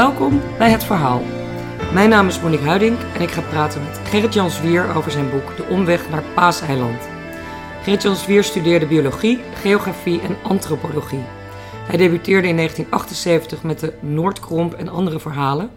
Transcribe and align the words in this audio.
Welkom 0.00 0.40
bij 0.58 0.70
Het 0.70 0.84
Verhaal. 0.84 1.22
Mijn 1.92 2.08
naam 2.08 2.28
is 2.28 2.40
Monique 2.40 2.66
Huiding 2.66 2.98
en 3.14 3.20
ik 3.20 3.30
ga 3.30 3.40
praten 3.40 3.82
met 3.84 4.00
Gerrit-Jan 4.08 4.50
Zwier 4.50 4.94
over 4.94 5.10
zijn 5.10 5.30
boek 5.30 5.56
De 5.56 5.62
Omweg 5.62 6.10
naar 6.10 6.22
Paaseiland. 6.34 7.08
Gerrit-Jan 7.82 8.16
Zwier 8.16 8.44
studeerde 8.44 8.86
biologie, 8.86 9.40
geografie 9.54 10.20
en 10.20 10.36
antropologie. 10.42 11.24
Hij 11.72 11.96
debuteerde 11.96 12.48
in 12.48 12.56
1978 12.56 13.62
met 13.62 13.80
de 13.80 13.92
Noordkromp 14.00 14.74
en 14.74 14.88
andere 14.88 15.20
verhalen. 15.20 15.70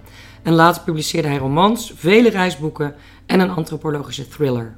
En 0.43 0.53
later 0.53 0.83
publiceerde 0.83 1.27
hij 1.27 1.37
romans, 1.37 1.93
vele 1.95 2.29
reisboeken 2.29 2.95
en 3.25 3.39
een 3.39 3.51
antropologische 3.51 4.27
thriller. 4.27 4.75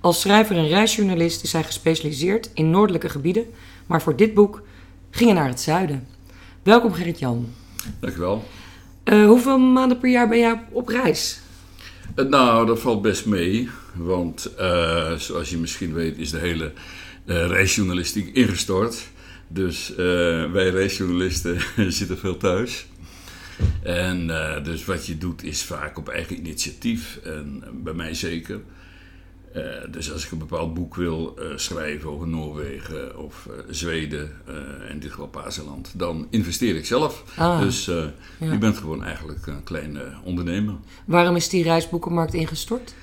Als 0.00 0.20
schrijver 0.20 0.56
en 0.56 0.68
reisjournalist 0.68 1.42
is 1.42 1.52
hij 1.52 1.64
gespecialiseerd 1.64 2.50
in 2.54 2.70
noordelijke 2.70 3.08
gebieden, 3.08 3.46
maar 3.86 4.02
voor 4.02 4.16
dit 4.16 4.34
boek 4.34 4.62
ging 5.10 5.30
hij 5.30 5.38
naar 5.38 5.48
het 5.48 5.60
zuiden. 5.60 6.08
Welkom 6.62 6.92
Gerrit-Jan. 6.92 7.46
Dankjewel. 8.00 8.44
Uh, 9.12 9.26
hoeveel 9.26 9.58
maanden 9.58 9.98
per 9.98 10.10
jaar 10.10 10.28
ben 10.28 10.38
jij 10.38 10.64
op 10.70 10.88
reis? 10.88 11.40
Uh, 12.16 12.26
nou, 12.26 12.66
dat 12.66 12.80
valt 12.80 13.02
best 13.02 13.26
mee. 13.26 13.68
Want 13.94 14.50
uh, 14.58 15.12
zoals 15.12 15.50
je 15.50 15.56
misschien 15.56 15.92
weet 15.92 16.18
is 16.18 16.30
de 16.30 16.38
hele 16.38 16.72
reisjournalistiek 17.24 18.34
ingestort. 18.34 19.08
Dus 19.48 19.92
wij 20.52 20.70
reisjournalisten 20.70 21.60
zitten 21.98 22.18
veel 22.18 22.36
thuis. 22.36 22.86
En 23.82 24.26
dus 24.62 24.84
wat 24.84 25.06
je 25.06 25.18
doet 25.18 25.42
is 25.42 25.62
vaak 25.62 25.98
op 25.98 26.08
eigen 26.08 26.36
initiatief. 26.36 27.18
En 27.24 27.64
bij 27.72 27.94
mij 27.94 28.14
zeker. 28.14 28.60
Uh, 29.56 29.62
dus 29.90 30.12
als 30.12 30.24
ik 30.24 30.30
een 30.30 30.38
bepaald 30.38 30.74
boek 30.74 30.94
wil 30.94 31.36
uh, 31.38 31.46
schrijven 31.56 32.10
over 32.10 32.28
Noorwegen 32.28 33.18
of 33.18 33.48
uh, 33.50 33.54
Zweden, 33.70 34.30
in 34.90 34.98
dit 34.98 35.10
geval 35.10 35.28
Pazeland, 35.28 35.90
dan 35.94 36.26
investeer 36.30 36.76
ik 36.76 36.86
zelf. 36.86 37.24
Ah, 37.36 37.60
dus 37.60 37.84
ja. 37.84 38.12
je 38.38 38.58
bent 38.58 38.78
gewoon 38.78 39.04
eigenlijk 39.04 39.46
een 39.46 39.62
kleine 39.62 40.12
ondernemer. 40.24 40.74
Waarom 41.04 41.36
is 41.36 41.48
die 41.48 41.62
reisboekenmarkt 41.62 42.34
ingestort? 42.34 42.94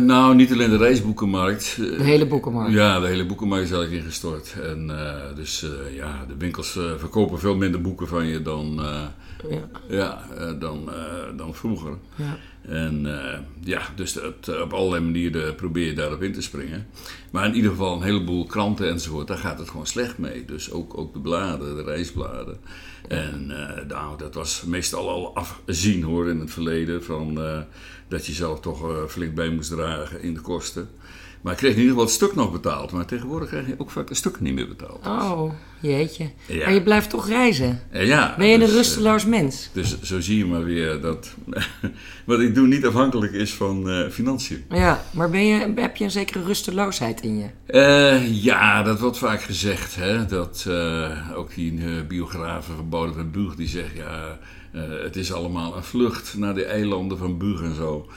Nou, 0.00 0.34
niet 0.34 0.52
alleen 0.52 0.70
de 0.70 0.76
reisboekenmarkt. 0.76 1.76
De 1.76 2.02
hele 2.02 2.26
boekenmarkt? 2.26 2.72
Ja, 2.72 3.00
de 3.00 3.06
hele 3.06 3.26
boekenmarkt 3.26 3.64
is 3.64 3.70
eigenlijk 3.70 4.02
ingestort. 4.02 4.54
En 4.62 4.90
dus 5.34 5.66
ja, 5.94 6.24
de 6.28 6.36
winkels 6.38 6.70
verkopen 6.96 7.38
veel 7.38 7.56
minder 7.56 7.80
boeken 7.80 8.08
van 8.08 8.26
je 8.26 8.42
dan, 8.42 8.80
ja. 9.48 9.68
Ja, 9.88 10.24
dan, 10.58 10.90
dan 11.36 11.54
vroeger. 11.54 11.92
Ja. 12.14 12.36
En 12.62 13.06
ja, 13.60 13.80
dus 13.96 14.18
op 14.62 14.72
allerlei 14.72 15.04
manieren 15.04 15.54
probeer 15.54 15.86
je 15.86 15.94
daarop 15.94 16.22
in 16.22 16.32
te 16.32 16.42
springen. 16.42 16.86
Maar 17.30 17.46
in 17.46 17.54
ieder 17.54 17.70
geval 17.70 17.96
een 17.96 18.02
heleboel 18.02 18.46
kranten 18.46 18.88
enzovoort, 18.88 19.26
daar 19.26 19.38
gaat 19.38 19.58
het 19.58 19.68
gewoon 19.68 19.86
slecht 19.86 20.18
mee. 20.18 20.44
Dus 20.44 20.70
ook, 20.70 20.98
ook 20.98 21.12
de 21.12 21.20
bladen, 21.20 21.76
de 21.76 21.82
reisbladen. 21.82 22.58
En 23.08 23.46
nou, 23.88 24.18
dat 24.18 24.34
was 24.34 24.62
meestal 24.66 25.08
al 25.08 25.34
afzien 25.34 26.02
hoor 26.02 26.28
in 26.28 26.40
het 26.40 26.50
verleden. 26.50 27.04
Van, 27.04 27.38
dat 28.08 28.26
je 28.26 28.32
zelf 28.32 28.60
toch 28.60 29.10
flink 29.10 29.34
bij 29.34 29.48
moest 29.48 29.70
dragen 29.70 30.22
in 30.22 30.34
de 30.34 30.40
kosten. 30.40 30.88
Maar 31.40 31.52
ik 31.52 31.58
kreeg 31.58 31.72
in 31.72 31.78
ieder 31.78 31.92
geval 31.92 32.06
het 32.06 32.14
stuk 32.14 32.34
nog 32.34 32.52
betaald. 32.52 32.92
Maar 32.92 33.04
tegenwoordig 33.04 33.48
krijg 33.48 33.66
je 33.66 33.74
ook 33.78 33.90
vaak 33.90 34.10
een 34.10 34.16
stuk 34.16 34.40
niet 34.40 34.54
meer 34.54 34.68
betaald. 34.68 35.06
Oh, 35.06 35.52
jeetje. 35.80 36.30
Ja. 36.46 36.64
Maar 36.64 36.74
je 36.74 36.82
blijft 36.82 37.10
toch 37.10 37.28
reizen? 37.28 37.80
Ja. 37.92 38.34
Ben 38.38 38.46
je 38.46 38.58
dus, 38.58 38.68
een 38.68 38.74
rusteloos 38.74 39.24
mens? 39.24 39.70
Dus 39.72 40.00
zo 40.02 40.20
zie 40.20 40.38
je 40.38 40.46
maar 40.46 40.64
weer 40.64 41.00
dat 41.00 41.34
wat 42.26 42.40
ik 42.40 42.54
doe 42.54 42.66
niet 42.66 42.86
afhankelijk 42.86 43.32
is 43.32 43.54
van 43.54 43.90
uh, 43.90 44.08
financiën. 44.08 44.64
Ja, 44.68 45.04
maar 45.10 45.30
ben 45.30 45.46
je, 45.46 45.72
heb 45.76 45.96
je 45.96 46.04
een 46.04 46.10
zekere 46.10 46.44
rusteloosheid 46.44 47.20
in 47.20 47.38
je? 47.38 47.46
Uh, 47.68 48.42
ja, 48.44 48.82
dat 48.82 49.00
wordt 49.00 49.18
vaak 49.18 49.42
gezegd. 49.42 49.96
Hè? 49.96 50.26
Dat 50.26 50.64
uh, 50.68 51.30
ook 51.34 51.54
die 51.54 52.04
biografen 52.08 52.76
van 52.76 52.88
Bouden 52.88 53.14
van 53.14 53.30
Buug 53.30 53.54
die 53.54 53.68
zeggen... 53.68 53.96
ja, 53.96 54.38
het 54.72 55.16
is 55.16 55.32
allemaal 55.32 55.76
een 55.76 55.84
vlucht 55.84 56.34
naar 56.36 56.54
de 56.54 56.64
eilanden 56.64 57.18
van 57.18 57.38
Buug 57.38 57.62
en 57.62 57.74
zo... 57.74 58.08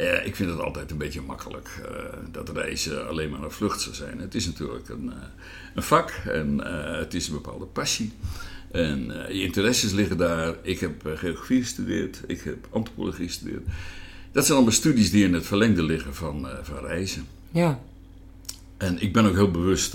Uh, 0.00 0.26
ik 0.26 0.36
vind 0.36 0.50
het 0.50 0.60
altijd 0.60 0.90
een 0.90 0.98
beetje 0.98 1.20
makkelijk 1.20 1.80
uh, 1.82 1.96
dat 2.32 2.48
reizen 2.48 3.08
alleen 3.08 3.30
maar 3.30 3.42
een 3.42 3.50
vlucht 3.50 3.80
zou 3.80 3.94
zijn. 3.94 4.20
Het 4.20 4.34
is 4.34 4.46
natuurlijk 4.46 4.88
een, 4.88 5.12
een 5.74 5.82
vak 5.82 6.10
en 6.10 6.58
het 6.98 7.14
is 7.14 7.28
een 7.28 7.34
bepaalde 7.34 7.64
passie. 7.64 8.12
En 8.70 9.04
je 9.28 9.42
interesses 9.42 9.92
liggen 9.92 10.16
daar. 10.16 10.54
Ik 10.62 10.80
heb 10.80 11.10
geografie 11.14 11.60
gestudeerd, 11.60 12.20
ik 12.26 12.40
heb 12.40 12.68
antropologie 12.70 13.26
gestudeerd. 13.26 13.62
Dat 14.32 14.44
zijn 14.44 14.56
allemaal 14.56 14.74
studies 14.74 15.10
die 15.10 15.24
in 15.24 15.34
het 15.34 15.46
verlengde 15.46 15.82
liggen 15.82 16.14
van, 16.14 16.48
van 16.62 16.78
reizen. 16.78 17.26
Ja. 17.50 17.80
En 18.76 19.02
ik 19.02 19.12
ben 19.12 19.24
ook 19.24 19.34
heel 19.34 19.50
bewust 19.50 19.92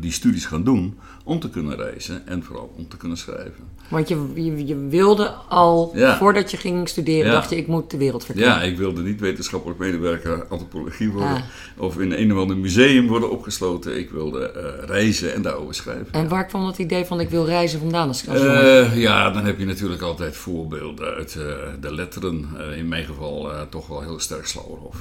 die 0.00 0.12
studies 0.12 0.44
gaan 0.44 0.64
doen 0.64 0.98
om 1.24 1.40
te 1.40 1.50
kunnen 1.50 1.76
reizen 1.76 2.26
en 2.26 2.42
vooral 2.42 2.72
om 2.76 2.88
te 2.88 2.96
kunnen 2.96 3.16
schrijven. 3.16 3.68
Want 3.88 4.08
je, 4.08 4.30
je, 4.34 4.66
je 4.66 4.76
wilde 4.76 5.28
al, 5.28 5.94
voordat 6.18 6.50
je 6.50 6.56
ging 6.56 6.88
studeren, 6.88 7.32
dacht 7.32 7.50
je, 7.50 7.56
ik 7.56 7.66
moet 7.66 7.90
de 7.90 7.96
wereld 7.96 8.24
verkennen. 8.24 8.54
Ja, 8.54 8.62
ik 8.62 8.76
wilde 8.76 9.02
niet 9.02 9.20
wetenschappelijk 9.20 9.78
medewerker 9.78 10.46
antropologie 10.46 11.10
worden. 11.10 11.30
Ah. 11.30 11.42
Of 11.76 11.98
in 11.98 12.12
een 12.12 12.32
of 12.32 12.38
ander 12.38 12.56
museum 12.56 13.06
worden 13.06 13.30
opgesloten. 13.30 13.98
Ik 13.98 14.10
wilde 14.10 14.52
uh, 14.56 14.86
reizen 14.86 15.34
en 15.34 15.42
daarover 15.42 15.74
schrijven. 15.74 16.12
En 16.12 16.28
waar 16.28 16.46
kwam 16.46 16.64
dat 16.64 16.78
idee 16.78 17.04
van, 17.04 17.20
ik 17.20 17.30
wil 17.30 17.44
reizen 17.44 17.80
vandaan? 17.80 18.08
Als 18.08 18.24
uh, 18.26 18.96
ja, 18.96 19.30
dan 19.30 19.44
heb 19.44 19.58
je 19.58 19.66
natuurlijk 19.66 20.02
altijd 20.02 20.36
voorbeelden 20.36 21.14
uit 21.14 21.34
uh, 21.38 21.44
de 21.80 21.94
letteren. 21.94 22.48
in 22.76 22.88
mijn 22.88 23.04
geval 23.04 23.50
toch 23.70 23.86
wel 23.86 24.00
heel 24.00 24.20
sterk 24.20 24.46
Slauerhof. 24.46 24.96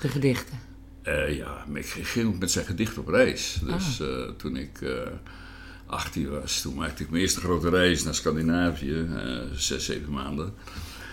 De 0.00 0.08
gedichten? 0.08 0.67
Ja, 1.28 1.64
ik 1.74 1.86
ging 1.86 2.38
met 2.38 2.50
zijn 2.50 2.66
gedicht 2.66 2.98
op 2.98 3.08
reis. 3.08 3.60
Dus 3.64 4.02
ah. 4.02 4.28
toen 4.36 4.56
ik 4.56 4.80
18 5.88 6.30
was, 6.30 6.60
toen 6.60 6.74
maakte 6.74 7.02
ik 7.02 7.10
mijn 7.10 7.22
eerste 7.22 7.40
grote 7.40 7.68
reis 7.68 8.04
naar 8.04 8.14
Scandinavië, 8.14 8.90
uh, 8.90 9.40
zes, 9.54 9.84
zeven 9.84 10.12
maanden. 10.12 10.54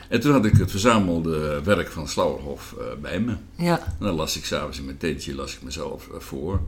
En 0.10 0.20
toen 0.20 0.32
had 0.32 0.46
ik 0.46 0.58
het 0.58 0.72
verzamelde 0.72 1.62
werk 1.64 1.92
van 1.92 2.08
Slauerhof 2.08 2.76
uh, 2.78 2.86
bij 3.02 3.20
me. 3.20 3.36
Ja. 3.56 3.80
En 3.80 4.06
dan 4.06 4.16
las 4.16 4.38
ik 4.38 4.46
s'avonds 4.46 4.78
in 4.78 4.86
mijn 4.86 4.98
tentje 4.98 5.36
las 5.36 5.54
ik 5.54 5.62
mezelf 5.62 6.08
uh, 6.08 6.20
voor. 6.20 6.62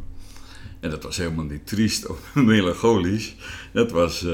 En 0.79 0.89
dat 0.89 1.03
was 1.03 1.17
helemaal 1.17 1.45
niet 1.45 1.67
triest 1.67 2.07
of 2.07 2.19
melancholisch. 2.35 3.35
Dat 3.73 3.91
was, 3.91 4.25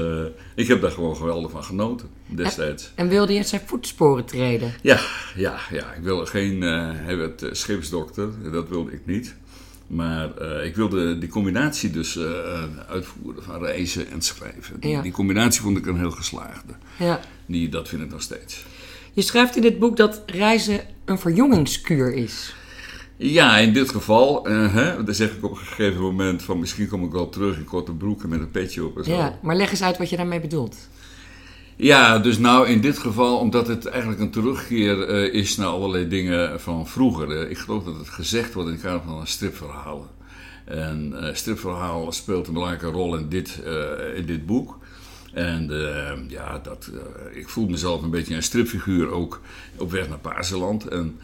ik 0.54 0.68
heb 0.68 0.80
daar 0.80 0.90
gewoon 0.90 1.16
geweldig 1.16 1.50
van 1.50 1.64
genoten 1.64 2.08
destijds. 2.26 2.92
En, 2.94 3.08
wilde 3.08 3.32
je 3.32 3.42
zijn 3.42 3.62
voetsporen 3.66 4.24
treden? 4.24 4.74
Ja, 4.82 5.00
ja, 5.36 5.58
ja. 5.70 5.92
Ik 5.92 6.02
wilde 6.02 6.26
geen 6.26 6.60
het, 6.60 7.48
schipsdokter, 7.52 8.28
dat 8.52 8.68
wilde 8.68 8.92
ik 8.92 9.06
niet. 9.06 9.34
Maar 9.86 10.30
uh, 10.40 10.64
ik 10.64 10.76
wilde 10.76 11.18
die 11.18 11.28
combinatie 11.28 11.90
dus 11.90 12.16
uh, 12.16 12.62
uitvoeren 12.88 13.42
van 13.42 13.64
reizen 13.64 14.10
en 14.10 14.22
schrijven. 14.22 14.80
Die, 14.80 15.02
die, 15.02 15.12
combinatie 15.12 15.60
vond 15.60 15.78
ik 15.78 15.86
een 15.86 15.98
heel 15.98 16.10
geslaagde. 16.10 16.72
Ja. 16.98 17.20
Die, 17.46 17.68
dat 17.68 17.88
vind 17.88 18.02
ik 18.02 18.10
nog 18.10 18.22
steeds. 18.22 18.64
Je 19.12 19.22
schrijft 19.22 19.56
in 19.56 19.62
dit 19.62 19.78
boek 19.78 19.96
dat 19.96 20.22
reizen 20.26 20.80
een 21.04 21.18
verjongingskuur 21.18 22.12
is. 22.12 22.54
Ja, 23.16 23.58
in 23.58 23.72
dit 23.72 23.88
geval, 23.88 24.48
uh, 24.48 24.74
hè, 24.74 25.04
dan 25.04 25.14
zeg 25.14 25.32
ik 25.32 25.44
op 25.44 25.50
een 25.50 25.56
gegeven 25.56 26.00
moment 26.00 26.42
van 26.42 26.58
misschien 26.58 26.88
kom 26.88 27.04
ik 27.04 27.12
wel 27.12 27.28
terug 27.28 27.56
in 27.56 27.64
korte 27.64 27.92
broeken 27.92 28.28
met 28.28 28.40
een 28.40 28.50
petje 28.50 28.84
op 28.84 28.96
en 28.96 29.04
zo. 29.04 29.12
Ja, 29.12 29.38
maar 29.42 29.56
leg 29.56 29.70
eens 29.70 29.82
uit 29.82 29.98
wat 29.98 30.10
je 30.10 30.16
daarmee 30.16 30.40
bedoelt. 30.40 30.76
Ja, 31.76 32.18
dus 32.18 32.38
nou 32.38 32.68
in 32.68 32.80
dit 32.80 32.98
geval, 32.98 33.38
omdat 33.38 33.66
het 33.66 33.86
eigenlijk 33.86 34.20
een 34.20 34.30
terugkeer 34.30 35.08
uh, 35.08 35.34
is 35.34 35.56
naar 35.56 35.66
allerlei 35.66 36.08
dingen 36.08 36.60
van 36.60 36.86
vroeger. 36.86 37.50
ik 37.50 37.58
geloof 37.58 37.84
dat 37.84 37.98
het 37.98 38.08
gezegd 38.08 38.54
wordt 38.54 38.68
in 38.68 38.74
het 38.74 38.84
kader 38.84 39.02
van 39.06 39.20
een 39.20 39.26
stripverhalen. 39.26 40.08
En 40.64 41.14
stripverhaal 41.32 42.12
speelt 42.12 42.46
een 42.46 42.52
belangrijke 42.52 42.86
rol 42.86 43.16
in 43.16 43.28
dit, 43.28 43.62
in 44.16 44.26
dit 44.26 44.46
boek. 44.46 44.78
En 45.32 45.68
ja, 46.28 46.58
dat, 46.58 46.90
ik 47.32 47.48
voel 47.48 47.68
mezelf 47.68 48.02
een 48.02 48.10
beetje 48.10 48.34
een 48.34 48.42
stripfiguur 48.42 49.10
ook 49.10 49.40
op 49.78 49.90
weg 49.90 50.08
naar 50.08 50.18
Paarseland. 50.18 50.88
En 50.88 51.18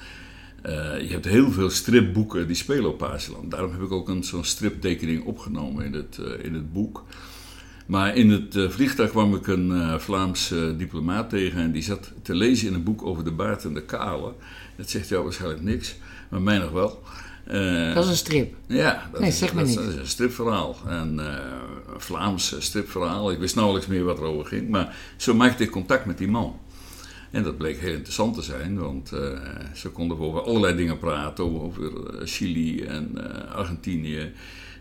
je 0.62 1.08
hebt 1.08 1.24
heel 1.24 1.50
veel 1.50 1.70
stripboeken 1.70 2.46
die 2.46 2.56
spelen 2.56 2.90
op 2.90 2.98
Paarseland. 2.98 3.50
Daarom 3.50 3.72
heb 3.72 3.82
ik 3.82 3.92
ook 3.92 4.08
een, 4.08 4.24
zo'n 4.24 4.44
striptekening 4.44 5.24
opgenomen 5.24 5.84
in 5.84 5.92
het, 5.92 6.20
in 6.42 6.54
het 6.54 6.72
boek. 6.72 7.04
Maar 7.86 8.16
in 8.16 8.30
het 8.30 8.54
uh, 8.54 8.70
vliegtuig 8.70 9.10
kwam 9.10 9.34
ik 9.34 9.46
een 9.46 10.00
Vlaams 10.00 10.54
diplomaat 10.76 11.30
tegen 11.30 11.60
en 11.60 11.72
die 11.72 11.82
zat 11.82 12.12
te 12.22 12.34
lezen 12.34 12.68
in 12.68 12.74
een 12.74 12.82
boek 12.82 13.02
over 13.06 13.24
de 13.24 13.32
baard 13.32 13.64
en 13.64 13.74
de 13.74 13.82
kale. 13.82 14.32
Dat 14.76 14.90
zegt 14.90 15.08
jou 15.08 15.22
waarschijnlijk 15.22 15.62
niks, 15.62 15.96
maar 16.28 16.42
mij 16.42 16.58
nog 16.58 16.70
wel. 16.70 17.02
dat 17.94 18.04
is 18.04 18.10
een 18.10 18.16
strip? 18.16 18.54
Ja, 18.66 19.08
dat, 19.12 19.20
nee, 19.20 19.30
is, 19.30 19.38
zeg 19.38 19.54
maar 19.54 19.64
niet. 19.64 19.74
dat 19.74 19.88
is 19.88 19.94
een 19.94 20.06
stripverhaal. 20.06 20.76
En, 20.86 21.18
een 21.18 22.00
Vlaams 22.00 22.54
stripverhaal. 22.58 23.30
Ik 23.30 23.38
wist 23.38 23.54
nauwelijks 23.54 23.88
meer 23.88 24.04
wat 24.04 24.18
erover 24.18 24.46
ging, 24.46 24.68
maar 24.68 24.96
zo 25.16 25.34
maakte 25.34 25.62
ik 25.62 25.70
contact 25.70 26.06
met 26.06 26.18
die 26.18 26.28
man. 26.28 26.58
En 27.30 27.42
dat 27.42 27.56
bleek 27.58 27.78
heel 27.78 27.92
interessant 27.92 28.34
te 28.34 28.42
zijn, 28.42 28.78
want 28.78 29.08
ze 29.74 29.88
konden 29.92 30.18
over 30.18 30.42
allerlei 30.42 30.76
dingen 30.76 30.98
praten, 30.98 31.62
over 31.62 31.92
Chili 32.24 32.82
en 32.82 33.16
Argentinië. 33.52 34.32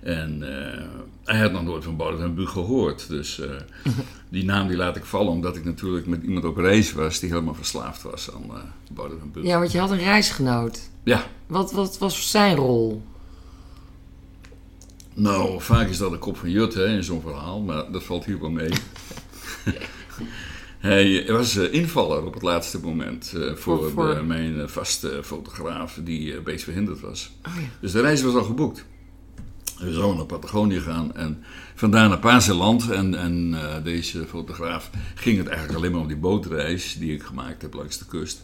En 0.02 0.42
uh, 0.42 0.84
hij 1.24 1.40
had 1.40 1.52
nog 1.52 1.64
nooit 1.64 1.84
van 1.84 1.98
Boudewijn 1.98 2.48
gehoord. 2.48 3.08
Dus 3.08 3.42
die 4.30 4.46
naam 4.46 4.68
die 4.68 4.78
laat 4.78 4.96
ik 4.96 5.06
vallen, 5.06 5.32
omdat 5.32 5.56
ik 5.56 5.66
natuurlijk 5.66 6.08
met 6.08 6.24
iemand 6.24 6.46
op 6.46 6.58
reis 6.58 6.94
was 6.94 7.20
die 7.20 7.30
helemaal 7.30 7.54
verslaafd 7.54 8.02
was 8.02 8.30
aan 8.34 8.44
uh. 8.44 9.44
Ja, 9.44 9.60
want 9.60 9.72
je 9.72 9.80
had 9.80 9.92
een 9.92 9.98
reisgenoot. 9.98 10.90
Ja. 11.04 11.26
Wat, 11.48 11.72
wat 11.72 11.98
was 11.98 12.32
zijn 12.32 12.56
rol? 12.56 13.02
Nou, 15.14 15.62
vaak 15.62 15.90
is 15.90 15.98
dat 15.98 16.12
de 16.12 16.18
kop 16.18 16.38
van 16.38 16.50
Jut 16.50 16.74
hè, 16.74 16.88
in 16.88 17.04
zo'n 17.04 17.22
verhaal, 17.22 17.62
maar 17.62 17.92
dat 17.92 18.04
valt 18.04 18.26
hier 18.26 18.40
wel 18.40 18.50
mee. 18.50 18.72
Hij 20.80 21.26
was 21.28 21.56
uh, 21.58 21.74
invaller 21.74 22.26
op 22.26 22.34
het 22.34 22.44
laatste 22.44 22.80
moment 22.80 23.34
uh, 23.36 23.56
voor, 23.56 23.92
de- 24.16 24.24
mijn 24.24 24.60
eh, 24.60 24.68
vaste 24.68 25.20
fotograaf 25.24 26.00
die 26.04 26.34
uh, 26.34 27.00
was. 27.02 27.32
Oh 27.48 27.54
ja. 27.56 27.68
Dus 27.82 27.92
de 27.92 28.02
reis 28.02 28.22
was 28.22 28.34
al 28.34 28.44
geboekt. 28.44 28.86
We 29.80 29.94
zouden 29.94 30.18
naar 30.18 30.26
Patagonië 30.26 30.80
gaan 30.80 31.16
en 31.16 31.44
vandaar 31.76 32.10
naar 32.10 32.20
Pazeland. 32.20 32.90
En, 32.92 33.16
en 33.16 33.54
eh, 33.54 33.84
deze 33.84 34.26
fotograaf 34.26 34.90
ging 35.16 35.38
het 35.38 35.48
eigenlijk 35.48 35.78
alleen 35.78 35.92
maar 35.92 36.02
om 36.02 36.08
die 36.08 36.18
bootreis 36.18 36.96
die 37.00 37.14
ik 37.14 37.24
gemaakt 37.24 37.62
heb 37.62 37.74
langs 37.74 37.98
de 37.98 38.06
kust. 38.06 38.42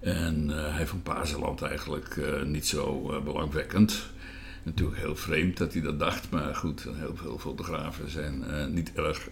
En 0.00 0.50
eh, 0.50 0.74
hij 0.76 0.86
vond 0.86 1.02
Pazeland 1.02 1.62
eigenlijk 1.62 2.16
eh, 2.16 2.42
niet 2.42 2.66
zo 2.66 3.10
eh, 3.12 3.22
belangwekkend. 3.24 4.02
Natuurlijk 4.62 4.98
heel 5.00 5.16
vreemd 5.16 5.56
dat 5.56 5.72
hij 5.72 5.82
dat 5.82 5.98
dacht, 5.98 6.30
maar 6.30 6.54
goed, 6.54 6.86
heel 6.94 7.16
veel 7.16 7.38
fotografen 7.38 8.10
zijn 8.10 8.44
eh, 8.44 8.66
niet 8.66 8.92
erg 8.94 9.28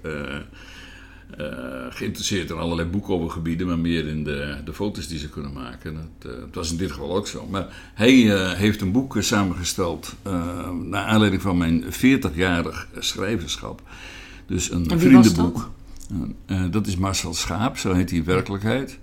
eh, 1.36 1.46
geïnteresseerd 1.90 2.50
in 2.50 2.56
allerlei 2.56 2.88
boeken 2.88 3.14
over 3.14 3.30
gebieden, 3.30 3.66
maar 3.66 3.78
meer 3.78 4.06
in 4.06 4.24
de, 4.24 4.56
de 4.64 4.74
foto's 4.74 5.08
die 5.08 5.18
ze 5.18 5.28
kunnen 5.28 5.52
maken. 5.52 5.94
Dat, 5.94 6.32
eh, 6.32 6.40
het 6.40 6.54
was 6.54 6.70
in 6.70 6.76
dit 6.76 6.92
geval 6.92 7.16
ook 7.16 7.26
zo. 7.26 7.46
Maar 7.46 7.66
hij 7.94 8.34
eh, 8.34 8.52
heeft 8.52 8.80
een 8.80 8.92
boek 8.92 9.16
samengesteld 9.18 10.14
naar 10.82 11.04
aanleiding 11.04 11.42
van 11.42 11.58
mijn 11.58 11.84
40-jarig 11.84 12.88
schrijverschap. 12.98 13.82
Dus 14.46 14.70
een 14.70 14.98
vriendenboek. 14.98 15.70
Eh, 16.46 16.64
dat 16.70 16.86
is 16.86 16.96
Marcel 16.96 17.34
Schaap, 17.34 17.78
zo 17.78 17.92
heet 17.92 18.10
hij 18.10 18.18
in 18.18 18.24
werkelijkheid. 18.24 18.98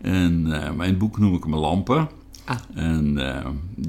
En 0.00 0.42
mijn 0.76 0.98
boek 0.98 1.18
noem 1.18 1.34
ik 1.34 1.42
hem 1.42 1.54
Lampen. 1.54 2.08
Ah. 2.44 2.56
En 2.74 3.18
eh, 3.36 3.46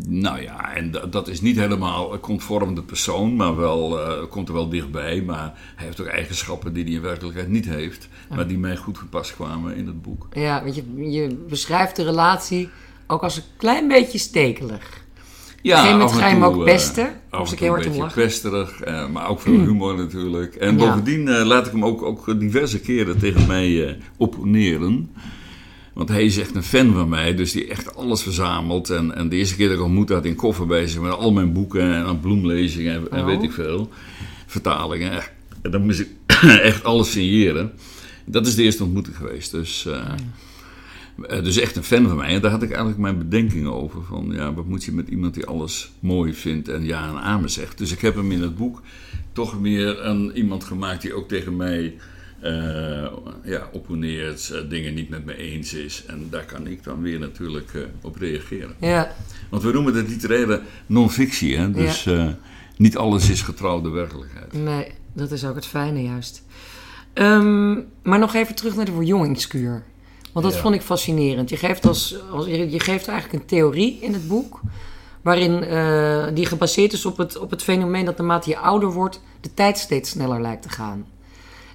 nou 0.07 0.42
ja, 0.42 0.74
en 0.75 0.92
da- 0.92 1.06
dat 1.06 1.27
is 1.27 1.42
niet 1.42 1.56
helemaal 1.56 2.19
conform 2.19 2.75
de 2.75 2.81
persoon, 2.81 3.36
maar 3.36 3.56
wel, 3.56 4.00
eh, 4.00 4.27
komt 4.30 4.48
er 4.48 4.53
wel 4.53 4.69
dichtbij. 4.69 5.21
Maar 5.21 5.53
hij 5.75 5.86
heeft 5.86 6.01
ook 6.01 6.07
eigenschappen 6.07 6.74
die 6.74 6.83
hij 6.83 6.94
in 6.94 7.01
werkelijkheid 7.01 7.48
niet 7.50 7.65
heeft, 7.65 8.07
maar 8.36 8.48
die 8.48 8.57
mij 8.57 8.75
goed 8.75 8.98
gepast 8.98 9.36
kwamen 9.36 9.75
in 9.75 9.88
het 9.88 10.01
boek. 10.01 10.27
Ja, 10.33 10.63
want 10.63 10.75
je, 10.75 10.83
je 11.12 11.38
beschrijft 11.50 11.95
de 11.95 12.03
relatie 12.03 12.69
ook 13.07 13.21
als 13.24 13.38
een 13.38 13.44
klein 13.57 13.88
beetje 13.88 14.18
stekelig. 14.18 15.00
Ja, 15.62 15.71
een 15.74 15.77
gegeven 15.83 16.00
moment 16.00 16.18
ga 16.19 16.27
je 16.27 16.33
hem 16.33 16.44
ook 16.44 16.57
eh, 16.57 16.63
pesten. 16.63 17.07
en 17.07 17.39
ik 17.51 17.57
toe 17.57 17.68
heel 17.68 17.68
een 17.68 17.74
hard 17.74 17.86
om 17.86 17.92
beetje 17.92 18.04
eh, 18.83 19.07
maar 19.09 19.27
ook 19.30 19.39
veel 19.42 19.59
humor 19.59 19.95
natuurlijk. 19.97 20.56
En 20.56 20.77
Ja. 20.77 20.86
bovendien 20.88 21.27
eh, 21.27 21.45
laat 21.45 21.65
ik 21.65 21.71
hem 21.71 21.86
ook, 21.86 22.01
ook 22.01 22.39
diverse 22.39 22.80
keren 22.80 23.19
tegen 23.19 23.47
mij 23.47 23.88
eh, 23.88 23.94
opponeren. 24.18 25.09
Want 25.94 26.10
hij 26.10 26.24
is 26.24 26.38
echt 26.38 26.56
een 26.56 26.64
fan 26.64 26.94
van 26.94 27.10
mij, 27.10 27.36
dus 27.36 27.52
die 27.52 27.68
echt 27.68 27.96
alles 27.96 28.24
verzamelt. 28.24 28.90
En, 28.90 29.16
en 29.16 29.30
de 29.30 29.36
eerste 29.36 29.56
keer 29.56 29.68
dat 29.68 29.78
ik 29.78 29.84
ontmoet 29.84 30.10
had 30.10 30.26
in 30.26 30.36
koffer 30.36 30.68
bij 30.68 30.88
zich 30.88 31.02
met 31.02 31.12
al 31.12 31.32
mijn 31.32 31.54
boeken 31.54 31.82
en 31.82 32.04
aan 32.06 32.20
bloemlezingen 32.20 32.94
en, 32.94 33.12
en 33.12 33.20
Oh. 33.20 33.26
weet 33.26 33.44
ik 33.44 33.52
veel. 33.52 33.90
Vertalingen. 34.46 35.24
En 35.62 35.72
dan 35.72 35.86
moest 35.86 36.00
ik 36.00 36.10
echt 36.72 36.84
alles 36.84 37.12
signeren. 37.12 37.72
Dat 38.26 38.48
is 38.48 38.56
de 38.56 38.64
eerste 38.64 38.84
ontmoeting 38.84 39.16
geweest. 39.16 39.52
Dus, 39.52 39.86
eh, 39.86 40.14
eh, 41.28 41.44
dus 41.44 41.58
echt 41.58 41.76
een 41.76 41.84
fan 41.84 42.08
van 42.08 42.18
mij. 42.18 42.34
En 42.34 42.42
daar 42.42 42.52
had 42.52 42.64
ik 42.64 42.70
eigenlijk 42.70 43.00
mijn 43.00 43.18
bedenkingen 43.18 43.74
over. 43.74 44.04
Van 44.04 44.32
ja, 44.32 44.54
wat 44.54 44.66
moet 44.66 44.84
je 44.84 44.92
met 44.92 45.08
iemand 45.08 45.34
die 45.34 45.46
alles 45.46 45.92
mooi 46.00 46.34
vindt 46.34 46.68
en 46.68 46.86
ja 46.86 47.08
en 47.10 47.22
amen 47.22 47.50
zegt. 47.50 47.78
Dus 47.78 47.92
ik 47.92 48.02
heb 48.02 48.16
hem 48.16 48.32
in 48.32 48.42
het 48.42 48.56
boek 48.56 48.82
toch 49.34 49.60
meer 49.60 50.06
een, 50.06 50.32
iemand 50.38 50.64
gemaakt 50.64 51.02
die 51.02 51.14
ook 51.14 51.28
tegen 51.28 51.56
mij 51.56 51.96
eh, 52.42 53.12
ja, 53.44 53.70
opponeert, 53.72 54.50
eh, 54.50 54.70
dingen 54.70 54.94
niet 54.94 55.10
met 55.10 55.26
me 55.26 55.36
eens 55.38 55.74
is. 55.74 56.04
En 56.08 56.28
daar 56.30 56.46
kan 56.46 56.68
ik 56.68 56.84
dan 56.84 57.02
weer 57.02 57.20
natuurlijk 57.20 57.74
eh, 57.74 57.82
op 58.02 58.16
reageren. 58.16 58.76
Ja, 58.80 59.12
Want 59.50 59.64
we 59.64 59.72
noemen 59.72 59.94
het 59.96 60.08
literaire 60.10 60.62
non-fictie. 60.86 61.58
Hè? 61.58 61.72
Dus 61.72 62.10
niet 62.78 62.98
alles 62.98 63.30
is 63.30 63.42
getrouw 63.42 63.82
de 63.82 63.90
werkelijkheid. 63.90 64.54
nee, 64.54 64.88
dat 65.14 65.32
is 65.32 65.46
ook 65.46 65.56
het 65.56 65.66
fijne 65.66 66.04
juist. 66.04 66.44
Ehm, 67.14 67.74
maar 68.04 68.20
nog 68.20 68.34
even 68.34 68.56
terug 68.56 68.76
naar 68.76 68.86
de 68.86 68.92
verjongingskuur. 68.92 69.84
Want 70.34 70.46
dat 70.46 70.56
Ja. 70.56 70.62
vond 70.62 70.76
ik 70.76 70.82
fascinerend. 70.82 71.50
Je 71.50 71.58
geeft, 71.58 71.86
als, 71.86 72.16
als, 72.32 72.46
je 72.46 72.80
geeft 72.80 73.08
eigenlijk 73.08 73.44
een 73.44 73.50
theorie 73.50 74.00
in 74.02 74.14
het 74.14 74.28
boek... 74.28 74.60
waarin 75.22 75.60
die 76.34 76.46
gebaseerd 76.46 76.94
is 76.94 77.06
op 77.06 77.18
het, 77.18 77.38
op 77.38 77.52
het 77.52 77.64
fenomeen 77.64 78.06
dat 78.06 78.18
naarmate 78.18 78.50
je 78.50 78.58
ouder 78.58 78.92
wordt... 78.92 79.22
de 79.42 79.54
tijd 79.54 79.78
steeds 79.78 80.10
sneller 80.10 80.42
lijkt 80.42 80.62
te 80.62 80.70
gaan. 80.70 81.06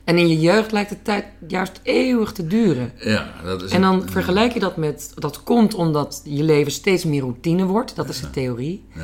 En 0.07 0.19
in 0.19 0.29
je 0.29 0.41
jeugd 0.41 0.73
lijkt 0.73 0.91
de 0.91 1.03
tijd 1.03 1.25
juist 1.49 1.81
eeuwig 1.83 2.33
te 2.33 2.47
duren. 2.47 2.93
Ja, 3.01 3.33
dat 3.45 3.63
is 3.63 3.71
En 3.71 3.81
dan 3.81 4.03
een- 4.03 4.09
vergelijk 4.11 4.53
je 4.53 4.61
dat 4.61 4.77
met... 4.77 5.13
dat 5.15 5.43
komt 5.43 5.75
omdat 5.75 6.21
je 6.25 6.43
leven 6.43 6.73
steeds 6.73 7.05
meer 7.05 7.21
routine 7.21 7.65
wordt. 7.65 7.97
Dat 7.97 8.09
is 8.09 8.21
de 8.21 8.31
theorie. 8.31 8.85
Ja, 8.95 9.01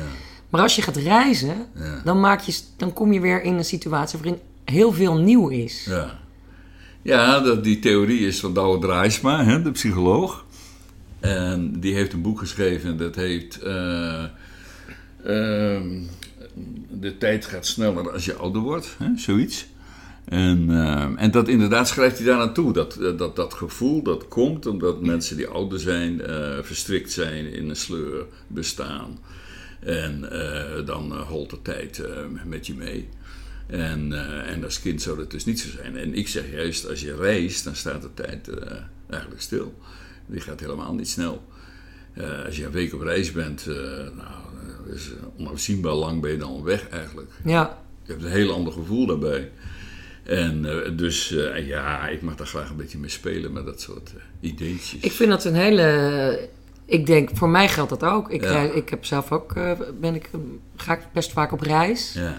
Maar 0.49 0.61
als 0.61 0.75
je 0.75 0.81
gaat 0.81 0.95
reizen, 0.95 1.55
ja. 1.75 2.01
dan, 2.03 2.19
maak 2.19 2.41
je, 2.41 2.59
dan 2.77 2.93
kom 2.93 3.13
je 3.13 3.19
weer 3.19 3.43
in 3.43 3.53
een 3.53 3.65
situatie 3.65 4.19
waarin 4.19 4.39
heel 4.65 4.91
veel 4.93 5.17
nieuw 5.17 5.47
is. 5.49 5.85
Ja, 5.89 6.19
ja 7.01 7.39
dat, 7.39 7.63
die 7.63 7.79
theorie 7.79 8.19
is 8.27 8.39
van 8.39 8.53
Douwe 8.53 8.79
Draaisma, 8.79 9.43
hè, 9.43 9.61
de 9.61 9.71
psycholoog. 9.71 10.45
En 11.19 11.79
die 11.79 11.93
heeft 11.93 12.13
een 12.13 12.21
boek 12.21 12.39
geschreven 12.39 12.97
dat 12.97 13.15
heet... 13.15 13.59
eh, 13.59 14.23
ehm, 15.25 15.89
de 16.91 17.17
tijd 17.17 17.45
gaat 17.45 17.65
sneller 17.65 18.11
als 18.11 18.25
je 18.25 18.33
ouder 18.35 18.61
wordt, 18.61 18.95
hè, 18.99 19.07
zoiets. 19.15 19.65
En, 20.25 20.69
eh, 20.69 21.23
en 21.23 21.31
dat 21.31 21.47
inderdaad 21.47 21.87
schrijft 21.87 22.17
hij 22.17 22.25
daar 22.25 22.37
naartoe. 22.37 22.73
Dat, 22.73 22.95
eh, 22.95 23.17
dat, 23.17 23.35
dat 23.35 23.53
gevoel 23.53 24.03
dat 24.03 24.27
komt 24.27 24.65
omdat 24.65 25.01
mensen 25.01 25.37
die 25.37 25.47
ouder 25.47 25.79
zijn 25.79 26.21
eh, 26.21 26.57
verstrikt 26.61 27.11
zijn 27.11 27.53
in 27.53 27.69
een 27.69 27.75
sleur 27.75 28.25
bestaan. 28.47 29.19
En 29.79 30.31
eh, 30.31 30.85
dan 30.85 31.17
holt 31.17 31.49
de 31.49 31.61
tijd 31.61 32.01
met 32.45 32.67
je 32.67 32.73
mee. 32.73 33.09
En, 33.67 34.13
en 34.45 34.63
als 34.63 34.81
kind 34.81 35.01
zou 35.01 35.17
dat 35.17 35.31
dus 35.31 35.45
niet 35.45 35.59
zo 35.59 35.69
zijn. 35.69 35.97
En 35.97 36.13
ik 36.13 36.27
zeg 36.27 36.51
juist, 36.51 36.89
als 36.89 37.01
je 37.01 37.15
reist, 37.15 37.63
dan 37.63 37.75
staat 37.75 38.01
de 38.01 38.13
tijd 38.13 38.49
eigenlijk 39.09 39.41
stil. 39.41 39.73
Die 40.25 40.41
gaat 40.41 40.59
helemaal 40.59 40.93
niet 40.93 41.09
snel. 41.09 41.43
Als 42.45 42.57
je 42.57 42.65
een 42.65 42.71
week 42.71 42.93
op 42.93 43.01
reis 43.01 43.31
bent, 43.31 43.65
nou, 44.15 44.93
is 44.95 45.11
onafzienbaar 45.37 45.93
lang 45.93 46.21
ben 46.21 46.31
je 46.31 46.37
dan 46.37 46.63
weg 46.63 46.89
eigenlijk. 46.89 47.31
Ja, 47.43 47.83
Je 48.03 48.11
hebt 48.11 48.23
een 48.23 48.31
heel 48.31 48.53
ander 48.53 48.73
gevoel 48.73 49.05
daarbij. 49.05 49.51
En 50.23 50.65
eh, 50.85 50.91
dus 50.97 51.31
eh, 51.35 51.67
ja, 51.67 52.07
ik 52.07 52.21
mag 52.21 52.35
daar 52.35 52.47
graag 52.47 52.69
een 52.69 52.75
beetje 52.75 52.97
mee 52.97 53.09
spelen 53.09 53.53
met 53.53 53.65
dat 53.65 53.81
soort 53.81 54.13
eh, 54.15 54.49
ideetjes. 54.49 54.97
ik 55.01 55.11
vind 55.11 55.29
dat 55.29 55.45
een 55.45 55.55
hele... 55.55 56.49
Ik 56.85 57.05
denk, 57.05 57.29
voor 57.33 57.49
mij 57.49 57.69
geldt 57.69 57.89
dat 57.89 58.03
ook. 58.03 58.29
Ik, 58.31 58.43
Ja. 58.43 58.61
ik 58.61 58.89
heb 58.89 59.05
zelf 59.05 59.31
ook, 59.31 59.53
ben 59.99 60.15
ik, 60.15 60.29
ga 60.75 60.93
ik 60.93 60.99
best 61.13 61.31
vaak 61.31 61.51
op 61.51 61.61
reis. 61.61 62.13
Ja, 62.13 62.37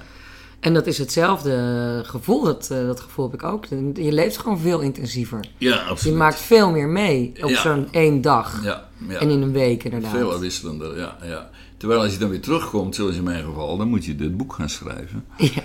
En 0.61 0.75
dat 0.75 0.87
is 0.87 0.99
hetzelfde 0.99 2.01
gevoel. 2.05 2.45
Dat, 2.45 2.67
dat 2.69 3.01
gevoel 3.01 3.25
heb 3.31 3.35
ik 3.35 3.43
ook. 3.47 3.65
Je 3.95 4.13
leeft 4.13 4.39
gewoon 4.39 4.59
veel 4.59 4.81
intensiever. 4.81 5.41
ja 5.59 5.75
Je 5.75 5.81
absoluut. 5.81 6.17
maakt 6.17 6.41
veel 6.41 6.71
meer 6.71 6.89
mee 6.89 7.33
op 7.43 7.49
Ja. 7.51 7.61
zo'n 7.61 7.89
één 7.93 8.21
dag. 8.21 8.65
ja, 8.65 8.89
ja. 9.09 9.19
En 9.19 9.31
in 9.31 9.43
een 9.43 9.53
week 9.53 9.85
inderdaad. 9.85 10.11
Veel 10.11 10.33
afwisselender, 10.33 10.97
ja, 10.99 11.17
ja. 11.23 11.51
Terwijl 11.77 12.01
als 12.03 12.13
je 12.13 12.19
dan 12.19 12.31
weer 12.31 12.41
terugkomt, 12.41 12.95
zoals 12.95 13.17
in 13.17 13.23
mijn 13.25 13.45
geval, 13.45 13.77
dan 13.77 13.89
moet 13.89 14.05
je 14.05 14.15
dit 14.17 14.37
boek 14.37 14.53
gaan 14.53 14.69
schrijven. 14.69 15.25
Ja, 15.55 15.63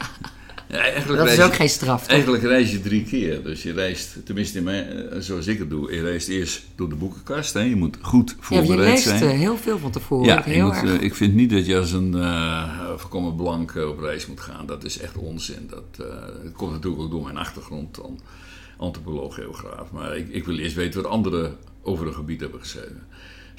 eigenlijk 0.78 1.20
dat 1.20 1.28
is 1.32 1.40
ook 1.42 1.50
je- 1.52 1.56
geen 1.56 1.70
straf. 1.70 2.02
toch? 2.02 2.10
Eigenlijk 2.10 2.44
reis 2.44 2.72
je 2.72 2.82
drie 2.82 3.04
keer. 3.04 3.44
Dus 3.44 3.64
je 3.64 3.74
reist, 3.74 4.26
tenminste 4.26 4.58
in 4.58 4.64
mijn, 4.64 5.10
eh, 5.10 5.20
zoals 5.20 5.48
ik 5.48 5.60
het 5.60 5.70
doe, 5.70 5.94
je 5.96 6.02
reist 6.02 6.28
eerst 6.28 6.62
door 6.76 6.90
de 6.90 6.96
boekenkast. 6.96 7.54
Hè. 7.54 7.60
Je 7.60 7.76
moet 7.76 7.98
goed 8.02 8.36
Ja, 8.50 8.60
je 8.60 8.66
voorbereid 8.66 9.00
zijn. 9.00 9.24
eh, 9.24 9.30
heel 9.30 9.58
veel 9.58 9.78
van 9.78 9.92
tevoren. 9.92 10.26
Ja, 10.26 10.44
je 10.46 10.52
heel 10.52 10.66
moet, 10.66 10.74
erg. 10.76 10.84
eh, 10.98 11.02
ik 11.02 11.16
vind 11.16 11.34
niet 11.34 11.50
dat 11.50 11.66
je 11.66 11.78
als 11.78 11.92
een 11.92 12.14
eh 12.16 12.80
voorkomen 12.98 13.36
blank 13.36 13.76
op 13.76 14.00
reis 14.00 14.26
moet 14.28 14.40
gaan. 14.40 14.66
Dat 14.66 14.84
is 14.84 15.00
echt 15.00 15.18
onzin. 15.18 15.68
Dat, 15.70 15.96
dat 15.96 16.52
komt 16.54 16.72
natuurlijk 16.72 17.02
ook 17.02 17.12
door 17.12 17.24
mijn 17.24 17.38
achtergrond 17.38 17.96
dan 17.96 18.20
antropoloog, 18.78 19.36
geograaf. 19.36 19.92
Maar 19.92 20.18
ik, 20.18 20.30
ik 20.30 20.46
wil 20.46 20.58
eerst 20.58 20.76
weten 20.76 21.02
wat 21.02 21.12
anderen 21.12 21.56
over 21.82 22.08
een 22.08 22.14
gebied 22.14 22.40
hebben 22.40 22.60
geschreven. 22.60 23.04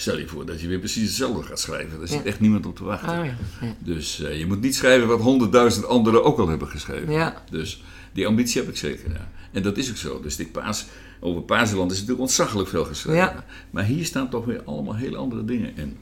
Stel 0.00 0.18
je 0.18 0.26
voor 0.26 0.46
dat 0.46 0.60
je 0.60 0.68
weer 0.68 0.78
precies 0.78 1.02
hetzelfde 1.02 1.42
gaat 1.42 1.60
schrijven. 1.60 1.98
Daar 1.98 2.08
zit 2.08 2.24
echt 2.24 2.40
niemand 2.40 2.66
op 2.66 2.76
te 2.76 2.84
wachten. 2.84 3.08
Oh. 3.08 3.68
Dus 3.78 4.22
eh, 4.22 4.38
je 4.38 4.46
moet 4.46 4.60
niet 4.60 4.74
schrijven 4.74 5.08
wat 5.08 5.20
honderdduizend 5.20 5.86
anderen 5.86 6.24
ook 6.24 6.38
al 6.38 6.48
hebben 6.48 6.68
geschreven. 6.68 7.34
Dus 7.50 7.82
die 8.12 8.26
ambitie 8.26 8.60
heb 8.60 8.70
ik 8.70 8.76
zeker, 8.76 9.10
ja. 9.12 9.30
En 9.52 9.62
dat 9.62 9.76
is 9.76 9.90
ook 9.90 9.96
zo. 9.96 10.20
Dus 10.20 10.36
dit 10.36 10.52
paas, 10.52 10.86
over 11.20 11.42
Paasland 11.42 11.90
is 11.90 11.96
natuurlijk 11.96 12.22
ontzaglijk 12.22 12.68
veel 12.68 12.84
geschreven. 12.84 13.44
Maar 13.70 13.84
hier 13.84 14.04
staan 14.04 14.30
toch 14.30 14.44
weer 14.44 14.62
allemaal 14.64 14.96
hele 14.96 15.16
andere 15.16 15.44
dingen 15.44 15.76
in. 15.76 15.96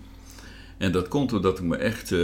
En 0.76 0.92
dat 0.92 1.08
komt 1.08 1.30
doordat 1.30 1.58
ik 1.58 1.64
me 1.64 1.76
echt 1.76 2.12
eh, 2.12 2.18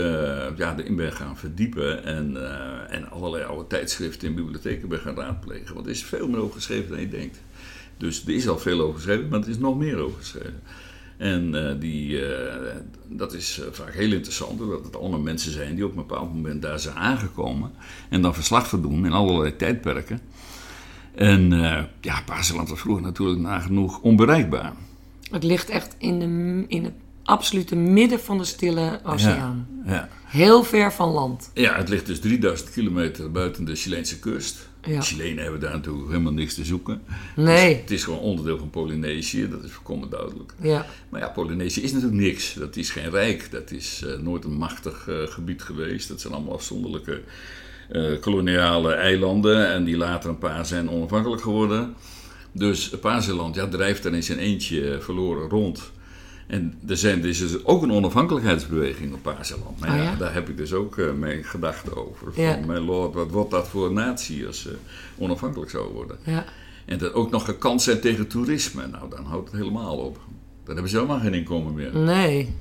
ja, 0.57 0.75
erin 0.77 0.95
ben 0.95 1.13
gaan 1.13 1.37
verdiepen 1.37 2.03
en, 2.03 2.37
eh, 2.37 2.95
en 2.95 3.09
allerlei 3.09 3.43
oude 3.43 3.67
tijdschriften 3.67 4.27
in 4.27 4.35
bibliotheken 4.35 4.87
ben 4.87 4.99
gaan 4.99 5.15
raadplegen. 5.15 5.73
Want 5.73 5.85
er 5.85 5.91
is 5.91 6.03
veel 6.03 6.27
meer 6.27 6.39
over 6.39 6.55
geschreven 6.55 6.89
dan 6.89 6.99
je 6.99 7.09
denkt. 7.09 7.41
Dus 7.97 8.23
er 8.25 8.33
is 8.33 8.47
al 8.47 8.59
veel 8.59 8.81
over 8.81 8.95
geschreven, 8.95 9.27
maar 9.27 9.41
er 9.41 9.49
is 9.49 9.57
nog 9.57 9.77
meer 9.77 9.97
over 9.97 10.17
geschreven. 10.17 10.61
En 11.17 11.69
eh, 11.69 11.79
die, 11.79 12.25
eh, 12.25 12.75
dat 13.07 13.33
is 13.33 13.59
eh, 13.59 13.65
vaak 13.71 13.93
heel 13.93 14.11
interessant, 14.11 14.61
omdat 14.61 14.83
het 14.83 14.95
allemaal 14.95 15.19
mensen 15.19 15.51
zijn 15.51 15.75
die 15.75 15.85
op 15.85 15.89
een 15.89 16.07
bepaald 16.07 16.33
moment 16.33 16.61
daar 16.61 16.79
zijn 16.79 16.95
aangekomen. 16.95 17.71
En 18.09 18.21
dan 18.21 18.33
verslag 18.33 18.69
van 18.69 18.81
doen 18.81 19.05
in 19.05 19.11
allerlei 19.11 19.55
tijdperken. 19.55 20.19
En 21.15 21.49
ja, 22.01 22.21
Paasland 22.25 22.69
was 22.69 22.79
vroeger 22.79 23.03
natuurlijk 23.03 23.39
nagenoeg 23.39 23.99
onbereikbaar. 23.99 24.73
Het 25.31 25.43
ligt 25.43 25.69
echt 25.69 25.95
in, 25.97 26.19
de, 26.19 26.63
in 26.67 26.83
het 26.83 26.93
absolute 27.25 27.75
midden 27.75 28.19
van 28.19 28.37
de 28.37 28.43
stille 28.43 28.99
oceaan. 29.03 29.67
Ja. 29.85 30.09
Heel 30.25 30.63
ver 30.63 30.93
van 30.93 31.09
land. 31.09 31.51
ja, 31.53 31.75
het 31.75 31.89
ligt 31.89 32.05
dus 32.05 32.19
3000 32.19 32.71
kilometer 32.71 33.31
buiten 33.31 33.65
de 33.65 33.75
Chileense 33.75 34.19
kust. 34.19 34.69
Ja. 34.83 34.99
De 34.99 35.05
Chilenen 35.05 35.43
hebben 35.43 35.61
daar 35.61 35.71
natuurlijk 35.71 36.07
helemaal 36.07 36.33
niks 36.33 36.53
te 36.53 36.65
zoeken. 36.65 37.01
Nee. 37.35 37.71
Dus 37.71 37.81
het 37.81 37.91
is 37.91 38.03
gewoon 38.03 38.19
onderdeel 38.19 38.57
van 38.57 38.69
Polynesië, 38.69 39.49
dat 39.49 39.63
is 39.63 39.71
volkomen 39.71 40.09
duidelijk. 40.09 40.53
Ja. 40.61 40.85
Maar 41.09 41.21
ja, 41.21 41.27
Polynesië 41.27 41.81
is 41.81 41.91
natuurlijk 41.91 42.21
niks. 42.21 42.53
Dat 42.53 42.75
is 42.75 42.89
geen 42.89 43.09
rijk. 43.09 43.51
Dat 43.51 43.71
is 43.71 44.03
eh, 44.05 44.17
nooit 44.19 44.43
een 44.43 44.57
machtig 44.57 45.07
eh, 45.07 45.15
gebied 45.23 45.61
geweest. 45.61 46.07
Dat 46.07 46.21
zijn 46.21 46.33
allemaal 46.33 46.53
afzonderlijke 46.53 47.21
eh, 47.89 48.19
koloniale 48.19 48.93
eilanden. 48.93 49.71
En 49.71 49.83
die 49.83 49.97
later 49.97 50.29
een 50.29 50.37
paar 50.37 50.65
zijn 50.65 50.89
onafhankelijk 50.89 51.41
geworden. 51.41 51.95
Dus 52.51 52.89
Pazeland 52.89 53.55
ja, 53.55 53.67
drijft 53.67 54.05
er 54.05 54.13
in 54.13 54.23
zijn 54.23 54.39
eentje 54.39 54.97
verloren 55.01 55.49
rond. 55.49 55.91
En 56.47 56.79
er, 56.87 56.97
zijn, 56.97 57.21
er 57.21 57.27
is 57.29 57.39
dus 57.39 57.65
ook 57.65 57.83
een 57.83 57.91
onafhankelijkheidsbeweging 57.91 59.13
op. 59.13 59.23
Nou 59.23 59.97
Oh 59.99 60.03
ja, 60.03 60.15
daar 60.15 60.33
heb 60.33 60.49
ik 60.49 60.57
dus 60.57 60.73
ook 60.73 60.97
eh, 60.97 61.11
mijn 61.11 61.43
gedachten 61.43 61.97
over. 62.07 62.33
Van, 62.33 62.43
Ja. 62.43 62.59
mijn 62.65 62.81
lord, 62.81 63.13
wat 63.13 63.31
wordt 63.31 63.51
dat 63.51 63.67
voor 63.67 63.85
een 63.87 63.93
natie 63.93 64.47
als 64.47 64.61
ze 64.61 64.75
onafhankelijk 65.17 65.71
zou 65.71 65.93
worden? 65.93 66.17
Ja. 66.23 66.45
En 66.85 66.97
dat 66.97 67.13
ook 67.13 67.31
nog 67.31 67.45
gekant 67.45 67.81
zijn 67.81 67.99
tegen 67.99 68.27
toerisme. 68.27 68.87
Nou, 68.87 69.09
dan 69.09 69.25
houdt 69.25 69.51
het 69.51 69.59
helemaal 69.59 69.97
op. 69.97 70.19
Dan 70.63 70.73
hebben 70.73 70.89
ze 70.91 70.95
helemaal 70.97 71.19
geen 71.19 71.33
inkomen 71.33 71.73
meer. 71.73 71.95
Nee. 71.97 72.53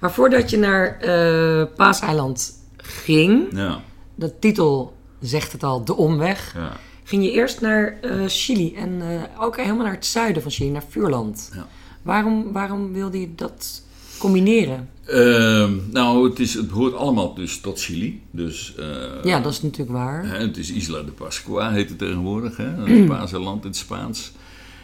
Maar 0.00 0.12
voordat 0.12 0.50
je 0.50 0.56
naar 0.58 0.96
eh 1.00 1.66
Paaseiland 1.76 2.52
ging, 2.76 3.46
Ja, 3.52 3.80
de 4.14 4.38
titel 4.38 4.96
zegt 5.20 5.52
het 5.52 5.62
al, 5.62 5.84
De 5.84 5.94
Omweg, 5.96 6.52
ja. 6.54 6.72
ging 7.04 7.24
je 7.24 7.30
eerst 7.30 7.60
naar 7.60 7.98
eh, 8.00 8.24
Chili 8.26 8.74
en 8.74 9.02
eh, 9.02 9.42
ook 9.42 9.56
helemaal 9.56 9.84
naar 9.84 9.94
het 9.94 10.06
zuiden 10.06 10.42
van 10.42 10.50
Chili, 10.50 10.70
naar 10.70 10.84
Vuurland. 10.88 11.50
Ja. 11.54 11.66
Waarom, 12.02 12.52
waarom 12.52 12.92
wilde 12.92 13.20
je 13.20 13.34
dat 13.34 13.82
combineren? 14.18 14.88
Ehm, 15.06 15.72
nou, 15.90 16.28
het, 16.28 16.38
is, 16.38 16.54
het 16.54 16.68
behoort 16.68 16.94
allemaal 16.94 17.34
dus 17.34 17.60
tot 17.60 17.80
Chili. 17.80 18.22
Dus, 18.30 18.74
eh, 18.78 19.24
Ja, 19.24 19.40
dat 19.40 19.52
is 19.52 19.62
natuurlijk 19.62 19.90
waar. 19.98 20.26
hè, 20.26 20.38
het 20.38 20.56
is 20.56 20.70
Isla 20.70 21.02
de 21.02 21.10
Pascua, 21.10 21.70
heet 21.70 21.88
het 21.88 21.98
tegenwoordig. 21.98 22.56
Hè? 22.56 22.64
Het 22.64 23.04
Spaanse 23.08 23.38
land 23.38 23.62
in 23.62 23.68
het 23.68 23.76
Spaans. 23.76 24.32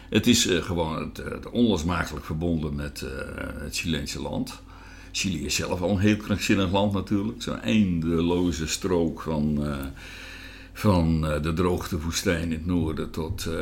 Het 0.09 0.27
is 0.27 0.47
eh, 0.47 0.61
gewoon 0.63 0.95
het, 0.99 1.17
het 1.17 1.49
onlosmakelijk 1.49 2.25
verbonden 2.25 2.75
met 2.75 3.01
eh, 3.01 3.09
het 3.63 3.77
Chileense 3.77 4.21
land. 4.21 4.61
Chili 5.11 5.45
is 5.45 5.55
zelf 5.55 5.81
al 5.81 5.89
een 5.89 5.99
heel 5.99 6.17
krankzinnig 6.17 6.71
land 6.71 6.93
natuurlijk. 6.93 7.41
Zo'n 7.41 7.61
eindeloze 7.61 8.67
strook 8.67 9.21
van, 9.21 9.67
van 10.79 11.27
eh, 11.27 11.41
de 11.41 11.53
droogtewoestijn 11.53 12.43
in 12.43 12.51
het 12.51 12.65
noorden 12.65 13.09
tot, 13.11 13.45
eh, 13.45 13.53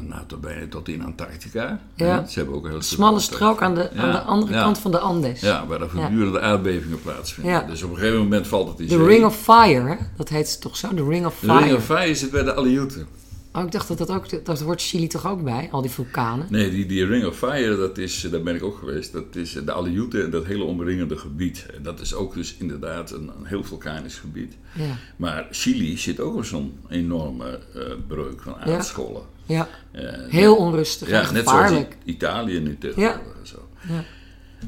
nou, 0.00 0.22
tot, 0.26 0.40
bijna 0.40 0.66
tot 0.68 0.88
in 0.88 1.04
Antarctica. 1.04 1.80
Ja. 1.94 2.26
Ze 2.26 2.38
hebben 2.38 2.56
ook 2.56 2.64
een 2.64 2.70
heel 2.70 2.82
Smalle 2.82 3.20
strook 3.20 3.62
aan 3.62 3.74
de, 3.74 3.90
aan 3.96 4.10
de 4.10 4.20
andere 4.20 4.52
ja. 4.52 4.62
kant 4.62 4.78
van 4.78 4.90
de 4.90 4.98
Andes. 4.98 5.40
Ja, 5.40 5.66
waar 5.66 5.80
er 5.80 5.90
voortdurende 5.90 6.40
aardbevingen 6.40 7.02
plaatsvinden. 7.02 7.66
Dus 7.66 7.82
op 7.82 7.90
een 7.90 7.96
gegeven 7.96 8.18
moment 8.18 8.46
valt 8.46 8.68
het 8.68 8.80
in 8.80 8.98
De. 8.98 9.04
Ring 9.04 9.24
of 9.24 9.36
Fire, 9.36 9.88
hè? 9.88 9.96
dat 10.16 10.28
heet 10.28 10.60
toch 10.60 10.76
zo? 10.76 10.94
De 10.94 11.04
Ring 11.04 11.26
of 11.26 11.38
De 11.40 11.46
Fire. 11.46 11.64
Ring 11.64 11.76
of 11.76 11.84
Fire 11.84 12.14
zit 12.14 12.30
bij 12.30 12.42
de 12.42 12.56
Aleuten. 12.56 13.06
Oh, 13.56 13.62
ik 13.64 13.72
dacht 13.72 13.88
dat 13.88 13.98
dat 13.98 14.10
ook, 14.10 14.44
dat 14.44 14.60
hoort 14.60 14.82
Chili 14.82 15.06
toch 15.06 15.26
ook 15.26 15.42
bij, 15.44 15.68
al 15.70 15.82
die 15.82 15.90
vulkanen. 15.90 16.46
Nee, 16.50 16.70
die, 16.70 16.86
die 16.86 17.06
Ring 17.06 17.26
of 17.26 17.36
Fire, 17.38 17.76
dat 17.76 17.98
is, 17.98 18.20
daar 18.30 18.42
ben 18.42 18.54
ik 18.54 18.62
ook 18.62 18.78
geweest. 18.78 19.12
Dat 19.12 19.36
is 19.36 19.52
de 19.52 19.72
Aleuten 19.72 20.24
en 20.24 20.30
dat 20.30 20.44
hele 20.44 20.64
omringende 20.64 21.16
gebied. 21.16 21.66
En 21.76 21.82
dat 21.82 22.00
is 22.00 22.14
ook 22.14 22.34
dus 22.34 22.56
inderdaad 22.58 23.10
een, 23.10 23.30
een 23.38 23.44
heel 23.46 23.64
vulkanisch 23.64 24.18
gebied. 24.18 24.54
Ja, 24.72 24.96
Maar 25.16 25.46
Chili 25.50 25.96
zit 25.96 26.20
ook 26.20 26.34
op 26.36 26.44
zo'n 26.44 26.78
enorme 26.88 27.60
eh, 27.74 27.80
breuk 28.06 28.42
van 28.42 28.56
aardschollen. 28.56 29.22
ja. 29.46 29.68
Eh, 29.92 30.04
heel 30.28 30.56
onrustig 30.56 31.08
ja, 31.08 31.26
en 31.28 31.34
net 31.34 31.48
zoals 31.48 31.60
gevaarlijk. 31.62 31.96
Italië 32.04 32.60
nu 32.60 32.78
tegenwoordig. 32.78 33.20
en 33.40 33.46
Zo. 33.46 33.68
Ja. 33.88 34.04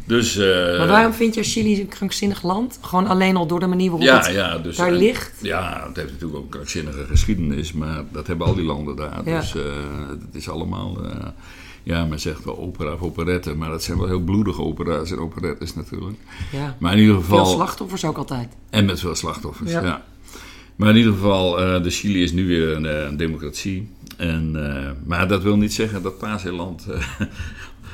Dus, 0.05 0.37
eh, 0.37 0.79
Maar 0.79 0.87
waarom 0.87 1.13
vind 1.13 1.35
je 1.35 1.43
Chili 1.43 1.81
een 1.81 1.89
krankzinnig 1.89 2.43
land? 2.43 2.79
Gewoon 2.81 3.07
alleen 3.07 3.37
al 3.37 3.47
door 3.47 3.61
de 3.61 3.67
manier 3.67 3.91
waarop 3.91 4.09
ja, 4.09 4.17
het 4.17 4.35
ja, 4.35 4.59
dus, 4.59 4.77
daar 4.77 4.93
ligt? 4.93 5.33
Ja, 5.43 5.85
het 5.87 5.97
heeft 5.97 6.11
natuurlijk 6.11 6.39
ook 6.39 6.45
een 6.45 6.51
krankzinnige 6.51 7.05
geschiedenis, 7.05 7.73
maar 7.73 8.05
dat 8.13 8.27
hebben 8.27 8.47
al 8.47 8.55
die 8.55 8.65
landen 8.65 8.97
daar. 8.97 9.21
Ja. 9.25 9.41
Dus 9.41 9.55
eh, 9.55 9.63
het 10.09 10.35
is 10.35 10.49
allemaal, 10.49 11.05
eh, 11.05 11.27
ja, 11.83 12.05
men 12.05 12.21
zegt 12.21 12.45
wel 12.45 12.59
opera 12.59 12.93
of 12.93 13.01
operette, 13.01 13.55
maar 13.55 13.71
dat 13.71 13.83
zijn 13.83 13.99
wel 13.99 14.07
heel 14.07 14.21
bloedige 14.21 14.63
opera's 14.63 15.11
en 15.11 15.19
operettes 15.19 15.75
natuurlijk. 15.75 16.17
Ja. 16.53 16.77
Maar 16.79 16.93
in 16.93 16.99
ieder 16.99 17.15
Veel 17.15 17.23
geval, 17.23 17.47
slachtoffers 17.47 18.05
ook 18.05 18.17
altijd. 18.17 18.49
en 18.71 18.85
met 18.85 19.01
veel 19.01 19.15
slachtoffers, 19.15 19.71
Ja. 19.71 20.05
Maar 20.77 20.91
in 20.91 20.97
ieder 20.97 21.13
geval, 21.13 21.51
de 21.83 21.91
Chili 21.91 22.23
is 22.23 22.33
nu 22.33 22.47
weer 22.47 22.77
een, 22.77 23.07
een 23.07 23.17
democratie. 23.17 23.91
En, 24.17 24.51
maar 25.07 25.29
dat 25.29 25.43
wil 25.43 25.57
niet 25.57 25.73
zeggen 25.73 26.03
dat 26.03 26.19
Paaseiland 26.19 26.87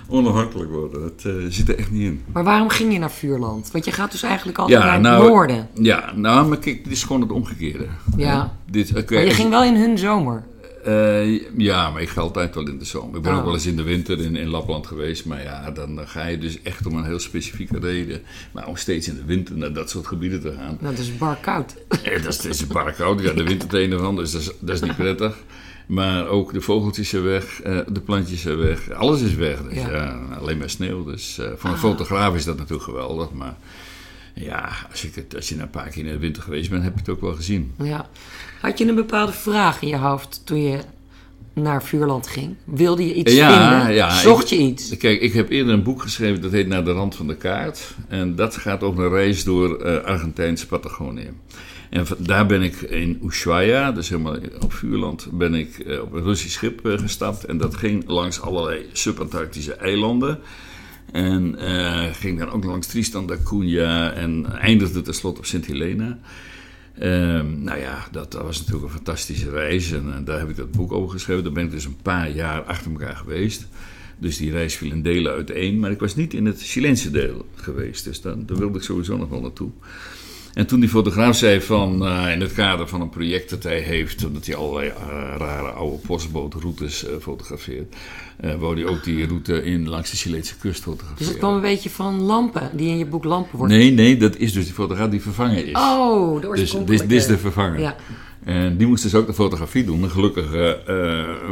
onafhankelijk 0.09 0.71
wordt. 0.71 0.92
Dat 0.94 1.23
eh, 1.25 1.32
zit 1.49 1.68
er 1.68 1.78
echt 1.78 1.90
niet 1.90 2.02
in. 2.02 2.23
Maar 2.32 2.44
waarom 2.44 2.68
ging 2.68 2.92
je 2.92 2.99
naar 2.99 3.11
Vuurland? 3.11 3.71
Want 3.71 3.85
je 3.85 3.92
gaat 3.92 4.11
dus 4.11 4.23
eigenlijk 4.23 4.59
altijd 4.59 4.78
Ja, 4.78 4.85
naar 4.85 4.94
het 4.94 5.02
nou, 5.02 5.28
noorden. 5.28 5.68
Ja, 5.75 6.12
nou, 6.14 6.49
maar 6.49 6.59
kijk, 6.59 6.85
dit 6.85 6.92
is 6.92 7.02
gewoon 7.02 7.21
het 7.23 7.30
omgekeerde. 7.30 7.87
Ja. 8.16 8.56
Dit, 8.71 8.88
eh, 8.94 9.09
Maar 9.11 9.25
je 9.25 9.30
ging 9.30 9.50
wel 9.50 9.64
in 9.64 9.75
hun 9.76 9.99
zomer. 9.99 10.44
Eh, 10.85 11.40
ja, 11.59 11.90
maar 11.90 12.02
ik 12.02 12.09
ga 12.09 12.21
altijd 12.21 12.54
wel 12.54 12.66
in 12.68 12.78
de 12.78 12.85
zomer. 12.85 13.16
Ik 13.16 13.23
ben 13.23 13.32
Oh. 13.32 13.38
ook 13.38 13.44
wel 13.44 13.54
eens 13.54 13.66
in 13.66 13.76
de 13.76 13.82
winter 13.82 14.21
in, 14.21 14.37
in 14.37 14.49
Lapland 14.49 14.87
geweest. 14.87 15.25
Maar 15.25 15.42
ja, 15.42 15.71
dan 15.71 16.00
eh, 16.00 16.06
ga 16.09 16.26
je 16.26 16.38
dus 16.38 16.62
echt 16.62 16.87
om 16.87 16.97
een 16.97 17.04
heel 17.04 17.18
specifieke 17.18 17.78
reden. 17.78 18.23
Maar 18.52 18.66
om 18.66 18.76
steeds 18.76 19.09
in 19.09 19.14
de 19.14 19.25
winter 19.25 19.56
naar 19.56 19.73
dat 19.73 19.90
soort 19.90 20.06
gebieden 20.06 20.40
te 20.40 20.52
gaan. 20.59 20.78
Nou, 20.80 20.94
dat 20.94 20.99
is 21.04 21.16
bar 21.16 21.37
koud. 21.40 21.75
Eh, 21.88 22.23
dat 22.23 22.32
is, 22.32 22.40
dat 22.40 22.54
is 22.54 22.61
een 22.61 22.66
paar 22.66 22.92
koud. 22.92 23.21
Ja, 23.23 23.32
de 23.32 23.44
winter 23.44 23.68
trainen 23.68 23.99
van, 23.99 24.16
dus 24.16 24.32
dat 24.32 24.40
is, 24.40 24.50
dat 24.61 24.75
is 24.75 24.80
niet 24.80 24.97
prettig. 24.97 25.37
Maar 25.87 26.27
ook 26.27 26.53
de 26.53 26.61
vogeltjes 26.61 27.09
zijn 27.09 27.23
weg, 27.23 27.61
eh, 27.62 27.79
de 27.89 28.01
plantjes 28.01 28.41
zijn 28.41 28.57
weg. 28.59 28.91
Alles 28.91 29.21
is 29.21 29.35
weg. 29.35 29.62
Dus 29.62 29.75
Ja. 29.83 29.91
ja, 29.91 30.21
alleen 30.41 30.59
maar 30.59 30.71
sneeuw. 30.71 31.05
Dus 31.05 31.39
eh, 31.39 31.47
voor 31.57 31.71
een 31.71 31.77
Ah. 31.77 31.83
fotograaf 31.83 32.35
is 32.35 32.45
dat 32.45 32.57
natuurlijk 32.57 32.83
geweldig. 32.89 33.31
Maar 33.33 33.57
ja, 34.35 34.69
als, 34.91 35.05
ik 35.05 35.15
het, 35.15 35.37
als 35.37 35.49
je 35.49 35.59
een 35.59 35.71
paar 35.71 35.89
keer 35.89 36.05
in 36.07 36.12
de 36.12 36.19
winter 36.19 36.43
geweest 36.43 36.71
bent, 36.71 36.83
heb 36.83 36.93
je 36.93 36.99
het 37.01 37.09
ook 37.09 37.21
wel 37.21 37.35
gezien. 37.35 37.73
Ja. 37.83 38.09
Had 38.61 38.79
je 38.79 38.89
een 38.89 38.95
bepaalde 38.95 39.33
vraag 39.33 39.83
in 39.83 39.89
je 39.89 39.97
hoofd 39.97 40.41
toen 40.45 40.62
je 40.62 40.79
naar 41.55 41.83
Vuurland 41.85 42.27
ging? 42.27 42.55
Wilde 42.65 43.07
je 43.07 43.15
iets 43.15 43.33
Ja, 43.33 43.79
vinden? 43.79 43.95
ja, 43.95 44.11
Zocht 44.21 44.43
ik- 44.43 44.49
je 44.59 44.65
iets? 44.65 44.97
Kijk, 44.97 45.21
ik 45.21 45.33
heb 45.33 45.51
eerder 45.51 45.75
een 45.75 45.83
boek 45.83 46.03
geschreven 46.03 46.43
dat 46.43 46.53
heet 46.53 46.67
Naar 46.67 46.85
de 46.85 46.93
rand 46.93 47.15
van 47.17 47.27
de 47.27 47.37
kaart. 47.37 47.95
En 48.09 48.35
dat 48.37 48.57
gaat 48.57 48.83
over 48.83 49.05
een 49.05 49.11
reis 49.11 49.45
door 49.45 49.77
eh 49.81 50.05
Argentijnse 50.05 50.67
Patagonië. 50.67 51.31
En 51.92 52.06
daar 52.18 52.46
ben 52.46 52.62
ik 52.62 52.80
in 52.80 53.20
Ushuaia, 53.25 53.92
dus 53.92 54.08
helemaal 54.08 54.38
op 54.61 54.72
Vuurland, 54.72 55.28
ben 55.32 55.54
ik 55.54 55.78
eh, 55.78 56.00
op 56.00 56.12
een 56.12 56.22
Russisch 56.22 56.54
schip 56.54 56.87
eh, 56.87 56.99
gestapt. 56.99 57.44
En 57.44 57.58
dat 57.58 57.76
ging 57.76 58.04
langs 58.06 58.40
allerlei 58.40 58.87
subantarctische 58.92 59.75
eilanden. 59.75 60.38
En 61.12 61.58
eh, 61.58 62.14
ging 62.14 62.38
dan 62.38 62.50
ook 62.50 62.64
langs 62.64 62.87
Tristan 62.87 63.26
da 63.26 63.37
Cunha 63.44 64.12
en 64.12 64.46
eindigde 64.58 65.02
tenslotte 65.02 65.38
op 65.38 65.46
Sint 65.46 65.66
Helena. 65.66 66.18
Ehm, 66.99 67.62
nou 67.62 67.78
ja, 67.78 68.06
dat, 68.11 68.32
dat 68.32 68.42
was 68.42 68.58
natuurlijk 68.58 68.84
een 68.84 68.94
fantastische 68.94 69.50
reis 69.50 69.92
en 69.92 70.22
daar 70.25 70.38
heb 70.38 70.49
ik 70.49 70.56
dat 70.56 70.70
boek 70.70 70.92
over 70.92 71.11
geschreven. 71.11 71.44
Daar 71.44 71.52
ben 71.52 71.64
ik 71.64 71.70
dus 71.70 71.84
een 71.84 72.02
paar 72.02 72.30
jaar 72.30 72.62
achter 72.62 72.90
elkaar 72.90 73.16
geweest. 73.16 73.66
Dus 74.18 74.37
die 74.37 74.50
reis 74.50 74.75
viel 74.75 74.90
in 74.90 75.02
delen 75.02 75.32
uiteen, 75.32 75.78
maar 75.78 75.90
ik 75.90 76.00
was 76.00 76.14
niet 76.14 76.34
in 76.34 76.46
het 76.46 76.62
Chileense 76.62 77.11
deel 77.11 77.46
geweest. 77.54 78.04
Dus 78.04 78.20
dan, 78.20 78.46
daar 78.46 78.56
wilde 78.58 78.78
ik 78.78 78.84
sowieso 78.84 79.16
nog 79.16 79.28
wel 79.28 79.40
naartoe. 79.40 79.70
En 80.54 80.66
toen 80.66 80.80
die 80.80 80.88
fotograaf 80.88 81.37
zei 81.37 81.61
van, 81.61 82.06
eh, 82.06 82.32
in 82.32 82.40
het 82.40 82.52
kader 82.52 82.88
van 82.88 83.00
een 83.00 83.09
project 83.09 83.50
dat 83.50 83.62
hij 83.62 83.78
heeft, 83.80 84.25
omdat 84.25 84.47
hij 84.47 84.56
allerlei 84.56 84.88
eh, 84.88 85.35
rare 85.38 85.68
oude 85.68 85.97
postbootroutes 85.97 87.06
eh, 87.06 87.12
fotografeert, 87.21 87.97
wou 88.59 88.75
hij 88.75 88.87
ook 88.87 89.04
die 89.04 89.26
route 89.26 89.64
in 89.64 89.88
langs 89.88 90.11
de 90.11 90.16
Chileense 90.16 90.56
kust 90.59 90.75
Dus 90.75 90.82
fotograferen. 90.85 91.28
het 91.28 91.38
kwam 91.38 91.54
een 91.54 91.61
beetje 91.61 91.90
van 91.90 92.21
lampen, 92.21 92.71
die 92.73 92.88
in 92.88 92.99
je 92.99 93.06
boek 93.06 93.25
lampen 93.25 93.59
worden. 93.59 93.76
Nee, 93.76 93.92
nee, 93.92 94.16
dat 94.16 94.37
is 94.37 94.52
dus 94.52 94.64
die 94.64 94.75
fotograaf 94.75 95.11
die 95.11 95.23
vervangen 95.23 95.66
is. 95.66 95.75
Oh, 95.75 96.40
de 96.40 96.49
dus 96.85 97.00
dit, 97.00 97.12
is 97.12 97.26
de 97.26 97.38
vervanger. 97.38 97.80
Ja. 97.80 97.97
En 98.44 98.76
die 98.76 98.87
moest 98.87 99.02
dus 99.02 99.14
ook 99.14 99.26
de 99.26 99.35
fotografie 99.35 99.85
doen. 99.85 100.02
En 100.02 100.11
gelukkig 100.11 100.50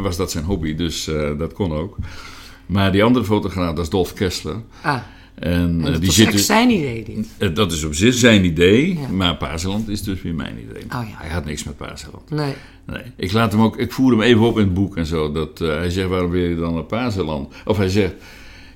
was 0.02 0.16
dat 0.16 0.30
zijn 0.30 0.45
hobby, 0.45 0.75
dus 0.75 1.11
dat 1.38 1.52
kon 1.52 1.73
ook. 1.73 1.97
Maar 2.66 2.92
die 2.92 3.04
andere 3.04 3.25
fotograaf, 3.25 3.75
dat 3.75 3.85
is 3.85 3.90
Dolf 3.90 4.12
Kessler. 4.12 4.57
Ah, 4.83 5.00
En, 5.40 5.52
en 5.52 5.78
eh, 5.78 5.85
dat 5.85 5.97
die 5.97 6.06
was 6.06 6.14
zit 6.16 6.26
echt 6.26 6.37
dus, 6.37 6.47
zijn 6.47 6.70
idee, 6.70 7.04
dit. 7.04 7.26
eh, 7.38 7.54
dat 7.54 7.73
is 7.73 7.85
op 7.85 7.94
zich 7.94 8.14
zijn 8.14 8.44
idee, 8.44 8.99
Ja. 8.99 9.09
maar 9.09 9.37
Paasland 9.37 9.88
is 9.88 10.02
dus 10.02 10.23
weer 10.23 10.35
mijn 10.35 10.56
idee. 10.68 10.82
Oh 10.82 11.06
ja. 11.09 11.14
Hij 11.16 11.30
had 11.30 11.44
niks 11.44 11.64
met 11.64 11.76
Paasland. 11.76 12.30
Nee. 12.30 12.54
Nee. 12.87 13.02
Ik, 13.16 13.32
laat 13.32 13.52
hem 13.52 13.61
ook, 13.62 13.76
ik 13.78 13.92
voer 13.92 14.11
hem 14.11 14.23
even 14.23 14.40
op 14.40 14.59
in 14.59 14.64
het 14.64 14.75
boek 14.75 14.97
en 14.97 15.06
zo. 15.06 15.32
Dat, 15.32 15.61
eh, 15.61 15.68
hij 15.68 15.90
zegt, 15.90 16.09
waarom 16.09 16.30
wil 16.30 16.42
je 16.49 16.56
dan 16.56 16.75
naar 16.75 16.82
Paasland? 16.82 17.54
Of 17.64 17.76
hij 17.76 17.88
zegt, 17.88 18.14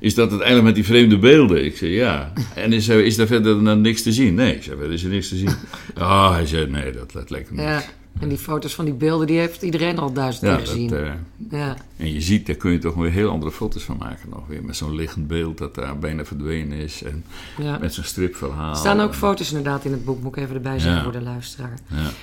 is 0.01 0.15
dat 0.15 0.31
het 0.31 0.41
eiland 0.41 0.65
met 0.65 0.75
die 0.75 0.85
vreemde 0.85 1.19
beelden? 1.19 1.65
Ik 1.65 1.77
zeg, 1.77 1.91
ja. 1.91 2.33
En 2.55 2.73
is, 2.73 2.89
er- 2.89 3.05
is 3.05 3.17
daar 3.17 3.27
verder 3.27 3.65
dan 3.65 3.81
niks 3.81 4.03
te 4.03 4.13
zien? 4.13 4.35
Nee, 4.35 4.55
ik 4.55 4.63
zeg, 4.63 4.75
verder 4.75 4.93
is 4.93 5.03
er 5.05 5.11
niks 5.11 5.29
te 5.29 5.37
zien. 5.37 5.49
Ah, 5.95 6.33
hij 6.33 6.47
zei, 6.47 6.67
nee, 6.71 6.93
dat, 6.93 7.13
dat 7.13 7.31
lijkt 7.31 7.51
me 7.51 7.57
niet. 7.57 7.67
Ja. 7.67 7.83
En 8.21 8.29
die 8.29 8.39
foto's 8.39 8.75
van 8.75 8.85
die 8.85 8.95
beelden, 8.95 9.27
die 9.27 9.39
heeft 9.39 9.63
iedereen 9.63 9.99
al 9.99 10.13
duizend 10.13 10.47
Ja, 10.47 10.57
keer 10.57 10.67
gezien. 10.67 10.89
dat, 10.89 10.99
eh, 11.01 11.13
ja. 11.51 11.77
en 11.97 12.13
je 12.13 12.21
ziet, 12.21 12.47
daar 12.47 12.57
kun 12.57 12.71
je 12.73 12.79
toch 12.79 12.95
weer 12.95 13.11
heel 13.11 13.31
andere 13.31 13.53
foto's 13.53 13.83
van 13.83 13.97
maken 13.99 14.29
nog 14.29 14.47
weer. 14.47 14.65
Met 14.65 14.77
zo'n 14.77 14.95
liggend 14.95 15.27
beeld 15.27 15.59
dat 15.59 15.75
daar 15.75 15.99
bijna 15.99 16.25
verdwenen 16.25 16.79
is. 16.79 17.03
En 17.03 17.25
ja. 17.59 17.79
met 17.79 17.95
zo'n 17.95 18.05
stripverhaal. 18.05 18.71
Er 18.71 18.77
staan 18.77 19.01
ook 19.01 19.11
En- 19.11 19.15
foto's 19.17 19.49
inderdaad 19.49 19.85
in 19.85 19.93
het 19.93 20.05
boek, 20.05 20.23
moet 20.23 20.37
ik 20.37 20.43
even 20.43 20.55
erbij 20.55 20.79
zeggen 20.79 21.03
voor 21.03 21.13
de 21.13 21.23
luisteraar. 21.23 21.75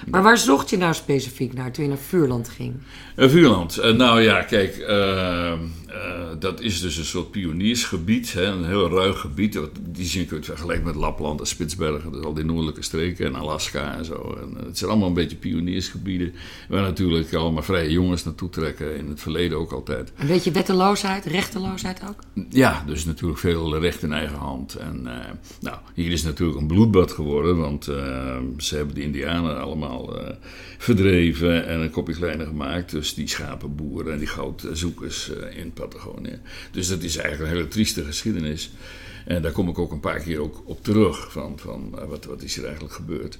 Maar 0.08 0.24
waar 0.24 0.38
zocht 0.38 0.70
je 0.70 0.78
nou 0.78 0.94
specifiek 0.94 1.54
naar 1.54 1.72
toen 1.72 1.84
je 1.84 1.90
naar 1.90 2.00
Vuurland 2.08 2.50
ging? 2.50 2.74
Eh, 3.16 3.30
Vuurland. 3.30 3.78
Eh, 3.78 3.94
nou 3.96 4.22
ja, 4.22 4.42
kijk, 4.42 4.76
eh, 5.92 6.22
Eh, 6.32 6.38
dat 6.40 6.62
is 6.62 6.82
dus 6.82 6.98
een 6.98 7.06
soort 7.06 7.32
pioniersgebied, 7.32 8.34
hè, 8.34 8.46
een 8.46 8.66
heel 8.66 8.90
ruig 8.90 9.20
gebied. 9.20 9.60
Die 9.90 10.06
zin 10.06 10.26
kun 10.26 10.38
je 10.38 10.44
vergelijken 10.44 10.86
met 10.86 10.96
Lapland 10.96 11.40
en 11.40 11.48
Spitsbergen, 11.48 12.12
dus 12.12 12.24
al 12.24 12.34
die 12.34 12.44
noordelijke 12.44 12.82
streken 12.82 13.26
en 13.26 13.36
Alaska 13.36 13.98
en 13.98 14.06
zo. 14.06 14.38
En, 14.42 14.58
eh, 14.58 14.66
het 14.66 14.78
zijn 14.78 14.90
allemaal 14.90 15.08
een 15.08 15.14
beetje 15.14 15.36
pioniersgebieden 15.36 16.34
waar 16.70 16.82
natuurlijk 16.82 17.34
allemaal 17.34 17.64
vrije 17.64 17.92
jongens 17.92 18.24
naartoe 18.24 18.50
trekken, 18.50 18.98
in 18.98 19.08
het 19.08 19.22
verleden 19.22 19.58
ook 19.58 19.72
altijd. 19.72 20.12
Een 20.18 20.28
beetje 20.28 20.52
wetteloosheid, 20.52 21.26
rechteloosheid 21.26 22.02
ook? 22.10 22.46
Ja, 22.50 22.84
dus 22.88 23.06
natuurlijk 23.06 23.40
veel 23.40 23.80
recht 23.80 24.04
in 24.04 24.14
eigen 24.14 24.38
hand. 24.38 24.76
En 24.76 25.02
uh, 25.06 25.12
nou, 25.60 25.78
hier 25.94 26.12
is 26.12 26.24
natuurlijk 26.24 26.60
een 26.60 26.68
bloedbad 26.68 27.12
geworden, 27.12 27.58
want 27.58 27.84
ze 28.58 28.76
hebben 28.76 28.96
de 28.96 29.02
Indianen 29.02 29.62
allemaal 29.62 30.16
verdreven 30.78 31.68
en 31.68 31.80
een 31.80 31.90
kopje 31.90 32.14
kleiner 32.14 32.46
gemaakt. 32.48 32.92
Dus 32.92 33.14
die 33.14 33.28
schapenboeren 33.28 34.14
en 34.14 34.20
die 34.20 34.28
goudzoekers 34.28 35.32
in 35.56 35.74
Dus 36.72 36.88
dat 36.88 37.02
is 37.02 37.18
eigenlijk 37.18 37.52
een 37.52 37.58
hele 37.58 37.70
trieste 37.70 38.04
geschiedenis. 38.04 38.72
En 39.26 39.42
daar 39.42 39.52
kom 39.52 39.70
ik 39.70 39.80
ook 39.80 39.92
een 39.92 40.00
paar 40.00 40.20
keer 40.20 40.40
ook 40.40 40.62
op 40.66 40.84
terug, 40.84 41.32
van, 41.32 41.60
van 41.60 41.94
uh, 41.96 42.04
wat, 42.04 42.26
wat 42.26 42.42
is 42.42 42.58
er 42.58 42.64
eigenlijk 42.64 42.94
gebeurd. 42.94 43.40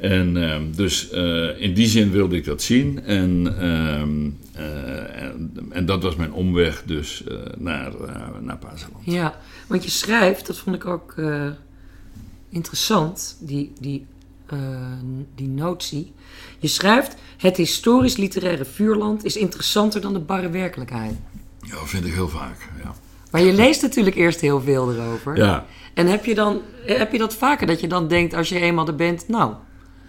En 0.00 0.36
uh, 0.36 0.56
dus 0.76 1.12
uh, 1.12 1.60
in 1.60 1.74
die 1.74 1.86
zin 1.86 2.10
wilde 2.10 2.36
ik 2.36 2.44
dat 2.44 2.62
zien. 2.62 3.04
En, 3.04 3.58
ehm, 3.58 4.26
uh, 4.56 5.22
en, 5.22 5.52
en, 5.70 5.86
dat 5.86 6.02
was 6.02 6.16
mijn 6.16 6.32
omweg 6.32 6.82
dus 6.86 7.24
naar, 7.56 7.92
naar. 8.40 8.58
Ja, 9.02 9.40
want 9.66 9.84
je 9.84 9.90
schrijft, 9.90 10.46
dat 10.46 10.58
vond 10.58 10.76
ik 10.76 10.86
ook 10.86 11.14
interessant, 12.48 13.36
die, 13.40 13.72
die, 13.80 14.06
die 15.34 15.48
notie. 15.48 16.12
Je 16.58 16.68
schrijft, 16.68 17.14
het 17.36 17.56
historisch-literaire 17.56 18.64
vuurland 18.64 19.24
is 19.24 19.36
interessanter 19.36 20.00
dan 20.00 20.12
de 20.12 20.20
barre 20.20 20.50
werkelijkheid. 20.50 21.14
Ja, 21.70 21.84
vind 21.84 22.06
ik 22.06 22.12
heel 22.12 22.28
vaak, 22.28 22.68
ja. 22.82 22.94
Maar 23.30 23.42
je 23.42 23.52
leest 23.52 23.82
natuurlijk 23.82 24.16
eerst 24.16 24.40
heel 24.40 24.60
veel 24.60 24.92
erover. 24.92 25.36
Ja. 25.36 25.66
En 25.94 26.06
heb 26.06 26.24
je, 26.24 26.34
dan, 26.34 26.60
heb 26.86 27.12
je 27.12 27.18
dat 27.18 27.34
vaker, 27.34 27.66
dat 27.66 27.80
je 27.80 27.88
dan 27.88 28.08
denkt 28.08 28.34
als 28.34 28.48
je 28.48 28.60
eenmaal 28.60 28.86
er 28.86 28.94
bent... 28.94 29.28
nou, 29.28 29.54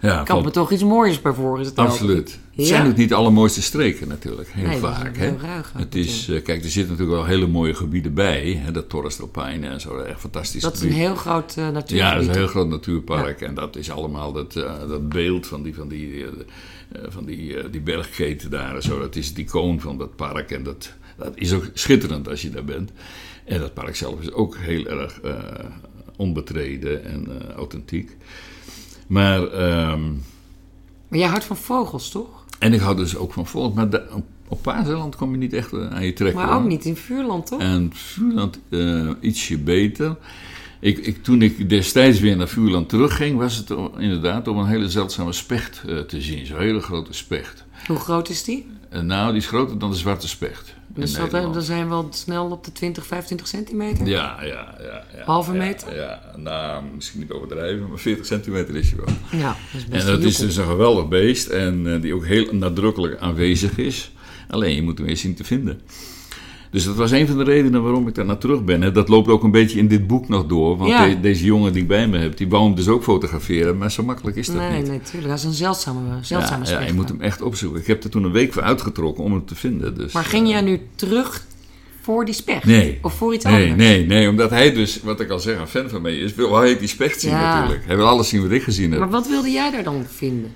ja, 0.00 0.20
ik 0.20 0.26
kan 0.26 0.42
me 0.42 0.50
toch 0.50 0.72
iets 0.72 0.82
moois 0.82 1.20
bij 1.20 1.32
voorstellen. 1.32 1.90
Absoluut. 1.90 2.38
Het 2.54 2.66
zijn 2.66 2.88
ook 2.88 2.96
niet 2.96 3.08
de 3.08 3.14
allermooiste 3.14 3.62
streken 3.62 4.08
natuurlijk, 4.08 4.48
heel 4.52 4.66
nee, 4.66 4.78
vaak. 4.78 5.16
Hè? 5.16 5.34
het 5.72 5.94
is, 5.94 6.28
uh, 6.28 6.42
kijk, 6.42 6.64
er 6.64 6.70
zitten 6.70 6.90
natuurlijk 6.92 7.18
wel 7.18 7.26
hele 7.26 7.46
mooie 7.46 7.74
gebieden 7.74 8.14
bij. 8.14 8.60
Hè? 8.64 8.72
Dat 8.72 8.88
Torres 8.88 9.16
del 9.16 9.26
Paine 9.26 9.68
en 9.68 9.80
zo, 9.80 9.98
echt 9.98 10.20
fantastisch 10.20 10.62
Dat 10.62 10.74
is 10.74 10.82
een 10.82 10.92
heel 10.92 11.14
groot 11.14 11.54
uh, 11.58 11.68
natuurpark. 11.68 12.10
Ja, 12.10 12.12
dat 12.12 12.22
is 12.22 12.28
een 12.28 12.34
heel 12.34 12.46
groot 12.46 12.68
natuurpark. 12.68 13.40
En 13.40 13.54
dat 13.54 13.76
is 13.76 13.90
allemaal 13.90 14.32
dat, 14.32 14.56
uh, 14.56 14.72
dat 14.88 15.08
beeld 15.08 15.46
van 15.46 15.62
die, 15.62 15.74
van 15.74 15.88
die, 15.88 16.24
van 17.08 17.24
die, 17.24 17.70
die 17.70 17.80
bergketen 17.80 18.50
daar 18.50 18.74
en 18.74 18.82
zo. 18.82 18.98
Dat 18.98 19.16
is 19.16 19.28
het 19.28 19.38
icoon 19.38 19.80
van 19.80 19.98
dat 19.98 20.16
park 20.16 20.50
en 20.50 20.62
dat 20.62 20.92
dat 21.20 21.32
is 21.34 21.52
ook 21.52 21.70
schitterend 21.74 22.28
als 22.28 22.42
je 22.42 22.50
daar 22.50 22.64
bent. 22.64 22.90
En 23.44 23.60
dat 23.60 23.74
park 23.74 23.96
zelf 23.96 24.20
is 24.20 24.32
ook 24.32 24.56
heel 24.56 24.86
erg 24.86 25.20
uh, 25.24 25.34
onbetreden 26.16 27.04
en 27.04 27.26
uh, 27.28 27.54
authentiek. 27.56 28.16
Maar, 29.06 29.42
um, 29.42 30.22
maar 31.08 31.18
jij 31.18 31.28
houdt 31.28 31.44
van 31.44 31.56
vogels, 31.56 32.10
toch? 32.10 32.44
En 32.58 32.72
ik 32.72 32.80
hou 32.80 32.96
dus 32.96 33.16
ook 33.16 33.32
van 33.32 33.46
vogels. 33.46 33.74
Maar 33.74 33.90
de, 33.90 34.06
op, 34.12 34.24
op 34.48 35.14
kom 35.16 35.30
je 35.30 35.38
niet 35.38 35.52
echt 35.52 35.72
aan 35.72 36.04
je 36.04 36.12
trekken. 36.12 36.40
Maar 36.40 36.56
ook 36.56 36.66
niet 36.66 36.84
in 36.84 36.96
Vuurland, 36.96 37.46
toch? 37.46 37.60
En 37.60 37.90
Vuurland 37.94 38.58
uh, 38.68 39.10
ietsje 39.20 39.58
beter. 39.58 40.16
Ik, 40.80 40.98
ik, 40.98 41.22
toen 41.22 41.42
ik 41.42 41.68
destijds 41.68 42.20
weer 42.20 42.36
naar 42.36 42.48
Vuurland 42.48 42.88
terugging, 42.88 43.38
was 43.38 43.56
het 43.56 43.70
inderdaad 43.98 44.48
om 44.48 44.58
een 44.58 44.66
hele 44.66 44.88
zeldzame 44.88 45.32
specht 45.32 45.80
te 46.08 46.20
zien. 46.20 46.46
Zo'n 46.46 46.58
hele 46.58 46.80
grote 46.80 47.12
specht. 47.12 47.64
Hoe 47.86 47.98
groot 47.98 48.28
is 48.28 48.44
die? 48.44 48.66
nou, 49.02 49.28
die 49.28 49.40
is 49.40 49.46
groter 49.46 49.78
dan 49.78 49.90
de 49.90 49.96
zwarte 49.96 50.28
specht. 50.28 50.74
Dus 51.00 51.14
dat, 51.14 51.30
dan 51.30 51.62
zijn 51.62 51.82
we 51.82 51.88
wel 51.88 52.08
snel 52.10 52.50
op 52.50 52.64
de 52.64 52.72
20, 52.72 53.06
25 53.06 53.48
centimeter? 53.48 54.06
Ja, 54.06 54.42
ja, 54.42 54.74
ja. 54.78 55.04
ja 55.16 55.24
Halve 55.24 55.52
ja, 55.52 55.58
meter? 55.58 55.94
Ja, 55.94 56.20
nou, 56.36 56.84
misschien 56.94 57.20
niet 57.20 57.30
overdrijven, 57.30 57.88
maar 57.88 57.98
40 57.98 58.26
centimeter 58.26 58.76
is 58.76 58.90
hij 58.90 58.98
wel. 59.04 59.40
Ja, 59.40 59.56
dat 59.72 59.80
is 59.80 59.86
best 59.86 60.04
En 60.04 60.10
dat 60.10 60.22
is 60.22 60.36
dus 60.36 60.56
een 60.56 60.64
geweldig 60.64 61.08
beest 61.08 61.48
en 61.48 61.86
uh, 61.86 62.00
die 62.00 62.14
ook 62.14 62.26
heel 62.26 62.54
nadrukkelijk 62.54 63.20
aanwezig 63.20 63.78
is. 63.78 64.12
Alleen 64.48 64.74
je 64.74 64.82
moet 64.82 64.98
hem 64.98 65.06
eerst 65.06 65.22
zien 65.22 65.34
te 65.34 65.44
vinden. 65.44 65.80
Dus 66.70 66.84
dat 66.84 66.94
was 66.96 67.10
een 67.10 67.26
van 67.26 67.38
de 67.38 67.44
redenen 67.44 67.82
waarom 67.82 68.08
ik 68.08 68.14
daar 68.14 68.24
naar 68.24 68.38
terug 68.38 68.64
ben. 68.64 68.94
Dat 68.94 69.08
loopt 69.08 69.28
ook 69.28 69.42
een 69.42 69.50
beetje 69.50 69.78
in 69.78 69.88
dit 69.88 70.06
boek 70.06 70.28
nog 70.28 70.46
door. 70.46 70.76
Want 70.76 70.90
Ja. 70.90 71.08
de- 71.08 71.20
deze 71.20 71.44
jongen 71.44 71.72
die 71.72 71.82
ik 71.82 71.88
bij 71.88 72.08
me 72.08 72.18
heb, 72.18 72.36
die 72.36 72.48
wou 72.48 72.64
hem 72.64 72.74
dus 72.74 72.88
ook 72.88 73.02
fotograferen. 73.02 73.78
Maar 73.78 73.90
zo 73.90 74.02
makkelijk 74.02 74.36
is 74.36 74.46
dat 74.46 74.56
Nee, 74.56 74.78
niet. 74.78 74.88
nee, 74.88 75.00
tuurlijk. 75.00 75.28
Dat 75.28 75.38
is 75.38 75.44
een 75.44 75.52
zeldzame, 75.52 76.00
zeldzame 76.20 76.64
ja, 76.64 76.80
ja, 76.80 76.86
je 76.86 76.92
moet 76.92 77.08
hem 77.08 77.20
echt 77.20 77.42
opzoeken. 77.42 77.80
Ik 77.80 77.86
heb 77.86 78.04
er 78.04 78.10
toen 78.10 78.24
een 78.24 78.32
week 78.32 78.52
voor 78.52 78.62
uitgetrokken 78.62 79.24
om 79.24 79.32
hem 79.32 79.44
te 79.46 79.54
vinden. 79.54 79.94
Dus, 79.96 80.12
Maar 80.12 80.24
ging 80.24 80.48
jij 80.48 80.60
nu 80.60 80.80
terug 80.94 81.46
voor 82.00 82.24
die 82.24 82.34
specht? 82.34 82.64
Nee. 82.64 82.98
Of 83.02 83.14
voor 83.14 83.34
iets 83.34 83.44
Nee, 83.44 83.70
anders? 83.70 83.88
nee, 83.88 84.06
nee, 84.06 84.28
omdat 84.28 84.50
hij 84.50 84.72
dus, 84.72 85.00
wat 85.02 85.20
ik 85.20 85.30
al 85.30 85.38
zeg, 85.38 85.58
een 85.60 85.66
fan 85.66 85.88
van 85.88 86.02
mij 86.02 86.16
is, 86.18 86.34
wil 86.34 86.56
hij 86.56 86.78
die 86.78 86.88
specht 86.88 87.20
zien 87.20 87.32
natuurlijk. 87.32 87.86
Hij 87.86 87.96
wil 87.96 88.06
alles 88.06 88.28
zien 88.28 88.42
wat 88.42 88.50
ik 88.50 88.62
gezien 88.62 88.90
heb. 88.90 89.00
Maar 89.00 89.10
wat 89.10 89.28
wilde 89.28 89.50
jij 89.50 89.70
daar 89.70 89.84
dan 89.84 90.04
vinden? 90.08 90.52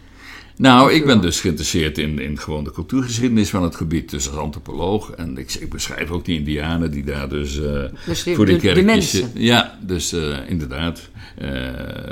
Nou, 0.57 0.93
ik 0.93 1.05
ben 1.07 1.21
dus 1.21 1.41
geïnteresseerd 1.41 1.99
in, 1.99 2.19
in 2.19 2.39
gewoon 2.39 2.65
de 2.65 2.71
cultuurgeschiedenis 2.73 3.51
van 3.51 3.63
het 3.63 3.75
gebied, 3.77 4.11
dus 4.11 4.29
als 4.29 4.37
antropoloog. 4.39 5.11
En 5.11 5.39
ik, 5.39 5.55
ik 5.55 5.71
beschrijf 5.71 6.11
ook 6.11 6.25
die 6.25 6.39
indianen 6.39 6.91
die 6.91 7.05
daar 7.05 7.29
dus, 7.29 7.61
eh, 7.61 7.83
Dus 8.07 8.23
de- 8.23 8.35
voor 8.35 8.47
die 8.47 8.75
de- 8.75 8.83
mensen. 8.83 9.31
Ja, 9.35 9.79
dus 9.83 10.13
eh, 10.13 10.37
inderdaad. 10.49 11.09
Eh, 11.39 11.51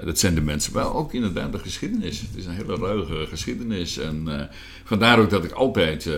dat 0.04 0.18
zijn 0.18 0.34
de 0.34 0.40
mensen, 0.40 0.72
maar 0.72 0.94
ook 0.94 1.12
inderdaad 1.12 1.52
de 1.52 1.58
geschiedenis. 1.58 2.20
Het 2.20 2.28
is 2.36 2.44
een 2.46 2.52
hele 2.52 2.76
ruige 2.76 3.26
geschiedenis. 3.28 3.98
En 3.98 4.22
eh, 4.40 4.46
vandaar 4.84 5.18
ook 5.18 5.30
dat 5.30 5.44
ik 5.44 5.50
altijd... 5.52 6.06
eh, 6.06 6.14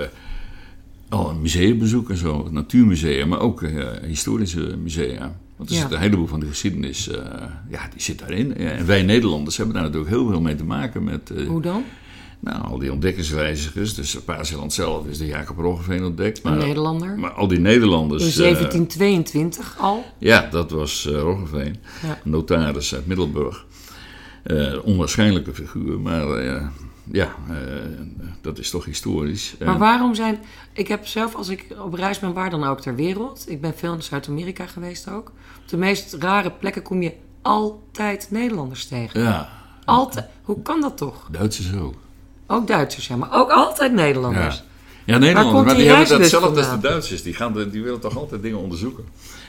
al 1.09 1.31
een 1.31 1.41
museum 1.41 1.79
bezoek 1.79 2.11
en 2.11 2.17
zo, 2.17 2.49
natuurmusea, 2.51 3.27
maar 3.27 3.41
ook 3.41 3.63
eh, 3.63 3.87
historische 4.07 4.77
musea. 4.83 5.37
Want 5.57 5.69
er 5.71 5.75
Ja. 5.77 5.83
zit 5.83 5.91
een 5.93 5.99
heleboel 5.99 6.27
van 6.27 6.41
de 6.41 6.47
geschiedenis, 6.47 7.09
eh, 7.09 7.17
ja, 7.71 7.89
die 7.93 8.03
zit 8.03 8.19
daarin. 8.19 8.55
Ja, 8.59 8.71
en 8.71 8.87
wij 8.87 9.03
Nederlanders 9.03 9.57
hebben 9.57 9.75
daar 9.75 9.85
natuurlijk 9.85 10.11
heel 10.11 10.29
veel 10.29 10.41
mee 10.41 10.55
te 10.55 10.65
maken 10.65 11.05
met... 11.05 11.31
eh, 11.31 11.47
Hoe 11.47 11.63
dan? 11.63 11.85
Nou, 12.45 12.63
al 12.65 12.79
die 12.79 12.93
ontdekkersreizigers. 12.93 13.95
Dus 13.95 14.17
Paaseiland 14.25 14.73
zelf 14.73 15.07
is 15.07 15.19
de 15.19 15.27
Jacob 15.27 15.59
Roggeveen 15.59 16.05
ontdekt. 16.05 16.41
Een 16.45 16.51
Maar, 16.51 16.67
Nederlander? 16.67 17.19
maar 17.19 17.31
al 17.33 17.49
die 17.49 17.59
Nederlanders... 17.61 18.23
In 18.23 18.29
eh, 18.29 18.37
1722 18.37 19.77
al? 19.81 20.05
ja, 20.19 20.49
dat 20.51 20.71
was 20.71 21.07
eh 21.07 21.21
Roggeveen. 21.21 21.77
Ja. 22.03 22.19
Notaris 22.25 22.95
uit 22.95 23.07
Middelburg. 23.07 23.67
Eh, 24.43 24.73
onwaarschijnlijke 24.85 25.55
figuur, 25.55 26.01
maar 26.01 26.31
eh, 26.31 26.67
ja, 27.13 27.35
eh, 27.49 27.57
dat 28.41 28.59
is 28.59 28.71
toch 28.71 28.85
historisch. 28.85 29.55
Maar 29.65 29.79
waarom 29.79 30.15
zijn... 30.15 30.39
Ik 30.73 30.89
heb 30.89 31.07
zelf, 31.07 31.35
als 31.35 31.49
ik 31.49 31.67
op 31.79 31.95
reis 31.95 32.19
ben, 32.19 32.33
waar 32.33 32.51
dan 32.51 32.65
ook 32.65 32.81
ter 32.81 32.95
wereld... 32.95 33.45
Ik 33.49 33.61
ben 33.61 33.75
veel 33.75 33.95
in 33.95 34.03
Zuid-Amerika 34.03 34.67
geweest 34.67 35.11
ook. 35.11 35.29
Op 35.63 35.69
de 35.69 35.77
meest 35.77 36.13
rare 36.13 36.51
plekken 36.51 36.83
kom 36.83 37.03
je 37.03 37.13
altijd 37.43 38.27
Nederlanders 38.31 38.87
tegen. 38.87 39.21
Ja, 39.21 39.49
Altijd. 39.85 40.27
Hoe 40.43 40.63
kan 40.63 40.81
dat 40.81 40.97
toch? 40.97 41.29
Duitsers 41.31 41.75
ook. 41.75 41.95
Ook 42.47 42.67
Duitsers, 42.67 43.07
ja. 43.07 43.17
Maar 43.17 43.29
ook 43.33 43.51
altijd 43.51 43.93
Nederlanders. 43.93 44.57
Ja. 44.57 44.63
Ja, 45.15 45.19
Nederlanders, 45.19 45.65
maar 45.65 45.75
die 45.75 45.85
die 45.85 45.93
hebben 45.95 46.19
datzelfde 46.19 46.61
als 46.61 46.71
de? 46.71 46.79
Duitsers. 46.89 47.23
Die, 47.23 47.35
gaan 47.35 47.53
de- 47.53 47.71
die 47.71 47.83
willen 47.83 48.01
toch 48.01 48.17
altijd 48.19 48.43
dingen 48.43 48.59
onderzoeken. 48.59 49.05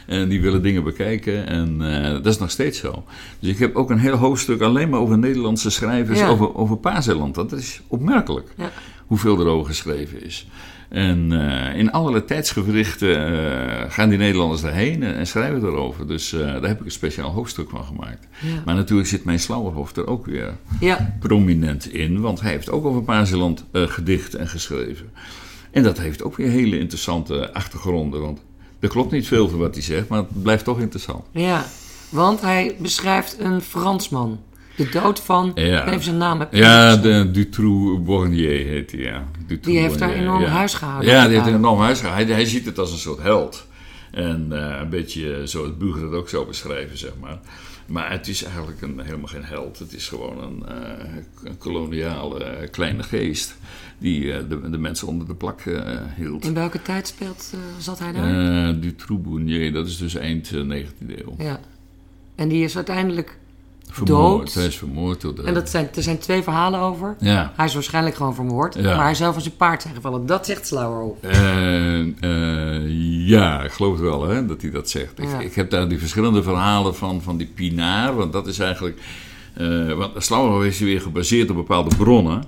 En 0.07 0.29
die 0.29 0.41
willen 0.41 0.61
dingen 0.61 0.83
bekijken. 0.83 1.47
En 1.47 1.77
eh, 2.03 2.11
dat 2.11 2.25
is 2.25 2.37
nog 2.39 2.51
steeds 2.51 2.79
zo. 2.79 3.03
Dus 3.39 3.49
ik 3.49 3.59
heb 3.59 3.75
ook 3.75 3.89
een 3.89 3.99
heel 3.99 4.15
hoofdstuk 4.15 4.61
alleen 4.61 4.89
maar 4.89 4.99
over 4.99 5.17
Nederlandse 5.17 5.69
schrijvers, 5.69 6.19
Ja. 6.19 6.27
over, 6.27 6.55
over 6.55 6.77
Paaseiland. 6.77 7.35
Dat 7.35 7.51
is 7.51 7.81
opmerkelijk 7.87 8.47
Ja. 8.57 8.71
Hoeveel 9.07 9.39
er 9.39 9.45
over 9.47 9.65
geschreven 9.67 10.23
is. 10.23 10.47
En 10.89 11.31
eh, 11.49 11.79
in 11.79 11.91
allerlei 11.91 12.25
tijdsgewrichten 12.25 13.27
eh, 13.27 13.91
gaan 13.91 14.09
die 14.09 14.17
Nederlanders 14.17 14.61
daarheen 14.61 15.03
en, 15.03 15.15
en 15.15 15.27
schrijven 15.27 15.63
erover. 15.63 16.07
Dus 16.07 16.33
eh, 16.33 16.39
daar 16.39 16.67
heb 16.67 16.79
ik 16.79 16.85
een 16.85 16.91
speciaal 16.91 17.31
hoofdstuk 17.31 17.69
van 17.69 17.83
gemaakt. 17.83 18.27
Ja. 18.41 18.61
Maar 18.65 18.75
natuurlijk 18.75 19.07
zit 19.07 19.23
mijn 19.23 19.39
Slauerhoofd 19.39 19.97
er 19.97 20.07
ook 20.07 20.25
weer 20.25 20.53
Ja. 20.79 21.15
prominent 21.19 21.93
in, 21.93 22.21
want 22.21 22.41
hij 22.41 22.51
heeft 22.51 22.69
ook 22.69 22.85
over 22.85 23.01
Paaseiland 23.03 23.65
eh, 23.71 23.81
gedicht 23.87 24.33
en 24.35 24.47
geschreven. 24.47 25.09
En 25.71 25.83
dat 25.83 25.97
heeft 25.97 26.23
ook 26.23 26.35
weer 26.37 26.49
hele 26.49 26.79
interessante 26.79 27.53
achtergronden, 27.53 28.21
want 28.21 28.39
er 28.79 28.89
klopt 28.89 29.11
niet 29.11 29.27
veel 29.27 29.49
van 29.49 29.59
wat 29.59 29.73
hij 29.73 29.83
zegt, 29.83 30.07
maar 30.07 30.19
het 30.19 30.41
blijft 30.43 30.63
toch 30.63 30.79
interessant. 30.79 31.23
Ja, 31.31 31.65
want 32.09 32.41
hij 32.41 32.75
beschrijft 32.79 33.39
een 33.39 33.61
Fransman. 33.61 34.39
De 34.75 34.89
dood 34.89 35.19
van, 35.19 35.51
Ja. 35.55 35.89
heb 35.89 36.01
zijn 36.01 36.17
naam. 36.17 36.39
heb 36.39 36.53
Ja, 36.53 36.95
de 36.95 37.31
Dutroux 37.31 38.03
Bornier 38.03 38.65
heet 38.65 38.91
hij, 38.91 38.99
ja. 39.01 39.23
Dutroux 39.47 39.65
Die 39.65 39.77
heeft 39.79 39.99
daar 39.99 40.13
enorm 40.13 40.41
ja. 40.41 40.47
huis 40.47 40.73
gehouden. 40.73 41.09
Ja, 41.11 41.25
die 41.25 41.33
heeft 41.35 41.47
een 41.47 41.55
enorm 41.55 41.79
huis 41.79 41.99
gehouden. 41.99 42.25
Hij, 42.27 42.35
hij 42.35 42.45
ziet 42.45 42.65
het 42.65 42.79
als 42.79 42.91
een 42.91 42.97
soort 42.97 43.21
held. 43.21 43.67
En 44.11 44.47
eh, 44.51 44.79
een 44.81 44.89
beetje 44.89 45.41
zoals 45.43 45.77
Buger 45.77 46.03
het 46.03 46.13
ook 46.13 46.29
zou 46.29 46.47
beschrijven, 46.47 46.97
zeg 46.97 47.11
maar. 47.21 47.39
Maar 47.85 48.11
het 48.11 48.27
is 48.27 48.43
eigenlijk 48.43 48.81
een, 48.81 48.99
helemaal 48.99 49.27
geen 49.27 49.43
held. 49.43 49.79
Het 49.79 49.93
is 49.93 50.07
gewoon 50.07 50.43
een, 50.43 50.65
eh, 50.67 51.15
een 51.43 51.57
koloniale 51.57 52.43
eh, 52.43 52.69
kleine 52.71 53.03
geest 53.03 53.55
die 53.97 54.47
de, 54.47 54.69
de 54.69 54.77
mensen 54.77 55.07
onder 55.07 55.27
de 55.27 55.35
plak 55.35 55.61
hield. 56.17 56.45
In 56.45 56.53
welke 56.53 56.81
tijd 56.81 57.07
speelt, 57.07 57.53
zat 57.79 57.99
hij 57.99 58.11
daar? 58.11 58.67
Eh 58.69 58.73
Dutroux 58.81 59.21
Bornier, 59.23 59.73
dat 59.73 59.87
is 59.87 59.97
dus 59.97 60.15
eind 60.15 60.51
eh, 60.51 60.61
19e 60.61 61.19
eeuw. 61.25 61.35
ja. 61.37 61.59
En 62.35 62.47
die 62.47 62.63
is 62.63 62.75
uiteindelijk 62.75 63.37
Vermoord. 63.91 64.37
dood. 64.45 64.53
Hij 64.53 64.65
is 64.65 64.77
vermoord 64.77 65.21
door 65.21 65.35
de... 65.35 65.41
En 65.43 65.53
dat 65.53 65.69
zijn, 65.69 65.89
er 65.95 66.03
zijn 66.03 66.17
twee 66.17 66.43
verhalen 66.43 66.79
over. 66.79 67.15
Ja. 67.19 67.53
Hij 67.55 67.65
is 67.65 67.73
waarschijnlijk 67.73 68.15
gewoon 68.15 68.35
vermoord, 68.35 68.73
Ja. 68.73 68.95
maar 68.95 69.05
hij 69.05 69.15
zou 69.15 69.33
van 69.33 69.41
zijn 69.41 69.55
paard 69.55 69.81
zijn 69.81 69.95
gevallen. 69.95 70.25
Dat 70.25 70.45
zegt 70.45 70.67
Slauerhoff. 70.67 71.21
En, 71.21 72.17
eh, 72.19 73.27
ja, 73.27 73.63
ik 73.63 73.71
geloof 73.71 73.91
het 73.93 74.01
wel 74.01 74.27
hè, 74.27 74.45
dat 74.45 74.61
hij 74.61 74.71
dat 74.71 74.89
zegt. 74.89 75.13
Ja. 75.17 75.39
Ik, 75.39 75.55
heb 75.55 75.69
daar 75.69 75.89
die 75.89 75.99
verschillende 75.99 76.43
verhalen 76.43 76.95
van, 76.95 77.21
van 77.21 77.37
die 77.37 77.47
Pinaar, 77.55 78.15
want 78.15 78.33
dat 78.33 78.47
is 78.47 78.59
eigenlijk... 78.59 78.99
eh 79.53 79.93
want 79.93 80.23
Slauerhoff 80.23 80.65
is 80.65 80.79
weer 80.79 81.01
gebaseerd 81.01 81.49
op 81.49 81.55
bepaalde 81.55 81.95
bronnen. 81.95 82.43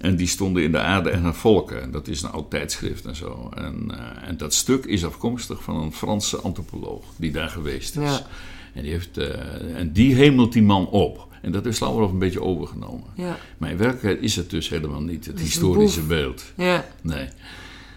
En 0.00 0.16
die 0.16 0.26
stonden 0.26 0.62
in 0.62 0.72
de 0.72 0.78
aarde 0.80 1.10
en 1.10 1.24
het 1.24 1.36
volken. 1.36 1.82
En 1.82 1.90
dat 1.90 2.08
is 2.08 2.22
een 2.22 2.30
oud 2.30 2.50
tijdschrift 2.50 3.04
en 3.04 3.16
zo. 3.16 3.50
En, 3.54 3.84
eh, 3.90 4.28
en 4.28 4.36
dat 4.36 4.54
stuk 4.54 4.84
is 4.84 5.04
afkomstig 5.04 5.62
van 5.62 5.76
een 5.76 5.92
Franse 5.92 6.36
antropoloog 6.36 7.04
die 7.16 7.30
daar 7.32 7.48
geweest 7.48 7.96
is. 7.96 8.10
Ja. 8.10 8.26
En, 8.74 8.82
die 8.82 8.90
heeft, 8.92 9.18
eh, 9.18 9.28
en 9.76 9.92
die 9.92 10.14
hemelt 10.14 10.52
die 10.52 10.62
man 10.62 10.86
op. 10.88 11.28
En 11.42 11.52
dat 11.52 11.64
heeft 11.64 11.76
Slauerhoff 11.76 12.12
een 12.12 12.18
beetje 12.18 12.42
overgenomen. 12.42 13.04
Ja. 13.14 13.36
Maar 13.58 13.70
in 13.70 13.76
werkelijkheid 13.76 14.20
is 14.22 14.36
het 14.36 14.50
dus 14.50 14.68
helemaal 14.68 15.00
niet 15.00 15.26
het 15.26 15.36
is 15.38 15.42
historische 15.42 16.02
beeld. 16.02 16.44
ja. 16.54 16.84
Nee. 17.02 17.28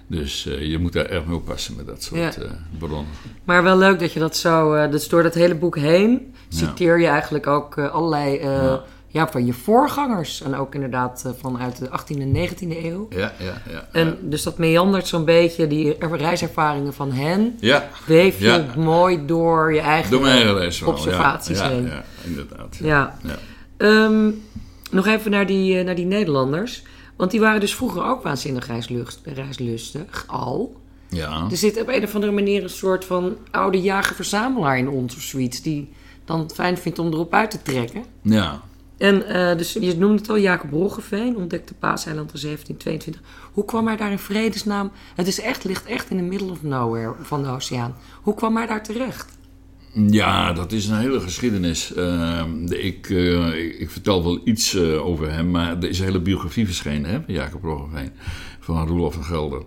Dus 0.08 0.46
eh, 0.46 0.62
je 0.72 0.78
moet 0.78 0.94
daar 0.94 1.06
erg 1.06 1.26
mee 1.26 1.36
oppassen 1.36 1.76
met 1.76 1.86
dat 1.86 2.04
soort 2.04 2.20
Ja. 2.36 2.42
eh, 2.42 2.52
bronnen. 2.78 3.06
Maar 3.44 3.64
wel 3.64 3.78
leuk 3.78 4.00
dat 4.00 4.14
je 4.14 4.20
dat 4.20 4.38
zo... 4.38 4.74
eh, 4.74 4.92
dus 4.92 5.08
door 5.08 5.24
dat 5.24 5.34
hele 5.34 5.56
boek 5.56 5.78
heen 5.78 6.34
citeer 6.50 7.00
je 7.00 7.08
eigenlijk 7.08 7.48
ook 7.48 7.78
allerlei... 7.80 8.40
Ja. 9.14 9.22
ja. 9.22 9.32
van 9.32 9.46
je 9.46 9.54
voorgangers. 9.54 10.42
En 10.42 10.56
ook 10.56 10.74
inderdaad 10.76 11.24
eh, 11.26 11.32
vanuit 11.40 11.78
de 11.78 11.88
18e 11.88 12.20
en 12.22 12.34
19e 12.50 12.84
eeuw. 12.84 13.08
Ja, 13.10 13.34
ja, 13.40 13.62
ja. 13.72 13.88
En 13.92 14.18
dus 14.22 14.44
dat 14.44 14.58
meandert 14.58 15.08
zo'n 15.08 15.26
beetje, 15.26 15.68
die 15.68 15.98
er- 15.98 16.18
reiservaringen 16.18 16.94
van 16.94 17.12
hen... 17.12 17.58
ja, 17.60 17.90
weef 18.06 18.40
je 18.40 18.46
Ja. 18.46 18.66
mooi 18.78 19.26
door 19.26 19.74
je 19.74 19.80
eigen, 19.80 20.12
door 20.12 20.22
observaties 20.86 21.58
ja, 21.60 21.70
heen. 21.70 21.86
Ja, 21.86 21.94
ja, 21.94 22.04
inderdaad. 22.24 22.78
Ja. 22.82 23.18
Ja. 23.24 23.36
Ehm, 23.78 24.32
nog 24.92 25.08
even 25.08 25.32
naar 25.32 25.46
die, 25.48 25.78
eh, 25.80 25.86
naar 25.86 25.96
die 25.96 26.06
Nederlanders. 26.06 26.84
Want 27.16 27.32
die 27.32 27.40
waren 27.40 27.60
dus 27.60 27.76
vroeger 27.76 28.04
ook 28.06 28.24
waanzinnig 28.24 28.68
reislust, 28.68 29.20
reislustig, 29.24 30.24
al. 30.28 30.76
Ja. 31.10 31.48
Er 31.52 31.58
zit 31.58 31.82
op 31.82 31.88
een 31.88 32.04
of 32.04 32.16
andere 32.16 32.32
manier 32.32 32.64
een 32.64 32.70
soort 32.70 33.06
van 33.06 33.38
oude 33.52 33.82
jager-verzamelaar 33.82 34.78
in 34.78 34.90
ons 34.90 35.16
of 35.16 35.22
zoiets... 35.22 35.62
die 35.62 35.90
dan 36.26 36.40
het 36.40 36.54
fijn 36.54 36.78
vindt 36.78 37.00
om 37.00 37.08
erop 37.14 37.34
uit 37.34 37.52
te 37.52 37.62
trekken. 37.62 38.04
ja. 38.22 38.62
En 38.98 39.26
eh, 39.28 39.58
dus 39.58 39.74
je 39.74 39.96
noemde 39.98 40.18
het 40.18 40.30
al, 40.30 40.38
Jacob 40.40 40.72
Roggeveen 40.72 41.36
ontdekte 41.38 41.74
Paaseiland 41.74 42.34
in 42.34 42.40
1722. 42.42 43.22
Hoe 43.54 43.66
kwam 43.66 43.88
hij 43.88 43.98
daar 43.98 44.12
in 44.12 44.20
vredesnaam... 44.20 44.92
Het 45.16 45.28
is 45.28 45.40
echt, 45.42 45.64
ligt 45.64 45.86
echt 45.86 46.10
in 46.10 46.18
the 46.18 46.24
middle 46.24 46.52
of 46.52 46.64
nowhere 46.64 47.14
van 47.22 47.44
de 47.44 47.50
oceaan. 47.50 47.96
Hoe 48.22 48.36
kwam 48.36 48.56
hij 48.58 48.68
daar 48.68 48.84
terecht? 48.84 49.38
Ja, 50.10 50.54
dat 50.54 50.72
is 50.72 50.88
een 50.88 50.98
hele 50.98 51.20
geschiedenis. 51.20 51.94
Ehm, 51.94 52.66
de- 52.66 52.82
ik, 52.82 53.10
eh, 53.10 53.66
ik, 53.66 53.80
ik 53.80 53.90
vertel 53.90 54.24
wel 54.24 54.42
iets 54.44 54.76
eh, 54.76 55.06
over 55.06 55.32
hem, 55.32 55.52
maar 55.52 55.78
er 55.78 55.90
is 55.90 56.00
een 56.00 56.06
hele 56.06 56.22
biografie 56.22 56.66
verschenen 56.66 57.10
hè, 57.10 57.22
van 57.26 57.34
Jacob 57.34 57.64
Roggeveen, 57.64 58.12
van 58.60 58.88
Roelof 58.88 59.14
van 59.14 59.24
Gelder. 59.24 59.62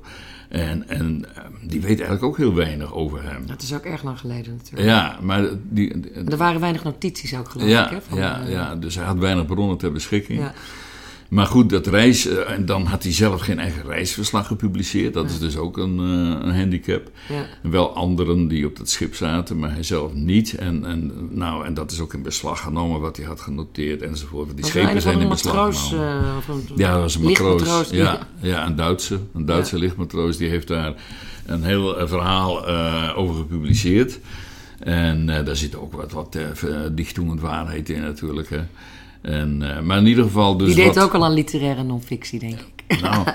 En, 0.48 0.88
en 0.88 1.24
eh, 1.36 1.42
die 1.62 1.80
weet 1.80 1.88
eigenlijk 1.98 2.22
ook 2.22 2.36
heel 2.36 2.54
weinig 2.54 2.92
over 2.94 3.22
hem. 3.30 3.46
Dat 3.46 3.62
is 3.62 3.74
ook 3.74 3.84
erg 3.84 4.02
lang 4.02 4.18
geleden 4.18 4.52
natuurlijk. 4.56 4.88
Ja, 4.88 5.18
maar 5.22 5.42
die, 5.62 6.00
die- 6.00 6.12
Er 6.12 6.36
waren 6.36 6.60
weinig 6.60 6.84
notities 6.84 7.36
ook, 7.36 7.48
geloof 7.48 7.68
ja, 7.68 7.84
ik. 7.84 7.90
Hè, 7.90 8.00
van, 8.08 8.18
ja, 8.18 8.40
eh, 8.40 8.50
ja, 8.50 8.74
dus 8.76 8.94
hij 8.94 9.04
had 9.04 9.18
weinig 9.18 9.46
bronnen 9.46 9.76
ter 9.76 9.92
beschikking. 9.92 10.38
ja. 10.40 10.52
Maar 11.28 11.46
goed, 11.46 11.70
dat 11.70 11.86
reis, 11.86 12.26
eh, 12.26 12.50
en 12.50 12.66
dan 12.66 12.84
had 12.86 13.02
hij 13.02 13.12
zelf 13.12 13.40
geen 13.40 13.58
eigen 13.58 13.82
reisverslag 13.84 14.46
gepubliceerd. 14.46 15.14
Dat 15.14 15.30
is 15.30 15.38
dus 15.38 15.56
ook 15.56 15.76
een, 15.78 15.98
eh, 15.98 16.46
een 16.48 16.54
handicap. 16.58 17.10
Ja. 17.28 17.70
Wel 17.70 17.94
anderen 17.94 18.48
die 18.48 18.66
op 18.66 18.76
dat 18.76 18.90
schip 18.90 19.14
zaten, 19.14 19.58
maar 19.58 19.72
hij 19.72 19.82
zelf 19.82 20.14
niet. 20.14 20.54
En, 20.54 20.84
en, 20.84 21.12
nou, 21.30 21.64
en 21.66 21.74
dat 21.74 21.90
is 21.92 22.00
ook 22.00 22.14
in 22.14 22.22
beslag 22.22 22.60
genomen 22.60 23.00
wat 23.00 23.16
hij 23.16 23.26
had 23.26 23.40
genoteerd 23.40 24.02
enzovoort. 24.02 24.56
Die 24.56 24.64
schepen 24.66 25.02
zijn 25.02 25.20
in 25.20 25.28
beslag 25.28 25.54
matroos, 25.54 25.88
genomen. 25.88 26.18
eh, 26.48 26.48
een 26.48 26.62
Ja, 26.76 26.92
dat 26.92 27.00
was 27.00 27.14
een 27.14 27.22
matroos. 27.22 27.90
Ja, 27.90 28.26
ja, 28.40 28.66
een 28.66 28.76
Duitse. 28.76 29.18
Een 29.34 29.44
Duitse 29.44 29.74
Ja. 29.76 29.82
lichtmatroos. 29.82 30.36
Die 30.36 30.48
heeft 30.48 30.68
daar 30.68 30.94
een 31.46 31.62
heel 31.64 32.08
verhaal 32.08 32.66
over 33.14 33.34
gepubliceerd. 33.34 34.18
En 34.78 35.26
daar 35.26 35.56
zit 35.56 35.76
ook 35.76 35.92
wat, 35.92 36.12
wat 36.12 36.38
dichttoemend 36.92 37.40
waarheid 37.40 37.88
in 37.88 38.00
natuurlijk. 38.00 38.48
Hè. 38.50 38.60
En, 39.26 39.62
eh, 39.76 39.80
maar 39.82 39.98
in 39.98 40.06
ieder 40.06 40.24
geval 40.24 40.56
dus 40.56 40.66
Die 40.74 40.84
deed 40.84 40.94
wat- 40.94 41.04
ook 41.04 41.14
al 41.14 41.24
aan 41.24 41.32
literaire 41.32 41.82
non-fictie, 41.82 42.38
denk 42.38 42.58
ik. 42.86 43.00
Nou, 43.00 43.24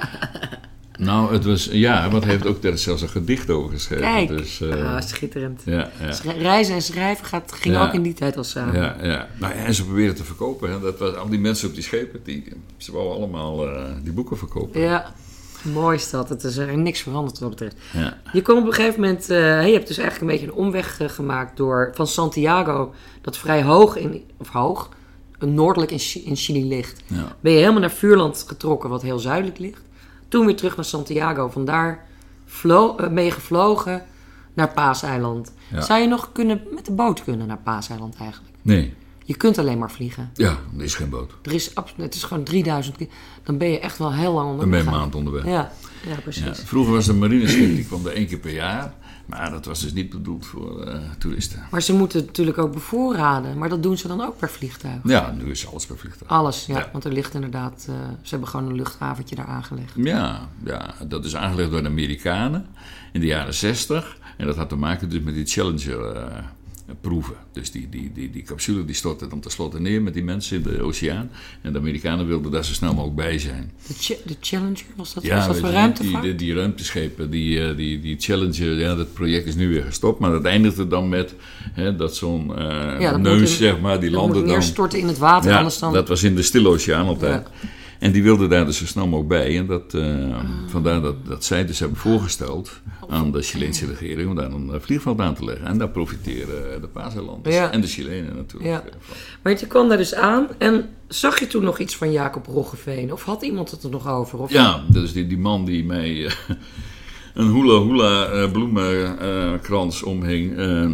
nou, 0.97 1.33
het 1.33 1.45
was... 1.45 1.69
Ja, 1.71 2.09
want 2.09 2.23
hij 2.23 2.31
heeft 2.33 2.45
ook 2.47 2.61
daar 2.61 2.77
zelfs 2.77 3.01
een 3.01 3.09
gedicht 3.09 3.49
over 3.49 3.71
geschreven. 3.71 4.03
Kijk, 4.05 4.27
Dus, 4.27 4.61
ah, 4.63 5.01
schitterend. 5.01 5.61
ja, 5.65 5.89
ja. 6.01 6.11
Schrij- 6.11 6.37
Reizen 6.37 6.75
en 6.75 6.81
schrijven 6.81 7.25
gaat, 7.25 7.51
ging 7.53 7.75
Ja. 7.75 7.85
ook 7.87 7.93
in 7.93 8.01
die 8.01 8.13
tijd 8.13 8.37
al 8.37 8.43
samen. 8.43 8.75
Ja, 8.75 8.95
ja. 9.01 9.27
Nou, 9.39 9.53
en 9.53 9.73
ze 9.73 9.85
probeerden 9.85 10.15
te 10.15 10.23
verkopen. 10.23 10.71
Hè. 10.71 10.79
Dat 10.79 10.99
was, 10.99 11.15
al 11.15 11.29
die 11.29 11.39
mensen 11.39 11.67
op 11.67 11.73
die 11.73 11.83
schepen, 11.83 12.19
die, 12.23 12.43
ze 12.77 12.91
wouden 12.91 13.15
allemaal 13.15 13.67
eh, 13.67 13.83
die 14.03 14.13
boeken 14.13 14.37
verkopen. 14.37 14.81
Ja, 14.81 15.13
mooi 15.61 15.95
is 15.97 16.09
dat. 16.09 16.29
Het 16.29 16.43
is 16.43 16.57
er 16.57 16.77
niks 16.77 16.99
veranderd 17.01 17.39
wat 17.39 17.49
dat 17.57 17.59
betreft. 17.59 17.75
Ja. 18.05 18.17
Je 18.33 18.41
komt 18.41 18.59
op 18.61 18.67
een 18.67 18.73
gegeven 18.73 19.01
moment... 19.01 19.29
eh, 19.29 19.65
je 19.67 19.73
hebt 19.73 19.87
dus 19.87 19.97
eigenlijk 19.97 20.21
een 20.31 20.37
beetje 20.39 20.45
een 20.57 20.65
omweg 20.65 20.97
gemaakt 21.05 21.57
door... 21.57 21.91
van 21.93 22.07
Santiago, 22.07 22.93
dat 23.21 23.37
vrij 23.37 23.63
hoog, 23.63 23.95
in, 23.97 24.23
of 24.37 24.49
hoog, 24.49 24.89
noordelijk 25.47 25.91
in, 25.91 25.99
in 26.25 26.35
Chili 26.35 26.67
ligt. 26.67 27.01
Ja. 27.07 27.35
Ben 27.39 27.51
je 27.51 27.57
helemaal 27.59 27.79
naar 27.81 27.91
Vuurland 27.91 28.43
getrokken, 28.47 28.89
wat 28.89 29.01
heel 29.01 29.19
zuidelijk 29.19 29.59
ligt. 29.59 29.81
Toen 30.27 30.45
weer 30.45 30.55
terug 30.55 30.75
naar 30.75 30.85
Santiago. 30.85 31.49
Vandaar 31.49 32.07
vlo- 32.45 32.95
eh, 32.97 33.09
ben 33.13 33.23
je 33.23 33.31
gevlogen 33.31 34.03
naar 34.53 34.69
Paaseiland. 34.73 35.51
Ja. 35.71 35.81
Zou 35.81 36.01
je 36.01 36.07
nog 36.07 36.29
kunnen, 36.31 36.61
met 36.75 36.85
de 36.85 36.91
boot 36.91 37.23
kunnen 37.23 37.47
naar 37.47 37.57
Paaseiland 37.63 38.15
eigenlijk? 38.19 38.55
Nee, 38.61 38.93
Je 39.25 39.35
kunt 39.37 39.57
alleen 39.57 39.77
maar 39.77 39.91
vliegen. 39.91 40.31
ja, 40.33 40.57
er 40.77 40.83
is 40.83 40.95
geen 40.95 41.09
boot. 41.09 41.31
Er 41.43 41.51
is, 41.53 41.71
het 41.97 42.15
is 42.15 42.23
gewoon 42.23 42.43
3000 42.43 42.97
keer. 42.97 43.07
Dan 43.43 43.57
ben 43.57 43.67
je 43.69 43.79
echt 43.79 43.97
wel 43.97 44.13
heel 44.13 44.33
lang 44.33 44.45
Dan 44.47 44.53
onderweg. 44.59 44.69
ben 44.69 44.79
je 44.79 44.95
een 44.95 45.01
maand 45.01 45.15
onderweg. 45.15 45.45
Ja, 45.45 45.71
ja 46.07 46.15
precies. 46.23 46.43
Ja, 46.43 46.53
vroeger 46.55 46.93
was 46.93 47.05
de 47.05 47.13
marineschip, 47.13 47.75
die 47.75 47.85
kwam 47.85 48.05
er 48.05 48.13
één 48.13 48.27
keer 48.27 48.37
per 48.37 48.53
jaar. 48.53 48.93
Maar 49.31 49.51
dat 49.51 49.65
was 49.65 49.81
dus 49.81 49.93
niet 49.93 50.09
bedoeld 50.09 50.45
voor 50.45 50.81
eh, 50.81 50.99
toeristen. 51.17 51.59
Maar 51.71 51.81
ze 51.81 51.93
moeten 51.93 52.25
natuurlijk 52.25 52.57
ook 52.57 52.73
bevoorraden. 52.73 53.57
Maar 53.57 53.69
dat 53.69 53.83
doen 53.83 53.97
ze 53.97 54.07
dan 54.07 54.21
ook 54.21 54.37
per 54.37 54.49
vliegtuig. 54.49 54.99
Ja, 55.03 55.31
nu 55.37 55.51
is 55.51 55.67
alles 55.67 55.85
per 55.85 55.97
vliegtuig. 55.97 56.31
Alles, 56.31 56.65
ja. 56.65 56.77
Ja. 56.77 56.89
Want 56.91 57.03
er 57.03 57.11
ligt 57.13 57.33
inderdaad... 57.33 57.85
eh, 57.89 57.95
ze 58.21 58.29
hebben 58.29 58.47
gewoon 58.47 58.65
een 58.69 58.75
luchthaventje 58.75 59.35
daar 59.35 59.45
aangelegd. 59.45 59.93
Ja, 59.95 60.47
ja, 60.65 60.93
dat 61.07 61.25
is 61.25 61.35
aangelegd 61.35 61.71
door 61.71 61.81
de 61.81 61.87
Amerikanen 61.89 62.65
in 63.11 63.19
de 63.19 63.25
jaren 63.25 63.53
60. 63.53 64.17
En 64.37 64.45
dat 64.45 64.55
had 64.55 64.69
te 64.69 64.75
maken 64.75 65.09
dus 65.09 65.21
met 65.21 65.33
die 65.33 65.43
Challenger-proeven. 67.01 67.35
dus 67.53 67.71
die, 67.71 67.87
die, 67.89 68.11
die, 68.13 68.29
die 68.31 68.43
capsule 68.43 68.85
die 68.85 68.95
stortte 68.95 69.27
dan 69.27 69.39
tenslotte 69.39 69.79
neer 69.81 70.01
met 70.01 70.13
die 70.13 70.23
mensen 70.23 70.57
in 70.57 70.63
de 70.63 70.81
oceaan. 70.81 71.29
En 71.61 71.73
de 71.73 71.79
Amerikanen 71.79 72.27
wilden 72.27 72.51
daar 72.51 72.65
zo 72.65 72.73
snel 72.73 72.93
mogelijk 72.93 73.15
bij 73.15 73.39
zijn. 73.39 73.71
De, 73.87 73.93
Ch- 73.93 74.23
de 74.25 74.35
Challenger, 74.41 74.85
was 74.95 75.13
dat, 75.13 75.23
was 75.23 75.31
Ja, 75.31 75.47
dat 75.47 75.57
voor 75.59 75.67
je, 75.67 75.73
ruimtevaart? 75.73 76.23
die, 76.23 76.35
die, 76.35 76.45
die 76.47 76.55
ruimteschepen, 76.55 77.29
die, 77.29 77.63
eh, 77.67 77.77
die, 77.77 77.99
die 77.99 78.15
Challenger, 78.19 78.79
ja, 78.79 78.95
dat 78.95 79.13
project 79.13 79.45
is 79.47 79.55
nu 79.55 79.69
weer 79.69 79.83
gestopt. 79.83 80.19
Maar 80.19 80.31
dat 80.31 80.43
eindigde 80.45 80.87
dan 80.87 81.09
met 81.09 81.35
hè, 81.73 81.95
dat 81.95 82.15
zo'n 82.15 82.57
eh, 82.57 82.65
Ja, 82.99 83.11
dat 83.11 83.21
neus, 83.21 83.39
in- 83.41 83.47
zeg 83.57 83.79
maar, 83.79 83.99
die 83.99 84.09
dat 84.09 84.19
landde 84.19 84.39
dan... 84.39 84.47
neerstorten 84.47 84.99
in 84.99 85.07
het 85.07 85.17
water, 85.17 85.51
Ja, 85.51 85.57
anders 85.57 85.79
dan... 85.79 85.93
dat 85.93 86.07
was 86.07 86.23
in 86.23 86.35
de 86.35 86.41
Stille 86.41 86.67
Oceaan 86.69 87.05
altijd. 87.07 87.47
En 88.01 88.11
die 88.11 88.23
wilden 88.23 88.49
daar 88.49 88.65
dus 88.65 88.77
zo 88.77 88.85
snel 88.85 89.07
mogelijk 89.07 89.27
bij. 89.29 89.57
En 89.57 89.65
dat, 89.65 89.93
eh, 89.93 90.39
vandaar 90.67 91.01
dat, 91.01 91.25
dat 91.25 91.43
zij 91.43 91.65
dus 91.65 91.79
hebben 91.79 91.97
voorgesteld 91.97 92.81
aan 93.09 93.31
de 93.31 93.41
Chileense 93.41 93.85
regering 93.85 94.29
om 94.29 94.35
daar 94.35 94.51
een 94.51 94.69
eh, 94.73 94.79
vliegveld 94.79 95.19
aan 95.19 95.35
te 95.35 95.43
leggen. 95.45 95.65
En 95.67 95.77
daar 95.77 95.89
profiteren 95.89 96.81
de 96.81 96.87
Paaseilanders 96.87 97.55
Ja. 97.55 97.71
en 97.71 97.81
de 97.81 97.87
Chilenen 97.87 98.35
natuurlijk 98.35 98.71
Ja. 98.71 98.81
eh, 98.81 98.91
van. 98.99 99.15
Maar 99.41 99.59
je 99.59 99.67
kwam 99.67 99.87
daar 99.89 99.97
dus 99.97 100.13
aan 100.15 100.47
en 100.57 100.89
zag 101.07 101.39
je 101.39 101.47
toen 101.47 101.63
nog 101.63 101.79
iets 101.79 101.95
van 101.97 102.11
Jacob 102.11 102.45
Roggeveen? 102.45 103.11
Of 103.13 103.23
had 103.23 103.41
iemand 103.41 103.71
het 103.71 103.83
er 103.83 103.89
nog 103.89 104.07
over? 104.09 104.39
Of 104.39 104.51
Ja, 104.51 104.83
dus 104.87 105.13
die, 105.13 105.27
die 105.27 105.37
man 105.37 105.65
die 105.65 105.85
mij 105.85 106.25
eh, 106.25 106.31
een 107.33 107.47
hula 107.53 107.81
hula 107.81 108.25
eh, 108.25 108.51
bloemenkrans 108.51 110.03
omhing, 110.03 110.57
eh, 110.57 110.89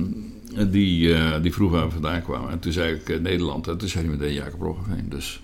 die, 0.72 1.13
eh, 1.13 1.41
die 1.41 1.54
vroeg 1.54 1.72
waar 1.72 1.86
we 1.86 1.91
vandaan 1.91 2.22
kwamen. 2.24 2.50
En 2.52 2.60
toen 2.60 2.72
zei 2.72 2.93
ik 2.93 3.10
eh, 3.10 3.20
Nederland 3.20 3.67
en 3.67 3.78
toen 3.78 3.89
zei 3.89 4.06
hij 4.08 4.15
meteen 4.17 4.34
Jacob 4.34 4.62
Roggeveen. 4.62 5.06
Dus 5.10 5.41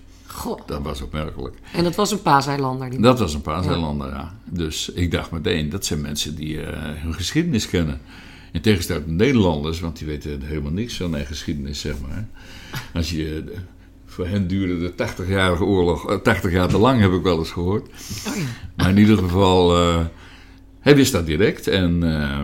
Dat 0.66 0.82
was 0.82 1.02
opmerkelijk. 1.02 1.56
En 1.72 1.84
dat 1.84 1.94
was 1.94 2.10
een 2.10 2.22
Paaseilanden. 2.22 2.90
Die... 2.90 3.00
Dat 3.00 3.18
was 3.18 3.34
een 3.34 3.40
Paaseilanden, 3.40 4.08
ja. 4.08 4.34
Dus 4.44 4.88
ik 4.88 5.10
dacht 5.10 5.30
meteen, 5.30 5.70
dat 5.70 5.84
zijn 5.84 6.00
mensen 6.00 6.34
die 6.34 6.60
eh, 6.60 7.02
hun 7.02 7.14
geschiedenis 7.14 7.68
kennen. 7.68 8.00
In 8.52 8.60
tegenstelling 8.60 9.04
tot 9.04 9.14
Nederlanders, 9.14 9.80
want 9.80 9.98
die 9.98 10.06
weten 10.06 10.42
helemaal 10.42 10.72
niks 10.72 10.96
van 10.96 11.14
hun 11.14 11.26
geschiedenis, 11.26 11.80
zeg 11.80 11.94
maar. 12.08 12.28
Als 12.94 13.10
je, 13.10 13.44
eh, 13.52 13.58
voor 14.14 14.26
hen 14.26 14.46
duurde 14.46 14.78
de 14.78 14.94
80-jarige 14.94 15.64
oorlog, 15.64 16.10
eh, 16.10 16.16
80 16.16 16.52
jaar 16.52 16.68
te 16.68 16.78
lang, 16.78 17.00
heb 17.00 17.12
ik 17.12 17.22
wel 17.22 17.38
eens 17.38 17.50
gehoord. 17.50 17.88
Oh 18.28 18.36
ja. 18.36 18.42
Maar 18.76 18.88
in 18.88 18.98
ieder 18.98 19.18
geval, 19.18 19.76
eh, 19.76 20.04
hij 20.80 20.96
wist 20.96 21.12
dat 21.12 21.26
direct. 21.26 21.66
En 21.66 22.02
eh, 22.02 22.40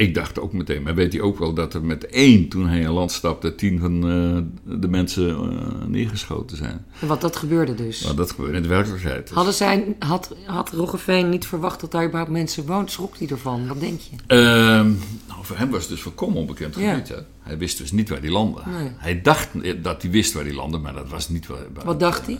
ik 0.00 0.14
dacht 0.14 0.38
ook 0.38 0.52
meteen, 0.52 0.82
maar 0.82 0.94
weet 0.94 1.12
hij 1.12 1.22
ook 1.22 1.38
wel 1.38 1.54
dat 1.54 1.74
er 1.74 1.84
met 1.84 2.06
één, 2.06 2.48
toen 2.48 2.68
hij 2.68 2.80
in 2.80 2.90
land 2.90 3.12
stapte, 3.12 3.54
tien 3.54 3.78
van 3.78 3.94
eh, 3.94 4.78
de 4.78 4.88
mensen 4.88 5.28
uh, 5.28 5.86
neergeschoten 5.86 6.56
zijn. 6.56 6.84
Wat 6.98 7.20
dat 7.20 7.36
gebeurde 7.36 7.74
dus? 7.74 8.02
Wat 8.02 8.16
dat 8.16 8.30
gebeurde 8.30 8.56
in 8.56 8.62
de 8.62 8.68
werkelijkheid. 8.68 9.30
Hadden 9.30 9.54
zij, 9.54 9.96
had, 9.98 10.34
had 10.44 10.70
Roggeveen 10.70 11.28
niet 11.28 11.46
verwacht 11.46 11.80
dat 11.80 11.90
daar 11.90 12.04
überhaupt 12.04 12.32
mensen 12.32 12.66
woonden? 12.66 12.88
Schrok 12.90 13.16
hij 13.18 13.28
ervan? 13.28 13.66
Wat 13.66 13.80
denk 13.80 14.00
je? 14.00 14.16
Ehm, 14.26 14.88
nou, 15.28 15.42
voor 15.42 15.56
hem 15.56 15.70
was 15.70 15.80
het 15.80 15.90
dus 15.90 16.00
volkomen 16.00 16.36
onbekend 16.36 16.76
gebied. 16.76 17.08
Ja. 17.08 17.24
Hij 17.40 17.58
wist 17.58 17.78
dus 17.78 17.92
niet 17.92 18.08
waar 18.08 18.20
hij 18.20 18.30
landde. 18.30 18.60
Nee. 18.66 18.90
Hij 18.96 19.22
dacht 19.22 19.48
dat 19.82 20.02
hij 20.02 20.10
wist 20.10 20.32
waar 20.32 20.44
hij 20.44 20.54
landde, 20.54 20.78
maar 20.78 20.94
dat 20.94 21.08
was 21.08 21.28
niet 21.28 21.46
waar. 21.46 21.66
waar 21.74 21.84
Wat 21.84 22.00
dacht 22.00 22.26
hij? 22.26 22.38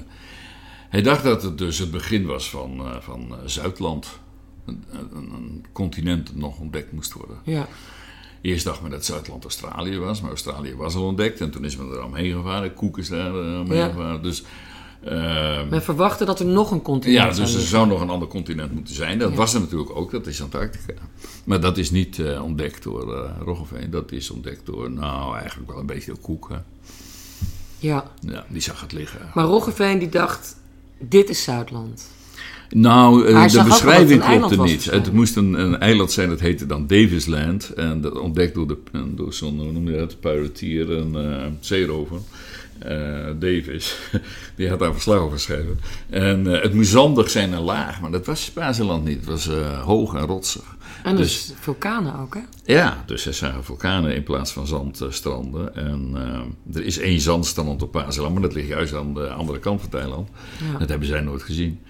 Hij 0.89 1.03
dacht 1.03 1.23
dat 1.23 1.43
het 1.43 1.59
dus 1.59 1.79
het 1.79 1.91
begin 1.91 2.27
was 2.27 2.51
van, 2.51 2.83
van 3.01 3.35
Zuidland 3.45 4.07
een, 4.65 4.85
een, 5.13 5.65
continent 5.73 6.27
dat 6.27 6.37
nog 6.37 6.59
ontdekt 6.59 6.93
moest 6.93 7.13
worden. 7.13 7.37
Ja. 7.45 7.69
Eerst 8.41 8.65
dacht 8.65 8.83
men 8.83 8.91
dat 8.91 9.05
Zuidland 9.05 9.43
Australië 9.45 9.99
was, 9.99 10.21
maar 10.21 10.31
Australië 10.31 10.75
was 10.75 10.95
al 10.95 11.07
ontdekt. 11.07 11.41
En 11.41 11.51
toen 11.51 11.65
is 11.65 11.77
men 11.77 11.91
er 11.91 12.05
omheen 12.05 12.33
gevaren. 12.33 12.75
Koek 12.75 12.99
is 12.99 13.09
daar 13.09 13.35
uh, 13.35 13.61
omheen 13.61 13.79
ja. 13.79 13.89
gevaren. 13.89 14.23
Dus, 14.23 14.43
uh, 15.05 15.69
men 15.69 15.83
verwachtte 15.83 16.25
dat 16.25 16.41
er 16.41 16.47
nog 16.47 16.71
een 16.71 16.83
continent 16.83 17.37
Ja, 17.37 17.43
dus 17.43 17.55
er 17.55 17.61
zou 17.61 17.87
nog 17.87 18.01
een 18.01 18.11
ander 18.11 18.29
continent 18.29 18.73
moeten 18.73 18.95
zijn. 18.95 19.19
Dat 19.19 19.35
was 19.35 19.55
er 19.55 19.61
natuurlijk 19.61 19.97
ook, 19.97 20.11
dat 20.11 20.27
is 20.27 20.43
Antarctica. 20.43 20.95
Maar 21.45 21.61
dat 21.61 21.79
is 21.79 21.91
niet 21.91 22.19
uh, 22.19 22.45
ontdekt 22.45 22.83
door 22.83 23.15
uh, 23.15 23.31
Roggeveen. 23.45 23.91
Dat 23.91 24.13
is 24.13 24.31
ontdekt 24.31 24.67
door, 24.67 24.91
nou, 24.91 25.37
eigenlijk 25.39 25.71
wel 25.71 25.81
een 25.81 25.87
beetje 25.87 26.11
door 26.11 26.21
Koek. 26.21 26.49
Hè. 26.49 26.57
Ja. 27.79 28.11
Ja, 28.21 28.45
die 28.49 28.63
zag 28.63 28.81
het 28.81 28.93
liggen. 28.93 29.31
Maar 29.35 29.45
Roggeveen 29.45 29.99
die 29.99 30.09
dacht, 30.09 30.57
dit 30.99 31.29
is 31.29 31.43
Zuidland. 31.43 32.09
Nou, 32.75 33.29
uh, 33.29 33.49
de 33.49 33.63
beschrijving 33.65 34.25
klopte 34.25 34.61
niet. 34.61 34.85
Het 34.85 35.13
moest 35.13 35.37
een, 35.37 35.53
een, 35.53 35.79
eiland 35.79 36.13
zijn, 36.13 36.29
dat 36.29 36.41
heette 36.41 36.67
dan 36.67 36.87
Davisland. 36.87 37.69
En 37.75 38.01
dat 38.01 38.19
ontdekt 38.19 38.55
door, 38.55 38.67
de, 38.67 38.79
door 39.15 39.33
zo'n, 39.33 39.59
hoe 39.59 39.73
noem 39.73 39.91
je 39.91 39.97
dat, 39.97 40.21
pirateer, 40.21 40.91
een 40.91 41.15
uh, 41.15 41.47
zeerover. 41.61 42.19
Uh, 42.87 43.27
Davis, 43.39 43.97
die 44.57 44.69
had 44.69 44.79
daar 44.79 44.93
verslag 44.93 45.19
over 45.19 45.33
geschreven. 45.33 45.81
En 46.11 46.45
het 46.45 46.75
moest 46.75 46.91
zandig 46.91 47.31
zijn 47.31 47.53
en 47.53 47.61
laag, 47.61 48.01
maar 48.01 48.11
dat 48.11 48.27
was 48.27 48.45
Spazeland 48.45 49.05
niet. 49.05 49.17
Het 49.17 49.27
was 49.27 49.49
hoog 49.85 50.15
en 50.15 50.27
rotsig. 50.27 50.63
En 51.03 51.17
dus, 51.17 51.47
dus 51.47 51.57
vulkanen 51.61 52.19
ook, 52.19 52.35
hè? 52.35 52.41
Ja, 52.75 53.05
dus 53.07 53.27
er 53.27 53.35
zijn 53.35 53.65
vulkanen 53.65 54.15
in 54.15 54.23
plaats 54.23 54.53
van 54.53 54.67
zandstranden. 54.67 55.77
En 55.77 56.17
er 56.73 56.85
is 56.85 56.99
één 56.99 57.21
zandstrand 57.21 57.83
op 57.83 57.93
Pazeland, 57.93 58.33
maar 58.33 58.43
dat 58.43 58.55
ligt 58.55 58.69
juist 58.69 58.95
aan 58.95 59.15
de 59.15 59.29
andere 59.29 59.59
kant 59.59 59.83
van. 59.91 60.29
Ja. 60.73 60.79
Dat 60.79 60.89
hebben 60.89 61.09
zij 61.09 61.21
nooit 61.21 61.43
gezien. 61.43 61.81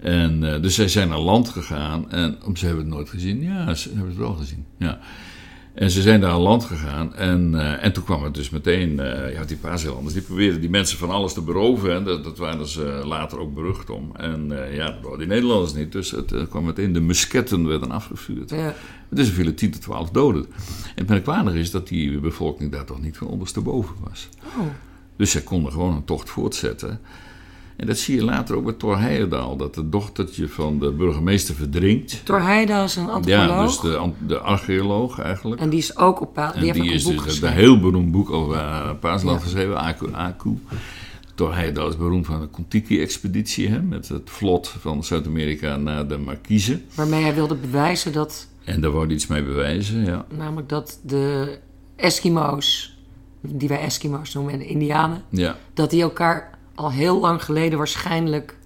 En, 0.00 0.42
uh, 0.42 0.62
dus 0.62 0.74
zij 0.74 0.88
zijn 0.88 1.08
naar 1.08 1.18
land 1.18 1.48
gegaan 1.48 2.10
en 2.10 2.38
ze 2.54 2.66
hebben 2.66 2.84
het 2.84 2.94
nooit 2.94 3.10
gezien. 3.10 3.42
Ja, 3.42 3.74
ze 3.74 3.88
hebben 3.88 4.08
het 4.08 4.16
wel 4.16 4.34
gezien. 4.34 4.64
Ja. 4.78 4.98
En 5.74 5.90
ze 5.90 6.02
zijn 6.02 6.20
daar 6.20 6.30
aan 6.30 6.40
land 6.40 6.64
gegaan 6.64 7.14
en, 7.14 7.52
uh, 7.52 7.84
en 7.84 7.92
toen 7.92 8.04
kwam 8.04 8.22
het 8.22 8.34
dus 8.34 8.50
meteen, 8.50 8.90
uh, 8.90 9.32
ja, 9.32 9.44
die 9.44 9.56
Paaseilanders, 9.56 10.14
die 10.14 10.22
probeerden 10.22 10.60
die 10.60 10.70
mensen 10.70 10.98
van 10.98 11.10
alles 11.10 11.32
te 11.32 11.40
beroven. 11.40 11.94
En 11.94 12.04
dat, 12.04 12.24
dat 12.24 12.38
waren 12.38 12.66
ze 12.66 13.02
later 13.04 13.38
ook 13.38 13.54
berucht 13.54 13.90
om. 13.90 14.16
En 14.16 14.48
ja, 14.70 14.86
dat 14.86 15.00
wouden 15.00 15.18
die 15.18 15.28
Nederlanders 15.28 15.74
niet. 15.74 15.92
Dus 15.92 16.10
het 16.10 16.48
kwam 16.48 16.64
meteen, 16.64 16.92
de 16.92 17.00
musketten 17.00 17.66
werden 17.66 17.90
afgevuurd. 17.90 18.50
Ja. 18.50 18.74
Dus 19.08 19.28
er 19.28 19.34
vielen 19.34 19.54
10 19.54 19.70
tot 19.70 19.82
12 19.82 20.10
doden. 20.10 20.46
En 20.46 20.92
het 20.94 21.08
merkwaardige 21.08 21.58
is 21.58 21.70
dat 21.70 21.88
die 21.88 22.18
bevolking 22.18 22.72
daar 22.72 22.84
toch 22.84 23.00
niet 23.00 23.16
van 23.16 23.26
ondersteboven 23.26 23.94
was. 24.08 24.28
Oh. 24.42 24.66
Dus 25.16 25.30
zij 25.30 25.42
konden 25.42 25.72
gewoon 25.72 25.94
een 25.94 26.04
tocht 26.04 26.30
voortzetten. 26.30 27.00
En 27.76 27.86
dat 27.86 27.98
zie 27.98 28.16
je 28.16 28.24
later 28.24 28.56
ook 28.56 28.64
bij 28.64 28.72
Thor 28.72 28.98
Heyerdahl, 28.98 29.56
dat 29.56 29.74
het 29.74 29.92
dochtertje 29.92 30.48
van 30.48 30.78
de 30.78 30.90
burgemeester 30.90 31.54
verdrinkt. 31.54 32.20
Thor 32.24 32.42
Heyerdahl 32.42 32.84
is 32.84 32.96
een 32.96 33.08
antropoloog? 33.08 33.48
Ja, 33.48 33.62
dus 33.62 33.80
de, 33.80 34.10
de 34.26 34.38
archeoloog 34.38 35.18
eigenlijk. 35.18 35.60
En 35.60 35.68
die 35.68 35.78
is 35.78 35.96
ook 35.96 36.20
op 36.20 36.34
pa 36.34 36.52
die, 36.52 36.60
die 36.60 36.82
heeft 36.82 36.94
is 36.94 37.04
een 37.04 37.14
boek 37.14 37.24
dus 37.24 37.32
geschreven. 37.32 37.56
een 37.56 37.62
heel 37.62 37.80
beroemd 37.80 38.12
boek 38.12 38.30
over 38.30 38.56
uh, 38.56 38.90
Paasland 39.00 39.38
ja. 39.38 39.44
geschreven, 39.44 39.76
Aku 39.76 40.12
Aku. 40.12 40.58
Thor 41.34 41.54
Heyerdahl 41.54 41.88
is 41.88 41.96
beroemd 41.96 42.26
van 42.26 42.40
de 42.40 42.46
Kontiki-expeditie, 42.46 43.70
met 43.70 44.08
het 44.08 44.30
vlot 44.30 44.68
van 44.68 45.04
Zuid-Amerika 45.04 45.76
naar 45.76 46.08
de 46.08 46.18
Marquise. 46.18 46.80
Waarmee 46.94 47.22
hij 47.22 47.34
wilde 47.34 47.54
bewijzen 47.54 48.12
dat... 48.12 48.48
En 48.64 48.80
daar 48.80 48.90
wou 48.90 49.06
hij 49.06 49.14
iets 49.14 49.26
mee 49.26 49.42
bewijzen, 49.42 50.04
ja. 50.04 50.26
Namelijk 50.36 50.68
dat 50.68 51.00
de 51.02 51.58
Eskimo's, 51.96 52.96
die 53.40 53.68
wij 53.68 53.80
Eskimo's 53.80 54.34
noemen 54.34 54.52
en 54.52 54.58
de 54.58 54.66
Indianen, 54.66 55.22
ja. 55.28 55.56
dat 55.74 55.90
die 55.90 56.02
elkaar 56.02 56.55
al 56.76 56.90
heel 56.90 57.20
lang 57.20 57.44
geleden 57.44 57.78
waarschijnlijk 57.78 58.56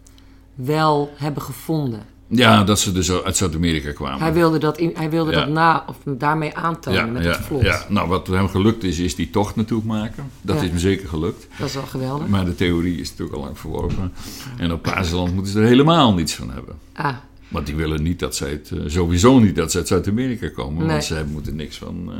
wel 0.54 1.12
hebben 1.16 1.42
gevonden. 1.42 2.02
Ja, 2.26 2.64
dat 2.64 2.80
ze 2.80 2.92
dus 2.92 3.12
uit 3.12 3.36
Zuid-Amerika 3.36 3.92
kwamen. 3.92 4.20
Hij 4.20 4.32
wilde 4.32 4.58
dat, 4.58 4.78
in, 4.78 4.90
hij 4.94 5.10
wilde 5.10 5.30
ja. 5.30 5.38
dat 5.38 5.48
na, 5.48 5.84
of 5.86 5.96
daarmee 6.04 6.56
aantonen 6.56 7.06
ja, 7.06 7.12
met 7.12 7.24
ja, 7.24 7.30
het 7.30 7.40
vlot. 7.40 7.62
Ja, 7.62 7.84
nou 7.88 8.08
wat 8.08 8.26
hem 8.26 8.48
gelukt 8.48 8.84
is, 8.84 8.98
is 8.98 9.14
die 9.14 9.30
tocht 9.30 9.56
natuurlijk 9.56 9.88
maken. 9.88 10.30
Dat 10.42 10.62
is 10.62 10.68
hem 10.68 10.78
zeker 10.78 11.08
gelukt. 11.08 11.46
Dat 11.58 11.68
is 11.68 11.74
wel 11.74 11.86
geweldig. 11.86 12.26
Maar 12.26 12.44
de 12.44 12.54
theorie 12.54 13.00
is 13.00 13.10
natuurlijk 13.10 13.36
al 13.36 13.44
lang 13.44 13.58
verworpen. 13.58 14.12
En 14.56 14.72
op 14.72 14.82
Paasland 14.82 15.34
moeten 15.34 15.52
ze 15.52 15.60
er 15.60 15.66
helemaal 15.66 16.14
niets 16.14 16.34
van 16.34 16.50
hebben. 16.50 16.74
Ah. 16.92 17.14
Want 17.48 17.66
die 17.66 17.74
willen 17.74 18.02
niet 18.02 18.18
dat 18.18 18.36
zij 18.36 18.50
het, 18.50 18.70
uh, 18.70 18.80
sowieso 18.86 19.38
niet 19.38 19.56
dat 19.56 19.70
ze 19.70 19.78
uit 19.78 19.88
Zuid-Amerika 19.88 20.48
komen. 20.48 20.78
Nee. 20.78 20.88
Want 20.88 21.04
zij 21.04 21.24
moeten 21.24 21.56
niks 21.56 21.76
van 21.76 22.04
uh, 22.08 22.14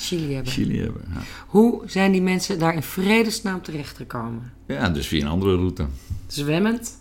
Chili 0.00 0.34
hebben. 0.34 0.52
Chili 0.52 0.80
hebben 0.80 1.02
ja. 1.14 1.20
Hoe 1.46 1.82
zijn 1.86 2.12
die 2.12 2.22
mensen 2.22 2.58
daar 2.58 2.74
in 2.74 2.82
vredesnaam 2.82 3.62
terechtgekomen? 3.62 4.52
Ja, 4.66 4.88
dus 4.88 5.06
via 5.06 5.20
een 5.20 5.30
andere 5.30 5.56
route. 5.56 5.86
Zwemmend? 6.26 6.98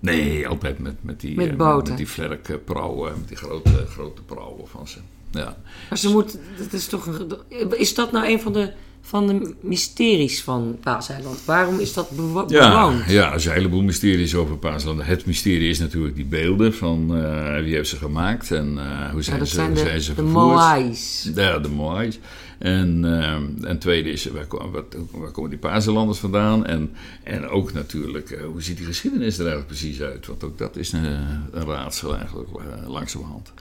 Nee, 0.00 0.48
altijd 0.48 0.78
met, 0.78 0.94
met 1.00 1.20
die, 1.20 1.36
met, 1.36 1.50
uh, 1.50 1.56
boten. 1.56 1.76
met, 1.76 1.88
met 1.88 1.96
die 1.96 2.08
vlerkprauwen, 2.08 3.12
met 3.18 3.28
die 3.28 3.36
grote, 3.36 3.86
grote 3.88 4.22
prauwen 4.22 4.68
van 4.68 4.88
ze. 4.88 4.98
Ja. 5.30 5.56
Maar 5.88 5.98
ze 5.98 6.10
moet, 6.10 6.38
dat 6.58 6.72
is 6.72 6.86
toch 6.86 7.06
een, 7.06 7.78
is 7.78 7.94
dat 7.94 8.12
nou 8.12 8.26
een 8.26 8.40
van 8.40 8.52
de, 8.52 8.72
van 9.08 9.26
de 9.26 9.54
mysteries 9.60 10.42
van 10.42 10.78
Paaseiland? 10.82 11.44
Waarom 11.44 11.78
is 11.78 11.92
dat 11.92 12.10
bewo 12.10 12.44
ja, 12.48 12.70
bewoond? 12.70 13.10
Ja, 13.10 13.32
er 13.32 13.40
zijn 13.40 13.54
een 13.54 13.60
heleboel 13.60 13.82
mysteries 13.82 14.34
over 14.34 14.56
Paaseiland. 14.56 15.06
Het 15.06 15.26
mysterie 15.26 15.68
is 15.68 15.78
natuurlijk 15.78 16.16
die 16.16 16.24
beelden 16.24 16.74
van 16.74 17.16
uh, 17.16 17.60
wie 17.60 17.74
heeft 17.74 17.88
ze 17.88 17.96
gemaakt 17.96 18.50
en 18.50 18.72
uh, 18.74 19.10
hoe 19.10 19.22
zijn 19.22 19.36
ja, 19.36 19.42
dat 19.42 19.48
ze, 19.48 19.54
zijn 19.54 19.74
de, 19.74 19.80
zijn 19.80 20.00
ze 20.00 20.14
de 20.14 20.22
vervoerd. 20.22 20.44
Moais. 20.44 21.30
Ja, 21.34 21.58
de 21.58 21.68
Moais. 21.68 22.18
En, 22.58 23.02
uh, 23.04 23.68
en 23.68 23.78
tweede 23.78 24.10
is, 24.10 24.24
waar, 24.24 24.46
waar, 24.48 24.82
waar 25.10 25.30
komen 25.30 25.50
die 25.50 25.58
Paaseilanders 25.58 26.18
vandaan? 26.18 26.66
En, 26.66 26.90
en 27.22 27.48
ook 27.48 27.72
natuurlijk, 27.72 28.30
uh, 28.30 28.44
hoe 28.44 28.62
ziet 28.62 28.76
die 28.76 28.86
geschiedenis 28.86 29.34
er 29.38 29.46
eigenlijk 29.46 29.66
precies 29.66 30.00
uit? 30.00 30.26
Want 30.26 30.44
ook 30.44 30.58
dat 30.58 30.76
is 30.76 30.92
een, 30.92 31.04
een 31.52 31.66
raadsel 31.66 32.16
eigenlijk 32.16 32.48
langzamerhand. 32.86 33.52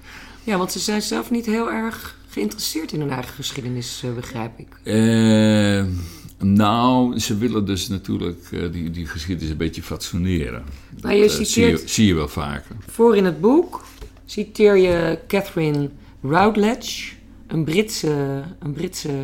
Ja, 0.43 0.57
want 0.57 0.71
ze 0.71 0.79
zijn 0.79 1.01
zelf 1.01 1.31
niet 1.31 1.45
heel 1.45 1.71
erg 1.71 2.15
geïnteresseerd 2.37 2.91
in 2.91 2.99
hun 2.99 3.09
eigen 3.09 3.33
geschiedenis, 3.33 4.01
uh, 4.05 4.13
begrijp 4.13 4.59
ik. 4.59 4.67
Uh, 4.83 5.85
nou, 6.39 7.19
ze 7.19 7.37
willen 7.37 7.65
dus 7.65 7.87
natuurlijk 7.87 8.51
uh, 8.51 8.71
die, 8.71 8.91
die 8.91 9.05
geschiedenis 9.05 9.51
een 9.51 9.57
beetje 9.57 9.83
fatsoeneren. 9.83 10.63
Maar 11.01 11.15
je 11.15 11.29
citeert, 11.29 11.49
zie, 11.49 11.67
je, 11.67 11.81
zie 11.85 12.05
je 12.05 12.13
wel 12.13 12.27
vaker. 12.27 12.75
Voor 12.87 13.15
in 13.15 13.25
het 13.25 13.41
boek 13.41 13.85
citeer 14.25 14.77
je 14.77 15.19
Catherine 15.27 15.89
Routledge, 16.21 17.13
een 17.47 17.63
Britse, 17.63 18.43
een 18.59 18.73
Britse 18.73 19.23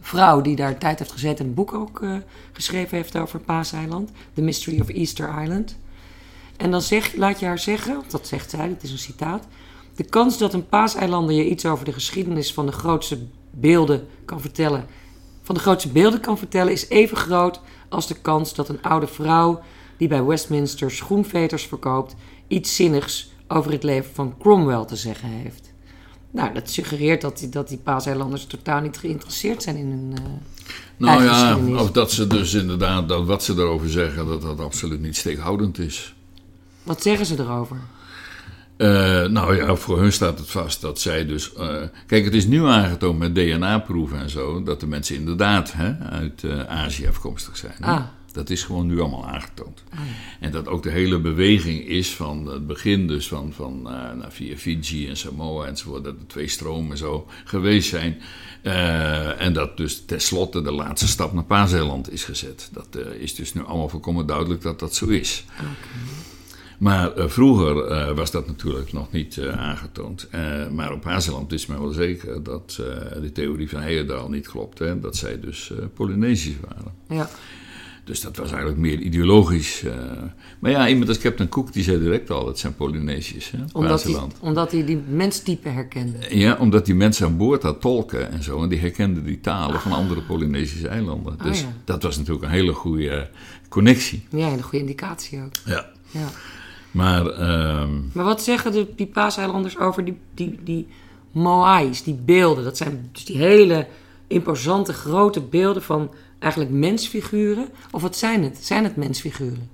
vrouw 0.00 0.40
die 0.40 0.56
daar 0.56 0.78
tijd 0.78 0.98
heeft 0.98 1.12
gezeten 1.12 1.38
en 1.38 1.46
een 1.46 1.54
boek 1.54 1.74
ook 1.74 2.04
geschreven 2.52 2.96
heeft 2.96 3.16
over 3.16 3.40
Paaseiland, 3.40 4.10
The 4.34 4.42
Mystery 4.42 4.80
of 4.80 4.88
Easter 4.88 5.42
Island. 5.42 5.76
En 6.56 6.70
dan 6.70 6.82
zeg, 6.82 7.16
laat 7.16 7.40
je 7.40 7.46
haar 7.46 7.58
zeggen, 7.58 8.02
dat 8.10 8.26
zegt 8.26 8.50
zij, 8.50 8.68
dat 8.68 8.82
is 8.82 8.90
een 8.90 8.98
citaat. 8.98 9.46
De 9.94 10.04
kans 10.04 10.38
dat 10.38 10.54
een 10.54 10.68
paaseilander 10.68 11.34
je 11.34 11.48
iets 11.48 11.66
over 11.66 11.84
de 11.84 11.92
geschiedenis 11.92 12.52
van 12.52 12.66
de 12.66 12.72
grootste 12.72 13.18
beelden 13.50 14.06
kan 14.24 14.40
vertellen, 14.40 14.86
van 15.42 15.54
de 15.54 15.60
grootste 15.60 15.88
beelden 15.88 16.20
kan 16.20 16.38
vertellen, 16.38 16.72
is 16.72 16.88
even 16.88 17.16
groot 17.16 17.60
als 17.88 18.06
de 18.06 18.14
kans 18.14 18.54
dat 18.54 18.68
een 18.68 18.82
oude 18.82 19.06
vrouw 19.06 19.60
die 19.96 20.08
bij 20.08 20.24
Westminster 20.24 20.90
schoenveters 20.90 21.66
verkoopt, 21.66 22.14
iets 22.48 22.76
zinnigs 22.76 23.32
over 23.48 23.72
het 23.72 23.82
leven 23.82 24.14
van 24.14 24.34
Cromwell 24.38 24.84
te 24.84 24.96
zeggen 24.96 25.28
heeft. 25.28 25.72
Nou, 26.30 26.54
dat 26.54 26.70
suggereert 26.70 27.20
dat 27.20 27.38
die, 27.38 27.48
dat 27.48 27.68
die 27.68 27.78
paaseilanders 27.78 28.46
totaal 28.46 28.80
niet 28.80 28.96
geïnteresseerd 28.96 29.62
zijn 29.62 29.76
in 29.76 29.90
hun. 29.90 30.10
Uh, 30.12 30.24
nou 30.96 31.24
ja, 31.24 31.58
of 31.82 31.90
dat 31.90 32.12
ze 32.12 32.26
dus 32.26 32.54
inderdaad, 32.54 33.08
dat 33.08 33.26
wat 33.26 33.44
ze 33.44 33.52
erover 33.52 33.90
zeggen, 33.90 34.26
dat 34.26 34.42
dat 34.42 34.60
absoluut 34.60 35.00
niet 35.00 35.16
steekhoudend 35.16 35.78
is. 35.78 36.14
Wat 36.82 37.02
zeggen 37.02 37.26
ze 37.26 37.38
erover? 37.38 37.80
Uh, 38.76 39.24
nou 39.26 39.56
ja, 39.56 39.74
voor 39.74 40.00
hun 40.00 40.12
staat 40.12 40.38
het 40.38 40.50
vast 40.50 40.80
dat 40.80 41.00
zij 41.00 41.26
dus. 41.26 41.52
Uh, 41.58 41.76
kijk, 42.06 42.24
het 42.24 42.34
is 42.34 42.46
nu 42.46 42.64
aangetoond 42.64 43.18
met 43.18 43.34
DNA-proeven 43.34 44.18
en 44.18 44.30
zo. 44.30 44.62
dat 44.62 44.80
de 44.80 44.86
mensen 44.86 45.16
inderdaad 45.16 45.72
hè, 45.72 45.98
uit 45.98 46.42
uh, 46.42 46.60
Azië 46.60 47.08
afkomstig 47.08 47.56
zijn. 47.56 47.76
Ah. 47.80 48.02
Dat 48.32 48.50
is 48.50 48.62
gewoon 48.62 48.86
nu 48.86 49.00
allemaal 49.00 49.26
aangetoond. 49.26 49.82
Ah. 49.90 49.98
En 50.40 50.50
dat 50.50 50.68
ook 50.68 50.82
de 50.82 50.90
hele 50.90 51.18
beweging 51.18 51.86
is 51.86 52.14
van 52.14 52.46
het 52.46 52.66
begin, 52.66 53.06
dus 53.06 53.28
van, 53.28 53.52
van 53.52 53.82
nou, 53.82 54.24
via 54.28 54.56
Fiji 54.56 55.08
en 55.08 55.16
Samoa 55.16 55.66
enzovoort. 55.66 56.04
dat 56.04 56.14
er 56.14 56.26
twee 56.26 56.48
stromen 56.48 56.96
zo 56.96 57.26
geweest 57.44 57.88
zijn. 57.88 58.20
en 59.38 59.52
dat 59.52 59.76
dus 59.76 60.04
tenslotte 60.04 60.62
de 60.62 60.72
laatste 60.72 61.08
stap 61.08 61.32
naar 61.32 61.44
Paaseiland 61.44 62.12
is 62.12 62.24
gezet. 62.24 62.70
Dat 62.72 62.98
is 63.18 63.34
dus 63.34 63.54
nu 63.54 63.64
allemaal 63.64 63.88
volkomen 63.88 64.26
duidelijk 64.26 64.62
dat 64.62 64.78
dat 64.78 64.94
zo 64.94 65.06
is. 65.06 65.44
Okay. 65.58 66.33
Maar 66.78 67.12
eh, 67.12 67.28
vroeger 67.28 67.86
eh, 67.86 68.16
was 68.16 68.30
dat 68.30 68.46
natuurlijk 68.46 68.92
nog 68.92 69.12
niet 69.12 69.38
eh, 69.38 69.48
aangetoond. 69.48 70.28
Maar 70.72 70.92
op 70.92 71.04
Hazeland 71.04 71.52
is 71.52 71.66
men 71.66 71.80
wel 71.80 71.92
zeker 71.92 72.42
dat 72.42 72.82
de 73.22 73.32
theorie 73.32 73.68
van 73.68 73.80
Heyerdahl 73.80 74.28
niet 74.28 74.48
klopt. 74.48 74.78
Hè, 74.78 75.00
dat 75.00 75.16
zij 75.16 75.40
dus 75.40 75.72
Polynesisch 75.94 76.56
waren. 76.68 76.92
Ja. 77.08 77.28
Dus 78.04 78.20
dat 78.20 78.36
was 78.36 78.48
eigenlijk 78.50 78.80
meer 78.80 78.98
ideologisch. 78.98 79.84
maar 80.58 80.70
ja, 80.70 80.88
iemand 80.88 81.08
als 81.08 81.18
Captain 81.18 81.48
Cook 81.48 81.72
die 81.72 81.82
zei 81.82 81.98
direct 81.98 82.30
al, 82.30 82.46
het 82.46 82.58
zijn 82.58 82.74
Polynesiërs, 82.74 83.50
hè, 83.50 83.58
Omdat 83.72 84.02
hij, 84.02 84.20
omdat 84.40 84.72
hij 84.72 84.84
die 84.84 85.02
menstype 85.08 85.68
herkende. 85.68 86.18
Ja, 86.28 86.56
omdat 86.56 86.86
die 86.86 86.94
mensen 86.94 87.26
aan 87.26 87.36
boord 87.36 87.62
had 87.62 87.80
tolken 87.80 88.30
en 88.30 88.42
zo. 88.42 88.62
En 88.62 88.68
die 88.68 88.78
herkenden 88.78 89.24
die 89.24 89.40
talen 89.40 89.80
van 89.80 89.92
andere 89.92 90.22
Polynesische 90.22 90.88
eilanden. 90.88 91.38
Ah, 91.38 91.46
Dus 91.46 91.60
ja. 91.60 91.72
dat 91.84 92.02
was 92.02 92.16
natuurlijk 92.16 92.44
een 92.44 92.50
hele 92.50 92.72
goede 92.72 93.30
connectie. 93.68 94.26
Ja, 94.30 94.48
een 94.52 94.62
goede 94.62 94.78
indicatie 94.78 95.42
ook. 95.42 95.52
Ja. 95.64 95.92
Ja. 96.10 96.28
Maar 96.94 97.26
ehm, 97.26 97.90
Maar 98.12 98.24
wat 98.24 98.42
zeggen 98.42 98.72
de 98.72 98.86
die 98.96 99.06
paaseilanders 99.06 99.78
over 99.78 100.04
die, 100.04 100.18
die, 100.34 100.58
die 100.64 100.86
moais, 101.32 102.02
die 102.02 102.18
beelden? 102.24 102.64
Dat 102.64 102.76
zijn 102.76 103.08
dus 103.12 103.24
die 103.24 103.36
hele 103.36 103.86
imposante 104.26 104.92
grote 104.92 105.40
beelden 105.40 105.82
van 105.82 106.10
eigenlijk 106.38 106.72
mensfiguren. 106.72 107.68
Of 107.90 108.02
wat 108.02 108.16
zijn 108.16 108.42
het? 108.42 108.58
Zijn 108.60 108.84
het 108.84 108.96
mensfiguren? 108.96 109.68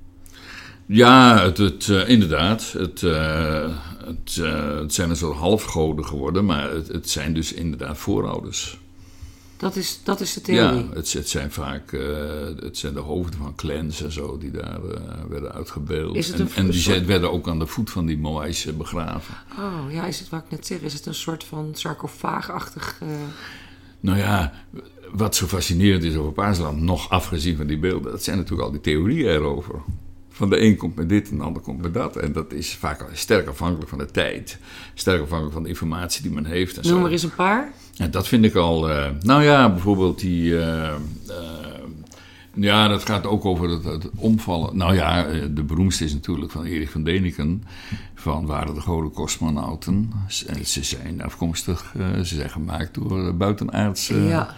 ja, 0.90 1.42
het, 1.42 1.58
het, 1.58 1.88
eh, 1.88 2.08
inderdaad. 2.08 2.72
Het, 2.72 3.02
eh, 3.02 3.76
het, 4.04 4.38
eh, 4.42 4.78
het 4.78 4.94
zijn 4.94 5.10
een 5.10 5.16
soort 5.16 5.36
halfgoden 5.36 6.06
geworden. 6.06 6.44
Maar 6.44 6.70
het, 6.70 6.88
het 6.88 7.10
zijn 7.10 7.34
dus 7.34 7.52
inderdaad 7.52 7.98
voorouders. 7.98 8.79
Dat 9.60 9.76
is, 9.76 10.00
dat 10.02 10.20
is 10.20 10.32
de 10.34 10.40
theorie. 10.40 10.78
Ja, 10.88 10.94
het, 10.94 11.12
het 11.12 11.28
zijn 11.28 11.50
vaak 11.52 11.92
eh, 11.92 12.00
het 12.60 12.78
zijn 12.78 12.94
de 12.94 13.00
hoofden 13.00 13.38
van 13.38 13.54
clans 13.54 14.02
en 14.02 14.12
zo 14.12 14.38
die 14.38 14.50
daar 14.50 14.80
eh, 14.84 15.00
werden 15.28 15.52
uitgebeeld. 15.52 16.16
Is 16.16 16.26
het 16.26 16.36
en, 16.40 16.42
een 16.46 16.52
en 16.54 16.64
die 16.70 16.80
soort- 16.80 16.94
zijn, 16.96 17.06
werden 17.06 17.32
ook 17.32 17.48
aan 17.48 17.58
de 17.58 17.66
voet 17.66 17.90
van 17.90 18.06
die 18.06 18.18
Moais 18.18 18.66
eh, 18.66 18.74
begraven. 18.74 19.34
Oh, 19.58 19.92
ja, 19.92 20.06
is 20.06 20.18
het 20.18 20.28
wat 20.28 20.42
ik 20.44 20.50
net 20.50 20.66
zeg? 20.66 20.80
Is 20.80 20.92
het 20.92 21.06
een 21.06 21.14
soort 21.14 21.44
van 21.44 21.70
sarcofaagachtig... 21.74 22.96
eh, 23.00 23.06
Nou 24.00 24.18
ja, 24.18 24.52
wat 25.12 25.36
zo 25.36 25.46
fascinerend 25.46 26.02
is 26.04 26.16
over 26.16 26.32
Paasland, 26.32 26.80
nog 26.80 27.08
afgezien 27.10 27.56
van 27.56 27.66
die 27.66 27.78
beelden, 27.78 28.10
dat 28.12 28.22
zijn 28.24 28.36
natuurlijk 28.36 28.62
al 28.66 28.70
die 28.72 28.80
theorieën 28.80 29.28
erover. 29.28 29.74
Van 30.30 30.50
de 30.50 30.60
een 30.60 30.76
komt 30.76 30.96
met 30.96 31.08
dit 31.08 31.30
en 31.30 31.36
de 31.36 31.42
ander 31.42 31.62
komt 31.62 31.82
met 31.82 31.94
dat. 31.94 32.16
En 32.16 32.32
dat 32.32 32.52
is 32.52 32.74
vaak 32.74 33.04
sterk 33.12 33.48
afhankelijk 33.48 33.88
van 33.88 33.98
de 33.98 34.06
tijd. 34.06 34.58
Sterk 34.94 35.20
afhankelijk 35.22 35.52
van 35.54 35.62
de 35.62 35.68
informatie 35.68 36.22
die 36.22 36.30
men 36.32 36.44
heeft. 36.44 36.76
En 36.76 36.84
zo. 36.84 36.94
Noem 36.94 37.04
er 37.04 37.10
eens 37.12 37.22
een 37.22 37.34
paar. 37.34 37.72
En 38.00 38.10
dat 38.10 38.28
vind 38.28 38.44
ik 38.44 38.54
al. 38.54 38.90
eh, 38.90 39.10
nou 39.20 39.42
ja, 39.42 39.70
bijvoorbeeld 39.70 40.20
die. 40.20 40.58
eh, 40.58 40.92
ja, 42.54 42.88
dat 42.88 43.04
gaat 43.04 43.26
ook 43.26 43.44
over 43.44 43.68
het, 43.70 43.84
het 43.84 44.08
omvallen. 44.16 44.76
Nou 44.76 44.94
ja, 44.94 45.26
de 45.54 45.62
beroemdste 45.62 46.04
is 46.04 46.12
natuurlijk 46.12 46.52
van 46.52 46.64
Erich 46.64 46.90
van 46.90 47.04
Deniken. 47.04 47.64
Van 48.14 48.46
waren 48.46 48.74
de 48.74 48.80
goden 48.80 49.10
kosmonauten. 49.12 50.10
En 50.46 50.66
ze 50.66 50.84
zijn 50.84 51.22
afkomstig, 51.22 51.94
ze 52.24 52.34
zijn 52.34 52.50
gemaakt 52.50 52.94
door 52.94 53.34
buitenaardse 53.36 54.20
ja, 54.20 54.54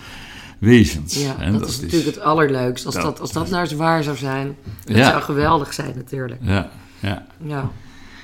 wezens. 0.58 1.22
ja 1.22 1.38
En 1.40 1.52
dat, 1.52 1.68
is 1.68 1.80
natuurlijk 1.80 2.14
het 2.14 2.20
allerleukst. 2.24 2.86
Als 2.86 2.94
dat- 2.94 3.02
dat, 3.04 3.20
als 3.20 3.32
dat 3.32 3.50
nou 3.50 3.62
eens 3.62 3.72
waar 3.72 4.02
zou 4.02 4.16
zijn. 4.16 4.56
Dat 4.84 4.96
Ja. 4.96 5.10
zou 5.10 5.22
geweldig 5.22 5.72
zijn 5.72 5.92
natuurlijk. 5.96 6.40
Ja, 6.42 6.70
ja. 7.00 7.26
Ja, 7.44 7.70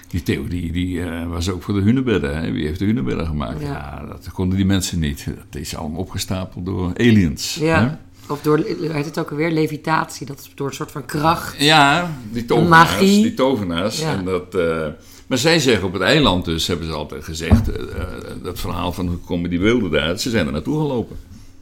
Die 0.08 0.22
theorie 0.22 0.72
die, 0.72 1.02
eh, 1.02 1.26
was 1.26 1.50
ook 1.50 1.62
voor 1.62 1.74
de 1.74 1.80
hunebedden. 1.80 2.36
Hè? 2.42 2.52
Wie 2.52 2.66
heeft 2.66 2.78
de 2.78 2.84
hunebedden 2.84 3.26
gemaakt? 3.26 3.60
Ja. 3.60 3.66
Ja. 3.66 4.04
dat 4.06 4.30
konden 4.32 4.56
die 4.56 4.66
mensen 4.66 4.98
niet. 4.98 5.26
Dat 5.50 5.60
is 5.60 5.76
allemaal 5.76 6.00
opgestapeld 6.00 6.66
door 6.66 6.92
aliens. 6.96 7.54
hè? 7.54 7.66
ja. 7.66 8.00
Of 8.28 8.42
door, 8.42 8.58
heet 8.80 9.04
het 9.04 9.18
ook 9.18 9.30
alweer, 9.30 9.50
levitatie. 9.50 10.26
Dat 10.26 10.38
is 10.38 10.52
door 10.54 10.66
een 10.68 10.74
soort 10.74 10.90
van 10.90 11.04
kracht. 11.04 11.54
Ja, 11.58 12.10
die 12.30 12.44
tovenaars. 12.44 12.90
Magie. 12.90 13.22
Die 13.22 13.34
tovenaars. 13.34 14.00
Ja. 14.00 14.12
En 14.12 14.24
dat, 14.24 14.54
eh, 14.54 14.86
maar 15.26 15.38
zij 15.38 15.58
zeggen 15.58 15.86
op 15.86 15.92
het 15.92 16.02
eiland 16.02 16.44
dus, 16.44 16.66
hebben 16.66 16.86
ze 16.86 16.92
altijd 16.92 17.24
gezegd... 17.24 17.70
eh, 17.70 18.04
dat 18.42 18.60
verhaal 18.60 18.92
van 18.92 19.06
hoe 19.06 19.16
komen 19.16 19.50
die 19.50 19.58
beelden 19.58 19.90
daar... 19.90 20.18
Ze 20.18 20.30
zijn 20.30 20.46
er 20.46 20.52
naartoe 20.52 20.80
gelopen. 20.80 21.16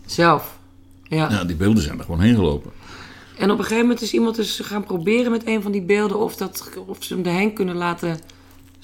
Zelf. 0.06 0.59
Ja. 1.02 1.30
Ja, 1.30 1.44
die 1.44 1.56
beelden 1.56 1.82
zijn 1.82 1.98
er 1.98 2.04
gewoon 2.04 2.20
heen 2.20 2.35
gelopen. 2.35 2.70
En 3.38 3.50
op 3.50 3.59
een 3.59 3.64
gegeven 3.64 3.87
moment 3.87 4.02
is 4.02 4.12
iemand 4.12 4.37
dus 4.37 4.61
gaan 4.64 4.85
proberen 4.85 5.30
met 5.30 5.46
een 5.46 5.62
van 5.62 5.72
die 5.72 5.82
beelden... 5.82 6.18
of, 6.18 6.37
dat, 6.37 6.70
of 6.87 6.96
ze 7.00 7.14
hem 7.14 7.24
erheen 7.24 7.52
kunnen 7.52 7.76
laten 7.76 8.18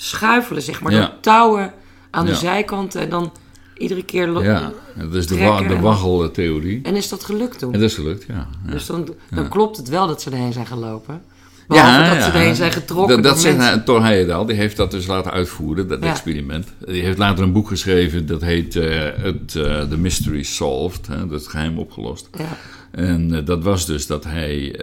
schuifelen, 0.02 0.62
zeg 0.62 0.80
maar. 0.80 0.92
Ja. 0.92 0.98
Door 1.00 1.20
touwen 1.20 1.72
aan 2.10 2.24
de 2.24 2.30
Ja. 2.30 2.36
zijkanten 2.36 3.00
en 3.00 3.08
dan 3.08 3.32
iedere 3.76 4.04
keer... 4.04 4.42
Ja, 4.42 4.72
dat 4.96 5.14
is 5.14 5.26
de, 5.26 5.38
wa 5.38 5.60
de 5.62 5.80
waggeltheorie. 5.80 6.80
En 6.82 6.96
is 6.96 7.08
dat 7.08 7.24
gelukt 7.24 7.58
toen? 7.58 7.72
En 7.72 7.80
dat 7.80 7.88
is 7.88 7.94
gelukt, 7.94 8.24
ja. 8.28 8.48
ja. 8.66 8.72
Dus 8.72 8.86
dan, 8.86 9.14
dan 9.30 9.48
klopt 9.48 9.76
het 9.76 9.88
wel 9.88 10.06
dat 10.06 10.22
ze 10.22 10.30
erheen 10.30 10.52
zijn 10.52 10.66
gelopen. 10.66 11.22
Behalve 11.68 12.14
dat 12.14 12.22
ze 12.24 12.30
erheen 12.30 12.54
zijn 12.54 12.72
getrokken 12.72 13.14
Dat, 13.14 13.24
dat 13.24 13.40
zegt 13.40 13.56
mensen. 13.56 13.74
hij- 13.74 13.84
Thor 13.84 14.02
Heyerdahl, 14.02 14.44
die 14.46 14.56
heeft 14.56 14.76
dat 14.76 14.90
dus 14.90 15.06
laten 15.06 15.30
uitvoeren, 15.32 15.88
dat 15.88 16.02
Ja. 16.02 16.10
experiment. 16.10 16.66
Die 16.86 17.02
heeft 17.02 17.18
later 17.18 17.44
een 17.44 17.52
boek 17.52 17.68
geschreven, 17.68 18.26
dat 18.26 18.40
heet 18.40 18.76
eh, 18.76 19.00
het, 19.16 19.54
eh, 19.56 19.82
The 19.82 19.98
Mystery 19.98 20.42
Solved, 20.42 21.06
hè, 21.06 21.26
dat 21.26 21.46
geheim 21.46 21.78
opgelost. 21.78 22.28
Ja. 22.38 22.56
En 22.90 23.44
dat 23.44 23.62
was 23.62 23.86
dus 23.86 24.06
dat 24.06 24.24
hij 24.24 24.80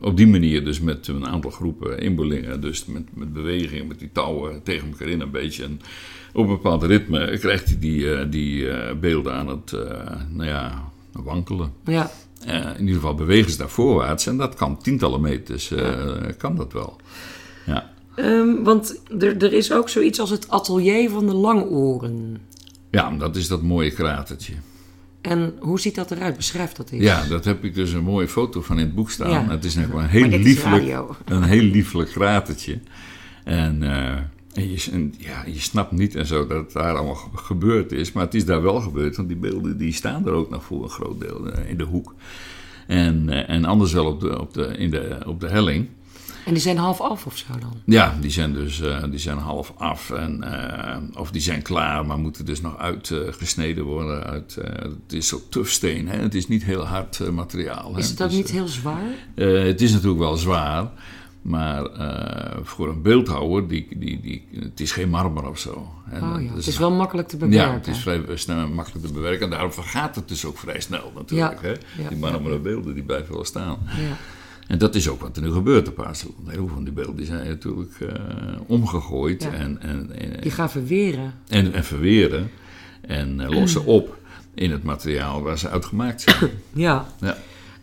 op 0.00 0.16
die 0.16 0.26
manier 0.26 0.64
dus 0.64 0.80
met 0.80 1.08
een 1.08 1.26
aantal 1.26 1.50
groepen 1.50 1.98
inboelingen, 1.98 2.60
dus 2.60 2.84
met, 2.86 3.02
met 3.14 3.32
bewegingen, 3.32 3.86
met 3.86 3.98
die 3.98 4.10
touwen 4.12 4.62
tegen 4.62 4.88
elkaar 4.90 5.08
in 5.08 5.20
een 5.20 5.30
beetje. 5.30 5.62
En 5.64 5.80
op 6.32 6.42
een 6.42 6.52
bepaald 6.52 6.82
ritme 6.82 7.38
krijgt 7.38 7.66
hij 7.68 7.76
die, 7.80 8.28
die 8.28 8.66
beelden 9.00 9.34
aan 9.34 9.48
het, 9.48 9.72
nou 10.30 10.48
ja, 10.48 10.82
wankelen. 11.12 11.72
ja. 11.84 12.10
Eh, 12.46 12.54
in 12.54 12.80
ieder 12.80 12.94
geval 12.94 13.14
bewegen 13.14 13.50
ze 13.50 13.58
daar 13.58 13.68
voorwaarts 13.68 14.26
en 14.26 14.36
dat 14.36 14.54
kan 14.54 14.78
tientallen 14.78 15.20
meters, 15.20 15.70
eh, 15.70 15.92
kan 16.38 16.56
dat 16.56 16.72
wel. 16.72 16.96
Ja. 17.66 17.90
Ehm, 18.14 18.62
want 18.62 19.00
er, 19.18 19.42
er 19.42 19.52
is 19.52 19.72
ook 19.72 19.88
zoiets 19.88 20.20
als 20.20 20.30
het 20.30 20.48
atelier 20.50 21.10
van 21.10 21.26
de 21.26 21.34
langoren. 21.34 22.40
ja, 22.90 23.10
dat 23.10 23.36
is 23.36 23.48
dat 23.48 23.62
mooie 23.62 23.90
kratertje. 23.90 24.52
En 25.20 25.54
hoe 25.58 25.80
ziet 25.80 25.94
dat 25.94 26.10
eruit? 26.10 26.36
Beschrijf 26.36 26.72
dat 26.72 26.90
eens. 26.90 27.02
Ja, 27.02 27.24
daar 27.24 27.44
heb 27.44 27.64
ik 27.64 27.74
dus 27.74 27.92
een 27.92 28.04
mooie 28.04 28.28
foto 28.28 28.62
van 28.62 28.78
in 28.78 28.86
het 28.86 28.94
boek 28.94 29.10
staan. 29.10 29.30
Ja. 29.30 29.48
Het 29.48 29.64
is 29.64 29.74
net 29.74 29.92
een 29.92 30.06
heel 30.06 30.28
liefelijk, 30.28 31.08
een 31.24 31.42
heel 31.42 31.62
liefelijk 31.62 32.10
kratertje. 32.10 32.78
En, 33.44 33.82
eh, 33.82 34.16
en, 34.56 34.70
je, 34.70 34.88
en 34.92 35.14
ja, 35.18 35.44
je 35.46 35.60
snapt 35.60 35.90
niet 35.92 36.14
en 36.14 36.26
zo 36.26 36.46
dat 36.46 36.56
het 36.64 36.72
daar 36.72 36.96
allemaal 36.96 37.14
ge- 37.14 37.28
gebeurd 37.36 37.92
is. 37.92 38.12
Maar 38.12 38.24
het 38.24 38.34
is 38.34 38.44
daar 38.44 38.62
wel 38.62 38.80
gebeurd, 38.80 39.16
want 39.16 39.28
die 39.28 39.36
beelden 39.36 39.78
die 39.78 39.92
staan 39.92 40.26
er 40.26 40.32
ook 40.32 40.50
nog 40.50 40.64
voor 40.64 40.82
een 40.82 40.90
groot 40.90 41.20
deel 41.20 41.50
eh, 41.50 41.70
in 41.70 41.76
de 41.76 41.84
hoek. 41.84 42.14
En, 42.86 43.28
eh, 43.28 43.54
en 43.54 43.64
anders 43.64 43.92
wel 43.92 44.06
op 44.06 44.20
de, 44.20 44.40
op, 44.40 44.54
de, 44.54 44.66
in 44.66 44.90
de, 44.90 45.18
op 45.26 45.40
de 45.40 45.48
helling. 45.48 45.88
En 46.46 46.52
die 46.52 46.62
zijn 46.62 46.76
half 46.76 47.00
af 47.00 47.26
of 47.26 47.36
zo 47.36 47.46
dan? 47.60 47.72
Ja, 47.84 48.16
die 48.20 48.30
zijn 48.30 48.52
dus 48.52 48.80
eh, 48.80 49.02
die 49.10 49.18
zijn 49.18 49.38
half 49.38 49.72
af. 49.76 50.10
En, 50.10 50.44
of 51.18 51.30
die 51.30 51.40
zijn 51.40 51.62
klaar, 51.62 52.06
maar 52.06 52.18
moeten 52.18 52.44
dus 52.44 52.60
nog 52.60 52.78
uitgesneden 52.78 53.84
worden. 53.84 54.24
Uit, 54.24 54.58
het 54.78 55.12
is 55.12 55.28
zo 55.28 55.40
tufsteen, 55.50 56.08
hè? 56.08 56.18
het 56.18 56.34
is 56.34 56.48
niet 56.48 56.64
heel 56.64 56.84
hard 56.86 57.30
materiaal. 57.32 57.92
hè. 57.92 57.98
Is 57.98 58.08
het 58.08 58.22
ook 58.22 58.28
Dus, 58.28 58.36
niet 58.36 58.50
heel 58.50 58.68
zwaar? 58.68 59.02
het 59.34 59.80
is 59.80 59.92
natuurlijk 59.92 60.18
wel 60.20 60.36
zwaar. 60.36 60.90
Maar 61.46 61.84
eh, 61.86 62.56
voor 62.62 62.88
een 62.88 63.02
beeldhouwer, 63.02 63.68
die, 63.68 63.86
die, 63.98 64.20
die, 64.20 64.48
het 64.60 64.80
is 64.80 64.92
geen 64.92 65.08
marmer 65.08 65.48
of 65.48 65.58
zo. 65.58 65.70
Oh 66.12 66.42
ja, 66.42 66.54
het 66.54 66.66
is 66.66 66.78
wel 66.78 66.90
makkelijk 66.90 67.28
te 67.28 67.36
bewerken. 67.36 67.68
Ja, 67.68 67.74
het 67.74 67.86
is 67.86 67.98
vrij 67.98 68.22
snel 68.34 68.68
makkelijk 68.68 69.06
te 69.06 69.12
bewerken. 69.12 69.44
En 69.44 69.50
daarom 69.50 69.72
vergaat 69.72 70.14
het 70.16 70.28
dus 70.28 70.44
ook 70.44 70.58
vrij 70.58 70.80
snel 70.80 71.12
natuurlijk. 71.14 71.62
Ja, 71.62 71.68
Hè? 71.68 72.02
ja, 72.02 72.08
die 72.08 72.18
marmeren 72.18 72.62
beelden 72.62 72.94
die 72.94 73.02
blijven 73.02 73.34
wel 73.34 73.44
staan. 73.44 73.78
Ja. 73.86 74.16
En 74.66 74.78
dat 74.78 74.94
is 74.94 75.08
ook 75.08 75.20
wat 75.20 75.36
er 75.36 75.42
nu 75.42 75.50
gebeurt 75.52 75.88
op 75.88 75.94
Paasland. 75.94 76.34
Heel 76.46 76.56
veel 76.56 76.68
van 76.74 76.84
die 76.84 76.92
beelden 76.92 77.16
die 77.16 77.26
zijn 77.26 77.48
natuurlijk 77.48 78.00
eh, 78.00 78.14
omgegooid 78.66 79.48
en, 79.50 79.82
en, 79.82 80.10
Die 80.40 80.50
gaan 80.50 80.70
verweren. 80.70 81.34
en, 81.48 81.72
en 81.72 81.84
verweren. 81.84 82.50
En 83.00 83.40
eh, 83.40 83.50
lossen 83.50 83.84
op 83.84 84.16
in 84.54 84.70
het 84.70 84.82
materiaal 84.82 85.42
waar 85.42 85.58
ze 85.58 85.68
uit 85.68 85.84
gemaakt 85.84 86.20
zijn. 86.20 86.50
Ja. 86.72 87.06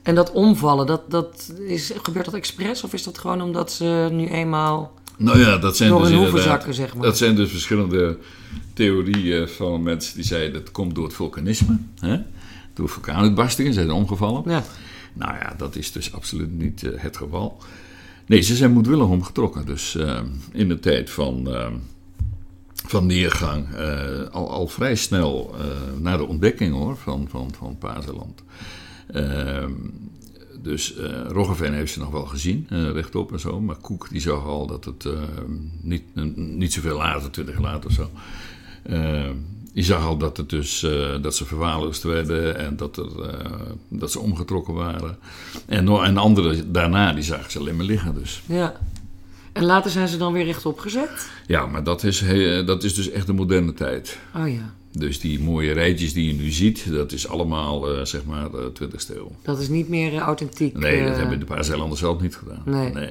En 0.03 0.15
dat 0.15 0.31
omvallen, 0.31 0.85
dat, 0.85 1.11
dat 1.11 1.53
is, 1.67 1.93
gebeurt 2.03 2.25
dat 2.25 2.33
expres? 2.33 2.83
Of 2.83 2.93
is 2.93 3.03
dat 3.03 3.17
gewoon 3.17 3.41
omdat 3.41 3.71
ze 3.71 4.07
nu 4.11 4.27
eenmaal... 4.27 4.93
Nou 5.17 5.39
ja, 5.39 5.57
dat 5.57 5.77
zijn 5.77 5.89
Door 5.89 6.01
dus 6.01 6.09
hun 6.09 6.37
zakken, 6.37 6.73
zeg 6.73 6.93
maar. 6.93 7.03
Dat 7.03 7.17
zijn 7.17 7.35
dus 7.35 7.49
verschillende 7.49 8.17
theorieën 8.73 9.49
van 9.49 9.83
mensen 9.83 10.15
die 10.15 10.23
zeiden 10.23 10.53
dat 10.53 10.71
komt 10.71 10.95
door 10.95 11.03
het 11.03 11.13
vulkanisme. 11.13 11.77
Hè? 11.99 12.17
Door 12.73 12.89
vulkaanuitbarstingen 12.89 13.73
zijn 13.73 13.87
ze 13.87 13.93
omgevallen. 13.93 14.43
Ja. 14.45 14.63
Nou 15.13 15.33
ja, 15.33 15.53
dat 15.57 15.75
is 15.75 15.91
dus 15.91 16.13
absoluut 16.13 16.51
niet 16.51 16.83
eh, 16.83 16.91
het 16.95 17.17
geval. 17.17 17.57
Nee, 18.25 18.41
ze 18.41 18.55
zijn 18.55 18.71
moedwillig 18.71 19.07
omgetrokken. 19.07 19.65
Dus 19.65 19.95
eh, 19.95 20.19
in 20.51 20.67
de 20.67 20.79
tijd 20.79 21.09
van, 21.09 21.53
eh, 21.53 21.67
van 22.85 23.05
neergang, 23.05 23.67
al, 24.31 24.51
al 24.51 24.67
vrij 24.67 24.95
snel 24.95 25.55
na 25.99 26.17
de 26.17 26.27
ontdekking 26.27 26.73
hoor, 26.73 26.97
van, 26.97 27.27
van, 27.29 27.51
van 27.57 27.77
Pazeland. 27.77 28.43
Ehm, 29.13 29.71
dus 30.61 30.95
eh 30.95 31.09
Roggeveen 31.27 31.73
heeft 31.73 31.93
ze 31.93 31.99
nog 31.99 32.09
wel 32.11 32.25
gezien, 32.25 32.67
eh, 32.69 32.91
rechtop 32.91 33.31
en 33.31 33.39
zo. 33.39 33.59
Maar 33.61 33.75
Koek 33.75 34.07
die 34.09 34.21
zag 34.21 34.45
al 34.45 34.67
dat 34.67 34.85
het 34.85 35.05
eh, 35.05 35.11
niet, 35.81 36.03
niet 36.35 36.73
zoveel 36.73 36.97
later, 36.97 37.31
twintig 37.31 37.53
jaar 37.53 37.63
later 37.63 37.89
of 37.89 37.95
zo. 37.95 38.09
eh, 38.83 39.29
die 39.73 39.83
zag 39.83 40.05
al 40.05 40.17
dat, 40.17 40.37
het 40.37 40.49
dus, 40.49 40.83
eh, 40.83 41.21
dat 41.21 41.35
ze 41.35 41.45
verwaarloosd 41.45 42.03
werden 42.03 42.57
en 42.57 42.75
dat, 42.75 42.97
er, 42.97 43.07
dat 43.87 44.11
ze 44.11 44.19
omgetrokken 44.19 44.73
waren. 44.73 45.17
En, 45.65 45.87
en 45.87 46.17
anderen 46.17 46.71
daarna, 46.71 47.13
die 47.13 47.23
zagen 47.23 47.51
ze 47.51 47.59
alleen 47.59 47.75
maar 47.75 47.85
liggen 47.85 48.13
dus. 48.13 48.41
ja. 48.45 48.73
En 49.53 49.63
later 49.65 49.91
zijn 49.91 50.07
ze 50.07 50.17
dan 50.17 50.33
weer 50.33 50.45
rechtop 50.45 50.79
gezet? 50.79 51.29
Ja, 51.47 51.65
maar 51.65 51.83
dat 51.83 52.03
is, 52.03 52.23
dat 52.65 52.83
is 52.83 52.93
dus 52.95 53.09
echt 53.09 53.25
de 53.27 53.33
moderne 53.33 53.73
tijd. 53.73 54.19
Oh 54.35 54.47
ja. 54.53 54.73
Dus 54.97 55.19
die 55.19 55.39
mooie 55.39 55.71
rijtjes 55.71 56.13
die 56.13 56.27
je 56.27 56.33
nu 56.33 56.51
ziet, 56.51 56.91
dat 56.91 57.11
is 57.11 57.27
allemaal 57.27 57.89
eh, 57.95 58.05
zeg 58.05 58.25
maar 58.25 58.51
de 58.51 58.71
20ste 58.83 59.15
eeuw. 59.15 59.31
Dat 59.41 59.59
is 59.59 59.67
niet 59.69 59.89
meer 59.89 60.13
eh, 60.13 60.19
authentiek. 60.19 60.77
Nee, 60.77 61.03
dat 61.03 61.11
eh, 61.11 61.17
hebben 61.17 61.39
de 61.39 61.45
Paaseilanders 61.45 61.99
zelf 61.99 62.21
niet 62.21 62.35
gedaan. 62.35 62.61
Nee. 62.93 63.09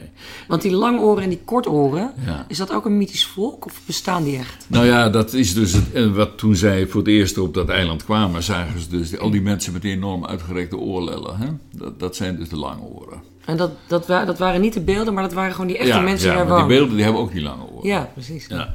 Want 0.49 0.63
die 0.63 0.73
langoren 0.73 1.23
en 1.23 1.29
die 1.29 1.41
kortoren, 1.45 2.13
Ja. 2.27 2.45
is 2.49 2.57
dat 2.59 2.73
ook 2.73 2.85
een 2.85 2.97
mythisch 2.97 3.27
volk 3.27 3.65
of 3.65 3.81
bestaan 3.87 4.25
die 4.25 4.37
echt? 4.39 4.67
Nou 4.69 4.87
ja, 4.87 5.09
dat 5.09 5.33
is 5.33 5.55
dus 5.55 5.73
het, 5.73 5.93
eh, 5.93 6.07
wat 6.15 6.39
toen 6.39 6.57
zij 6.57 6.87
voor 6.87 7.01
het 7.01 7.09
eerst 7.11 7.39
op 7.39 7.55
dat 7.55 7.69
eiland 7.69 8.05
kwamen, 8.05 8.43
zagen 8.43 8.81
ze 8.81 8.89
dus 8.89 9.19
al 9.19 9.31
die 9.31 9.43
mensen 9.43 9.73
met 9.73 9.83
die 9.83 9.93
enorm 9.93 10.27
uitgerekte 10.27 10.77
oorlellen. 10.77 11.37
Hè? 11.37 11.47
Dat, 11.77 12.01
dat 12.01 12.17
zijn 12.17 12.37
dus 12.37 12.49
de 12.49 12.57
lange 12.57 12.83
oren. 12.83 13.31
En 13.45 13.57
dat, 13.57 13.71
dat, 13.89 14.07
wa- 14.07 14.25
dat 14.25 14.39
waren 14.39 14.61
niet 14.61 14.73
de 14.73 14.81
beelden, 14.81 15.15
maar 15.15 15.23
dat 15.23 15.33
waren 15.33 15.53
gewoon 15.53 15.67
die 15.67 15.79
echte 15.79 16.01
mensen 16.01 16.29
ja, 16.29 16.35
die 16.37 16.45
daar 16.47 16.53
maar 16.59 16.69
die 16.69 16.77
beelden 16.77 16.95
die 16.95 17.05
hebben 17.05 17.23
ook 17.23 17.33
die 17.33 17.43
lange 17.43 17.63
oren. 17.73 17.89
Ja, 17.89 18.11
precies. 18.15 18.47
Ja. 18.49 18.75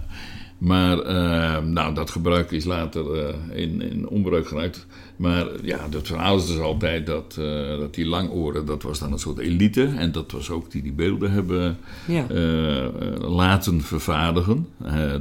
Maar 0.57 0.99
eh, 0.99 1.63
nou, 1.63 1.93
dat 1.93 2.09
gebruik 2.09 2.51
is 2.51 2.65
later 2.65 3.13
eh, 3.27 3.61
in, 3.61 3.81
in 3.81 4.07
onbruik 4.07 4.47
geraakt. 4.47 4.85
Maar 5.15 5.45
ja, 5.63 5.79
het 5.89 6.07
verhaal 6.07 6.37
is 6.37 6.47
dus 6.47 6.59
altijd 6.59 7.05
dat, 7.05 7.35
eh, 7.39 7.77
dat 7.79 7.93
die 7.93 8.05
langoren, 8.05 8.65
dat 8.65 8.83
was 8.83 8.99
dan 8.99 9.11
een 9.11 9.19
soort 9.19 9.37
elite. 9.37 9.93
En 9.97 10.11
dat 10.11 10.31
was 10.31 10.49
ook 10.49 10.71
die 10.71 10.81
die 10.81 10.91
beelden 10.91 11.31
hebben 11.31 11.77
Ja. 12.07 12.29
eh, 12.29 12.85
laten 13.29 13.81
vervaardigen 13.81 14.67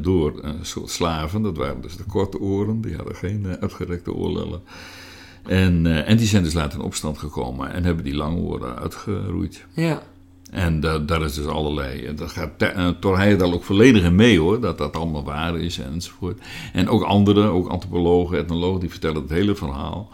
door 0.01 0.33
een 0.43 0.59
soort 0.67 0.91
slaven. 0.91 1.43
Dat 1.43 1.57
waren 1.57 1.81
dus 1.81 1.97
de 1.97 2.05
korte 2.05 2.41
oren, 2.41 2.81
die 2.81 2.97
hadden 2.97 3.15
geen 3.15 3.47
uitgerekte 3.61 4.13
oorlellen. 4.15 4.61
En, 5.47 6.05
en 6.07 6.17
die 6.17 6.27
zijn 6.27 6.43
dus 6.43 6.55
later 6.55 6.79
in 6.79 6.85
opstand 6.85 7.19
gekomen 7.19 7.73
en 7.73 7.85
hebben 7.85 8.05
die 8.05 8.15
lange 8.15 8.37
oren 8.41 8.77
uitgeroeid. 8.79 9.65
ja. 9.75 10.03
En 10.51 10.81
da- 10.81 10.99
daar 10.99 11.23
is 11.23 11.35
dus 11.35 11.47
allerlei. 11.47 12.05
En 12.05 12.17
dat 12.17 12.31
gaat 12.31 12.51
eh, 12.63 12.89
Thor 13.01 13.19
Heyerdahl 13.19 13.53
ook 13.53 13.65
volledig 13.65 14.03
in 14.05 14.15
mee 14.15 14.39
hoor. 14.39 14.61
Dat 14.61 14.79
dat 14.79 14.97
allemaal 14.97 15.25
waar 15.25 15.59
is 15.61 15.79
enzovoort. 15.79 16.41
En 16.73 16.89
ook 16.89 17.03
anderen, 17.03 17.51
ook 17.51 17.69
antropologen, 17.69 18.39
etnologen, 18.39 18.81
die 18.81 18.91
vertellen 18.91 19.23
het 19.23 19.31
hele 19.31 19.55
verhaal. 19.55 20.09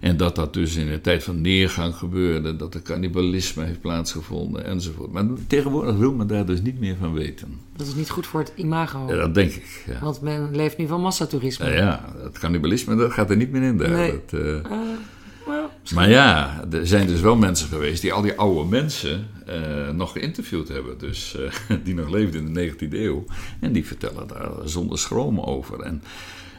En 0.00 0.16
dat 0.16 0.34
dat 0.34 0.54
dus 0.54 0.76
in 0.76 0.88
een 0.88 1.00
tijd 1.00 1.24
van 1.24 1.40
neergang 1.40 1.94
gebeurde. 1.94 2.56
Dat 2.56 2.74
er 2.74 2.82
cannibalisme 2.82 3.64
heeft 3.64 3.80
plaatsgevonden 3.80 4.64
enzovoort. 4.64 5.12
Maar 5.12 5.24
tegenwoordig 5.46 5.96
wil 5.96 6.12
men 6.12 6.26
daar 6.26 6.46
dus 6.46 6.62
niet 6.62 6.80
meer 6.80 6.96
van 7.00 7.12
weten. 7.12 7.60
Dat 7.76 7.86
is 7.86 7.94
niet 7.94 8.10
goed 8.10 8.26
voor 8.26 8.40
het 8.40 8.52
imago. 8.56 9.04
Ja, 9.08 9.16
dat 9.16 9.34
denk 9.34 9.52
ik. 9.52 9.84
Ja. 9.86 9.98
Want 10.00 10.20
men 10.20 10.56
leeft 10.56 10.76
nu 10.78 10.86
van 10.86 11.00
massatoerisme. 11.00 11.66
Ja, 11.66 11.72
ja, 11.74 12.04
het 12.22 12.38
cannibalisme 12.38 12.96
dat 12.96 13.12
gaat 13.12 13.30
er 13.30 13.36
niet 13.36 13.50
meer 13.50 13.62
in 13.62 13.76
daar. 13.76 13.90
Nee. 13.90 14.10
Dat, 14.30 14.40
eh, 14.40 14.54
Eh, 14.56 14.62
Maar 15.94 16.10
ja, 16.10 16.64
er 16.72 16.86
zijn 16.86 17.06
dus 17.06 17.20
wel 17.20 17.36
mensen 17.36 17.68
geweest 17.68 18.02
die 18.02 18.12
al 18.12 18.22
die 18.22 18.38
oude 18.38 18.68
mensen 18.68 19.28
eh, 19.46 19.90
nog 19.90 20.12
geïnterviewd 20.12 20.68
hebben. 20.68 20.98
Dus 20.98 21.36
eh, 21.68 21.76
die 21.84 21.94
nog 21.94 22.08
leefden 22.08 22.46
in 22.46 22.52
de 22.52 22.72
19e 22.72 22.92
eeuw. 22.92 23.24
En 23.60 23.72
die 23.72 23.86
vertellen 23.86 24.26
daar 24.28 24.50
zonder 24.64 24.98
schroom 24.98 25.40
over. 25.40 25.80
En 25.80 26.02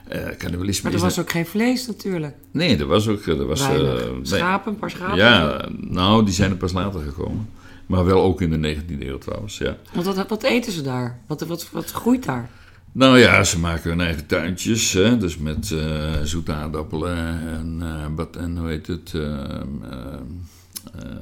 eh 0.07 0.37
cannibalisme 0.37 0.83
maar 0.83 0.99
er 0.99 1.05
was 1.05 1.19
ook 1.19 1.31
geen 1.31 1.45
vlees 1.45 1.87
natuurlijk. 1.87 2.35
Nee, 2.51 2.77
er 2.77 2.85
was 2.85 3.07
ook... 3.07 3.25
Er 3.25 3.45
was, 3.45 3.61
eh. 3.61 3.95
Schapen, 4.21 4.71
een 4.71 4.79
paar 4.79 4.89
schapen. 4.89 5.17
Ja, 5.17 5.65
nou, 5.77 6.25
die 6.25 6.33
zijn 6.33 6.51
er 6.51 6.57
pas 6.57 6.71
later 6.71 7.01
gekomen. 7.01 7.49
Maar 7.85 8.05
wel 8.05 8.21
ook 8.21 8.41
in 8.41 8.61
de 8.61 8.75
19e 8.75 9.01
eeuw 9.01 9.17
trouwens, 9.17 9.57
ja. 9.57 9.77
Want 9.93 10.05
wat, 10.05 10.27
wat 10.27 10.43
eten 10.43 10.71
ze 10.71 10.81
daar? 10.81 11.19
Wat, 11.27 11.41
wat, 11.41 11.69
wat 11.71 11.91
groeit 11.91 12.23
daar? 12.23 12.49
Nou 12.91 13.19
ja, 13.19 13.43
ze 13.43 13.59
maken 13.59 13.89
hun 13.89 14.01
eigen 14.01 14.25
tuintjes. 14.25 14.93
Hè? 14.93 15.17
Dus 15.17 15.37
met 15.37 15.71
eh 15.71 16.21
zoete 16.23 16.51
aardappelen 16.53 17.17
en, 17.47 17.77
eh, 17.81 18.05
wat, 18.15 18.35
en 18.35 18.57
hoe 18.57 18.69
heet 18.69 18.87
het... 18.87 19.13
eh, 19.13 19.21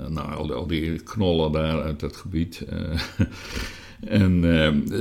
nou, 0.07 0.33
al 0.35 0.45
die, 0.47 0.53
al 0.55 0.67
die 0.67 0.99
knollen 0.99 1.51
daar 1.51 1.81
uit 1.81 1.99
dat 1.99 2.15
gebied. 2.15 2.65
en 4.07 4.41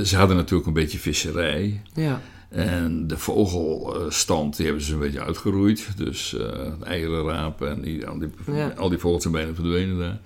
ze 0.03 0.17
hadden 0.17 0.37
natuurlijk 0.37 0.67
een 0.67 0.73
beetje 0.73 0.97
visserij. 0.99 1.81
Ja. 1.93 2.21
En 2.49 3.07
de 3.07 3.17
vogelstand 3.17 4.57
die 4.57 4.65
hebben 4.65 4.83
ze 4.83 4.93
een 4.93 4.99
beetje 4.99 5.23
uitgeroeid. 5.23 5.87
Dus 5.97 6.35
eh 6.37 6.71
eierenrapen 6.83 7.69
en 7.69 7.81
die, 7.81 8.07
al, 8.07 8.19
die, 8.19 8.29
Ja. 8.53 8.73
al 8.77 8.89
die 8.89 8.97
vogels 8.97 9.21
zijn 9.21 9.33
bijna 9.33 9.53
verdwenen 9.53 9.97
daar. 9.97 10.19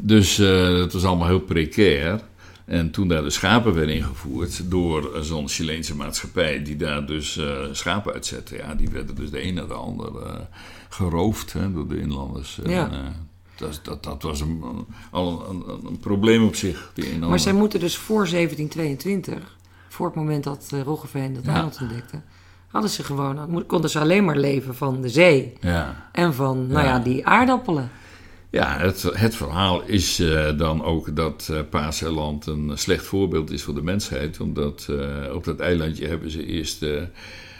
Dus 0.00 0.36
dat 0.36 0.92
was 0.92 1.04
allemaal 1.04 1.28
heel 1.28 1.40
precair. 1.40 2.20
En 2.64 2.90
toen 2.90 3.08
daar 3.08 3.22
de 3.22 3.30
schapen 3.30 3.74
werden 3.74 3.94
ingevoerd 3.94 4.70
door 4.70 5.10
zo'n 5.20 5.48
Chileense 5.48 5.96
maatschappij 5.96 6.62
die 6.62 6.76
daar 6.76 7.06
dus 7.06 7.36
eh, 7.36 7.56
schapen 7.72 8.12
uitzette. 8.12 8.56
Ja, 8.56 8.74
die 8.74 8.88
werden 8.88 9.14
dus 9.14 9.30
de 9.30 9.44
een 9.44 9.54
na 9.54 9.64
de 9.64 9.74
ander 9.74 10.22
eh, 10.22 10.34
geroofd 10.88 11.52
hè, 11.52 11.72
door 11.72 11.88
de 11.88 12.00
inlanders. 12.00 12.60
En, 12.62 12.70
Ja. 12.70 12.90
eh, 12.90 12.98
dat, 13.56 13.80
dat, 13.82 14.02
dat 14.02 14.22
was 14.22 14.40
een, 14.40 14.62
al 15.10 15.46
een, 15.50 15.62
een, 15.68 15.86
een 15.86 15.98
probleem 15.98 16.44
op 16.44 16.54
zich. 16.54 16.90
Die 16.94 17.18
Maar 17.18 17.38
zij 17.40 17.52
moeten 17.52 17.80
dus 17.80 17.96
voor 17.96 18.28
1722, 18.30 19.56
voor 19.88 20.06
het 20.06 20.14
moment 20.14 20.44
dat 20.44 20.72
Roggeveen 20.84 21.34
dat 21.34 21.44
Ja. 21.44 21.64
ontdekte, 21.80 22.20
hadden 22.68 22.90
ze 22.90 23.04
gewoon, 23.04 23.64
konden 23.66 23.90
ze 23.90 23.98
alleen 23.98 24.24
maar 24.24 24.36
leven 24.36 24.74
van 24.74 25.00
de 25.00 25.08
zee 25.08 25.52
Ja. 25.60 26.08
en 26.12 26.34
van, 26.34 26.66
nou 26.66 26.86
Ja. 26.86 26.92
ja, 26.96 26.98
die 26.98 27.26
aardappelen. 27.26 27.90
Ja, 28.52 28.78
het, 28.78 29.02
het 29.02 29.34
verhaal 29.34 29.82
is 29.82 30.20
eh, 30.20 30.58
dan 30.58 30.84
ook 30.84 31.16
dat 31.16 31.48
eh 31.50 31.60
Paaseiland 31.70 32.46
een 32.46 32.78
slecht 32.78 33.04
voorbeeld 33.04 33.50
is 33.50 33.62
voor 33.62 33.74
de 33.74 33.82
mensheid. 33.82 34.40
Omdat 34.40 34.86
eh, 34.90 35.34
op 35.34 35.44
dat 35.44 35.60
eilandje 35.60 36.06
hebben 36.06 36.30
ze 36.30 36.46
eerst 36.46 36.84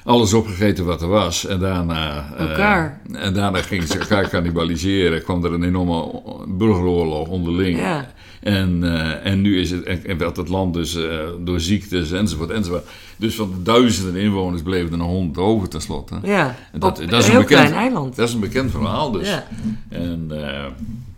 alles 0.04 0.32
opgegeten 0.32 0.84
wat 0.84 1.02
er 1.02 1.08
was. 1.08 1.46
En 1.46 1.58
daarna, 1.58 2.32
eh, 2.36 3.24
en 3.24 3.34
daarna 3.34 3.62
gingen 3.62 3.86
ze 3.86 3.98
elkaar 3.98 4.28
cannibaliseren. 4.28 5.22
Kwam 5.22 5.44
er 5.44 5.52
een 5.52 5.64
enorme 5.64 6.22
burgeroorlog 6.48 7.28
onderling. 7.28 7.78
Ja. 7.78 8.10
En, 8.40 8.84
eh, 8.84 9.32
en 9.32 9.40
nu 9.40 9.60
is 9.60 9.70
het, 9.70 9.82
en, 9.82 10.04
en 10.06 10.18
werd 10.18 10.36
het 10.36 10.48
land 10.48 10.74
dus 10.74 10.96
eh, 10.96 11.18
door 11.40 11.60
ziektes 11.60 12.12
enzovoort 12.12 12.50
enzovoort. 12.50 12.84
Dus 13.16 13.34
van 13.34 13.50
de 13.50 13.62
duizenden 13.62 14.22
inwoners 14.22 14.62
bleven 14.62 14.92
er 14.92 14.98
nog 14.98 15.08
honderd 15.08 15.38
over 15.38 15.68
tenslotte. 15.68 16.14
Ja, 16.22 16.56
En 16.72 16.80
dat, 16.80 17.00
op 17.00 17.10
dat 17.10 17.20
is 17.20 17.26
een 17.26 17.30
heel 17.30 17.40
bekend, 17.40 17.60
klein 17.60 17.74
eiland. 17.74 18.16
Dat 18.16 18.28
is 18.28 18.34
een 18.34 18.40
bekend 18.40 18.70
verhaal 18.70 19.10
dus. 19.10 19.28
Ja. 19.28 19.46
En 19.88 20.30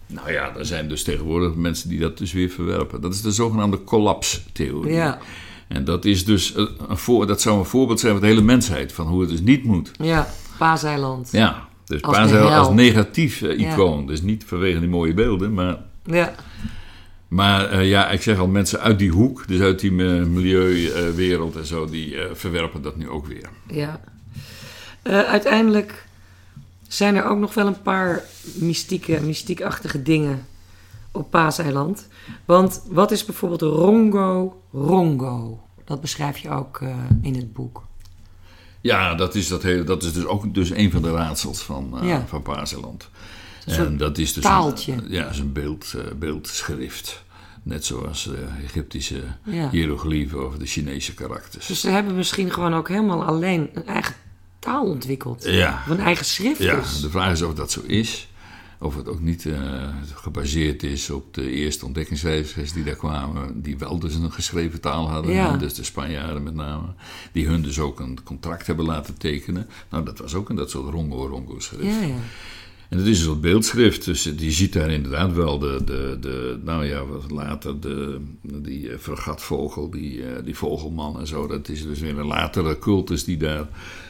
nou 0.06 0.32
ja, 0.32 0.56
er 0.58 0.66
zijn 0.66 0.88
dus 0.88 1.02
tegenwoordig 1.02 1.54
mensen 1.54 1.88
die 1.88 1.98
dat 1.98 2.18
dus 2.18 2.32
weer 2.32 2.48
verwerpen. 2.48 3.00
Dat 3.00 3.14
is 3.14 3.22
de 3.22 3.32
zogenaamde 3.32 3.84
collapstheorie. 3.84 4.92
Ja. 4.92 5.18
En 5.74 5.84
dat 5.84 6.04
is 6.04 6.24
dus 6.24 6.56
een 6.56 6.68
een 6.88 6.96
voor, 6.98 7.26
dat 7.26 7.40
zou 7.40 7.58
een 7.58 7.64
voorbeeld 7.64 8.00
zijn 8.00 8.12
voor 8.12 8.20
de 8.20 8.26
hele 8.26 8.42
mensheid 8.42 8.92
van 8.92 9.06
hoe 9.06 9.20
het 9.20 9.30
dus 9.30 9.40
niet 9.40 9.64
moet. 9.64 9.90
Ja, 9.98 10.28
Paaseiland. 10.58 11.28
Ja, 11.32 11.68
dus 11.84 12.02
Als 12.02 12.16
Paas 12.16 12.30
de 12.30 12.36
hel. 12.36 12.48
als 12.50 12.68
negatief 12.68 13.42
eh, 13.42 13.58
Ja. 13.58 13.72
icoon. 13.72 14.06
Dus 14.06 14.22
niet 14.22 14.44
vanwege 14.46 14.80
die 14.80 14.88
mooie 14.88 15.14
beelden, 15.14 15.54
maar 15.54 15.76
Ja. 16.04 16.34
maar 17.28 17.70
eh, 17.70 17.88
ja, 17.88 18.08
ik 18.10 18.22
zeg 18.22 18.38
al, 18.38 18.46
mensen 18.46 18.80
uit 18.80 18.98
die 18.98 19.10
hoek, 19.10 19.46
dus 19.48 19.60
uit 19.60 19.80
die 19.80 19.90
eh, 19.90 20.24
milieuwereld 20.24 21.56
en 21.56 21.66
zo, 21.66 21.86
die 21.86 22.16
eh, 22.20 22.34
verwerpen 22.34 22.82
dat 22.82 22.96
nu 22.96 23.08
ook 23.08 23.26
weer. 23.26 23.48
Ja. 23.66 24.00
Eh, 25.02 25.18
uiteindelijk 25.22 26.06
zijn 26.88 27.16
er 27.16 27.24
ook 27.24 27.38
nog 27.38 27.54
wel 27.54 27.66
een 27.66 27.82
paar 27.82 28.22
mystieke, 28.54 29.20
mystiekachtige 29.22 30.02
dingen 30.02 30.46
op 31.12 31.30
Paaseiland. 31.30 32.08
Want 32.44 32.82
wat 32.90 33.10
is 33.10 33.24
bijvoorbeeld 33.24 33.62
Rongo 33.62 34.60
Rongo? 34.72 35.62
Dat 35.84 36.00
beschrijf 36.00 36.38
je 36.38 36.50
ook 36.50 36.80
eh, 36.80 36.96
in 37.22 37.34
het 37.34 37.52
boek. 37.52 37.82
Ja, 38.80 39.14
dat 39.14 39.34
is, 39.34 39.48
dat 39.48 39.62
hele, 39.62 39.84
dat 39.84 40.02
is 40.02 40.12
dus 40.12 40.24
ook 40.24 40.54
dus 40.54 40.70
een 40.70 40.90
van 40.90 41.02
de 41.02 41.10
raadsels 41.10 41.62
van, 41.62 41.98
eh 42.00 42.08
Ja. 42.08 42.24
van 42.26 42.42
soort 42.64 43.08
En 43.66 43.96
dat 43.96 44.18
is 44.18 44.32
dus 44.32 44.42
taaltje. 44.42 44.92
Een, 44.92 45.04
ja, 45.08 45.28
is 45.28 45.38
een 45.38 45.52
beeld, 45.52 45.94
eh, 45.96 46.12
beeldschrift. 46.18 47.22
Net 47.62 47.84
zoals 47.84 48.24
de 48.24 48.46
Egyptische 48.64 49.22
Ja. 49.44 49.70
hieroglyphen 49.70 50.46
of 50.46 50.56
de 50.56 50.66
Chinese 50.66 51.14
karakters. 51.14 51.66
Dus 51.66 51.80
ze 51.80 51.88
hebben 51.90 52.14
misschien 52.14 52.50
gewoon 52.50 52.74
ook 52.74 52.88
helemaal 52.88 53.24
alleen 53.24 53.70
een 53.74 53.86
eigen 53.86 54.14
taal 54.58 54.84
ontwikkeld. 54.84 55.44
Ja. 55.44 55.82
Of 55.84 55.90
een 55.90 56.00
eigen 56.04 56.24
schrift 56.24 56.62
Ja, 56.62 56.80
de 57.00 57.10
vraag 57.10 57.32
is 57.32 57.42
of 57.42 57.54
dat 57.54 57.70
zo 57.70 57.80
is. 57.86 58.28
Of 58.78 58.96
het 58.96 59.08
ook 59.08 59.20
niet 59.20 59.46
eh, 59.46 59.88
gebaseerd 60.14 60.82
is 60.82 61.10
op 61.10 61.34
de 61.34 61.50
eerste 61.50 61.86
ontdekkingsreizigers 61.86 62.72
die 62.72 62.84
daar 62.84 62.96
kwamen. 62.96 63.62
Die 63.62 63.78
wel 63.78 63.98
dus 63.98 64.14
een 64.14 64.32
geschreven 64.32 64.80
taal 64.80 65.10
hadden. 65.10 65.32
Ja. 65.32 65.56
Dus 65.56 65.74
de 65.74 65.84
Spanjaarden 65.84 66.42
met 66.42 66.54
name. 66.54 66.86
Die 67.32 67.46
hun 67.46 67.62
dus 67.62 67.78
ook 67.78 68.00
een 68.00 68.22
contract 68.24 68.66
hebben 68.66 68.84
laten 68.84 69.18
tekenen. 69.18 69.68
Nou, 69.90 70.04
dat 70.04 70.18
was 70.18 70.34
ook 70.34 70.48
een 70.48 70.56
dat 70.56 70.70
soort 70.70 70.92
rongo-rongo 70.92 71.58
schrift. 71.58 72.00
Ja, 72.00 72.06
ja. 72.06 72.16
En 72.88 72.98
het 72.98 73.06
is 73.06 73.18
een 73.18 73.24
soort 73.24 73.40
beeldschrift, 73.40 74.04
dus 74.04 74.22
die 74.22 74.50
ziet 74.50 74.72
daar 74.72 74.90
inderdaad 74.90 75.32
wel 75.32 75.58
de, 75.58 75.80
de, 75.84 76.16
de 76.20 76.58
nou 76.62 76.84
ja, 76.86 77.06
wat 77.06 77.30
later 77.30 77.80
de, 77.80 78.20
die 78.42 78.90
eh, 78.90 78.98
vergatvogel, 78.98 79.90
die, 79.90 80.26
eh, 80.26 80.44
die 80.44 80.56
vogelman 80.56 81.18
en 81.18 81.26
zo. 81.26 81.46
Dat 81.46 81.68
is 81.68 81.82
dus 81.82 82.00
weer 82.00 82.18
een 82.18 82.26
latere 82.26 82.78
cultus 82.78 83.24
die 83.24 83.36
daar 83.36 83.68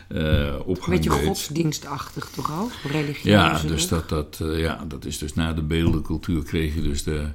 eh 0.08 0.54
op 0.64 0.76
Een 0.76 0.90
beetje 0.90 1.10
godsdienstachtig 1.10 2.30
toch 2.34 2.60
ook? 2.60 2.70
Religieus. 2.92 3.22
Ja, 3.22 3.60
dus 3.66 3.88
dat, 3.88 4.08
dat, 4.08 4.40
eh, 4.42 4.58
ja, 4.60 4.84
dat 4.88 5.04
is 5.04 5.18
dus 5.18 5.34
na 5.34 5.52
de 5.52 5.62
beeldencultuur 5.62 6.42
kreeg 6.42 6.74
je 6.74 6.82
dus 6.82 7.02
de, 7.02 7.26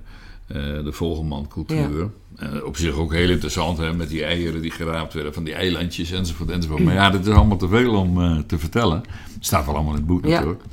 eh 0.47 0.83
de 0.83 0.91
vogelmancultuur. 0.91 2.09
Eh, 2.35 2.63
op 2.63 2.77
zich 2.77 2.93
ook 2.95 3.13
heel 3.13 3.29
interessant, 3.29 3.77
hè, 3.77 3.93
met 3.93 4.09
die 4.09 4.23
eieren 4.23 4.61
die 4.61 4.71
geraapt 4.71 5.13
werden 5.13 5.33
van 5.33 5.43
die 5.43 5.53
eilandjes 5.53 6.11
enzovoort 6.11 6.49
enzovoort. 6.49 6.83
Maar 6.83 6.93
ja, 6.93 7.09
dat 7.09 7.25
is 7.27 7.33
allemaal 7.33 7.57
te 7.57 7.67
veel 7.67 7.93
om 7.95 8.21
eh, 8.21 8.37
te 8.47 8.57
vertellen. 8.59 9.03
staat 9.39 9.65
wel 9.65 9.75
allemaal 9.75 9.93
in 9.93 9.97
het 9.99 10.07
boek 10.07 10.25
Ja. 10.25 10.29
natuurlijk. 10.29 10.63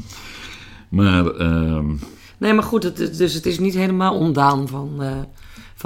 Maar 0.89 1.27
ehm, 1.27 1.87
Nee, 2.39 2.53
maar 2.53 2.63
goed, 2.65 2.83
het, 2.83 2.97
dus 3.19 3.35
het 3.35 3.47
is 3.47 3.59
niet 3.59 3.75
helemaal 3.75 4.15
ondaan 4.19 4.69
van, 4.69 5.03
eh, 5.03 5.11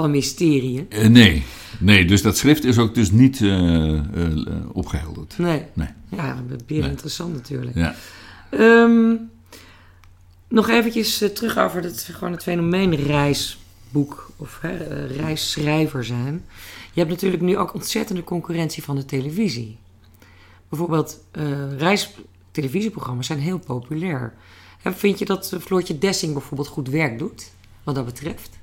van 0.01 0.11
mysterie. 0.11 0.85
Eh, 0.89 1.07
nee. 1.07 1.43
nee, 1.79 2.05
dus 2.05 2.21
dat 2.21 2.37
schrift 2.37 2.63
is 2.63 2.77
ook 2.77 2.95
dus 2.95 3.11
niet 3.11 3.39
uh, 3.39 4.01
opgehelderd. 4.71 5.37
Nee. 5.37 5.63
nee. 5.73 5.87
Ja, 6.09 6.43
weer 6.67 6.85
interessant 6.85 7.33
natuurlijk. 7.33 7.75
Ja. 7.75 7.95
Um, 8.51 9.29
nog 10.47 10.69
eventjes 10.69 11.17
terug 11.33 11.57
over 11.57 11.83
het, 11.83 12.09
gewoon 12.11 12.31
het 12.31 12.43
fenomeen 12.43 12.95
reisboek 12.95 14.31
of 14.37 14.59
hè, 14.61 15.05
reisschrijver 15.05 16.05
zijn. 16.05 16.45
Je 16.93 16.99
hebt 16.99 17.11
natuurlijk 17.11 17.43
nu 17.43 17.57
ook 17.57 17.73
ontzettende 17.73 18.23
concurrentie 18.23 18.83
van 18.83 18.95
de 18.95 19.05
televisie. 19.05 19.77
Bijvoorbeeld 20.69 21.23
uh, 21.33 21.77
reistelevisieprogramma's 21.77 23.27
zijn 23.27 23.39
heel 23.39 23.59
populair. 23.59 24.33
En 24.81 24.95
vind 24.95 25.19
je 25.19 25.25
dat 25.25 25.57
Floortje 25.59 25.97
Dessing 25.97 26.33
bijvoorbeeld 26.33 26.67
goed 26.67 26.89
werk 26.89 27.19
doet, 27.19 27.51
wat 27.83 27.95
dat 27.95 28.05
betreft? 28.05 28.59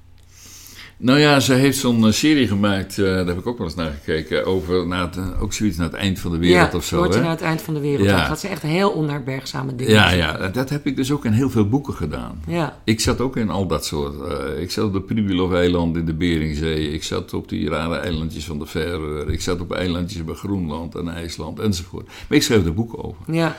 Nou 1.00 1.18
ja, 1.18 1.40
ze 1.40 1.54
heeft 1.54 1.78
zo'n 1.78 2.06
eh, 2.06 2.12
serie 2.12 2.48
gemaakt, 2.48 2.96
uh, 2.96 3.06
daar 3.06 3.26
heb 3.26 3.38
ik 3.38 3.46
ook 3.46 3.58
wel 3.58 3.66
eens 3.66 3.76
naar 3.76 3.90
gekeken, 3.90 4.46
over 4.46 4.86
naar 4.86 5.00
het, 5.00 5.16
eh, 5.16 5.42
ook 5.42 5.52
zoiets 5.52 5.76
naar 5.76 5.86
het 5.86 5.96
eind 5.96 6.18
van 6.18 6.30
de 6.30 6.38
wereld 6.38 6.72
ja, 6.72 6.78
of 6.78 6.84
zo. 6.84 7.04
Ja, 7.04 7.20
naar 7.20 7.30
het 7.30 7.40
eind 7.40 7.62
van 7.62 7.74
de 7.74 7.80
wereld. 7.80 8.06
Ja. 8.08 8.16
Dan 8.16 8.26
gaat 8.26 8.40
ze 8.40 8.48
echt 8.48 8.62
heel 8.62 8.90
onherbergzame 8.90 9.74
dingen 9.74 9.92
Ja, 9.92 10.10
ja, 10.10 10.48
dat 10.48 10.70
heb 10.70 10.86
ik 10.86 10.96
dus 10.96 11.12
ook 11.12 11.24
in 11.24 11.32
heel 11.32 11.50
veel 11.50 11.68
boeken 11.68 11.94
gedaan. 11.94 12.42
Ja. 12.46 12.78
Ik 12.84 13.00
zat 13.00 13.20
ook 13.20 13.36
in 13.36 13.50
al 13.50 13.66
dat 13.66 13.86
soort. 13.86 14.14
Uh, 14.14 14.62
ik 14.62 14.70
zat 14.70 14.84
op 14.84 14.92
de 14.92 15.00
Pribilov-eiland 15.00 15.96
in 15.96 16.04
de 16.04 16.14
Beringzee. 16.14 16.92
Ik 16.92 17.02
zat 17.02 17.34
op 17.34 17.48
die 17.48 17.68
rare 17.68 17.96
eilandjes 17.96 18.44
van 18.44 18.58
de 18.58 18.66
Verreur. 18.66 19.30
Ik 19.30 19.40
zat 19.40 19.60
op 19.60 19.72
eilandjes 19.72 20.24
bij 20.24 20.34
Groenland 20.34 20.94
en 20.94 21.08
IJsland 21.08 21.58
enzovoort. 21.58 22.06
Maar 22.06 22.38
ik 22.38 22.42
schreef 22.42 22.64
er 22.64 22.74
boeken 22.74 23.04
over. 23.04 23.34
Ja. 23.34 23.56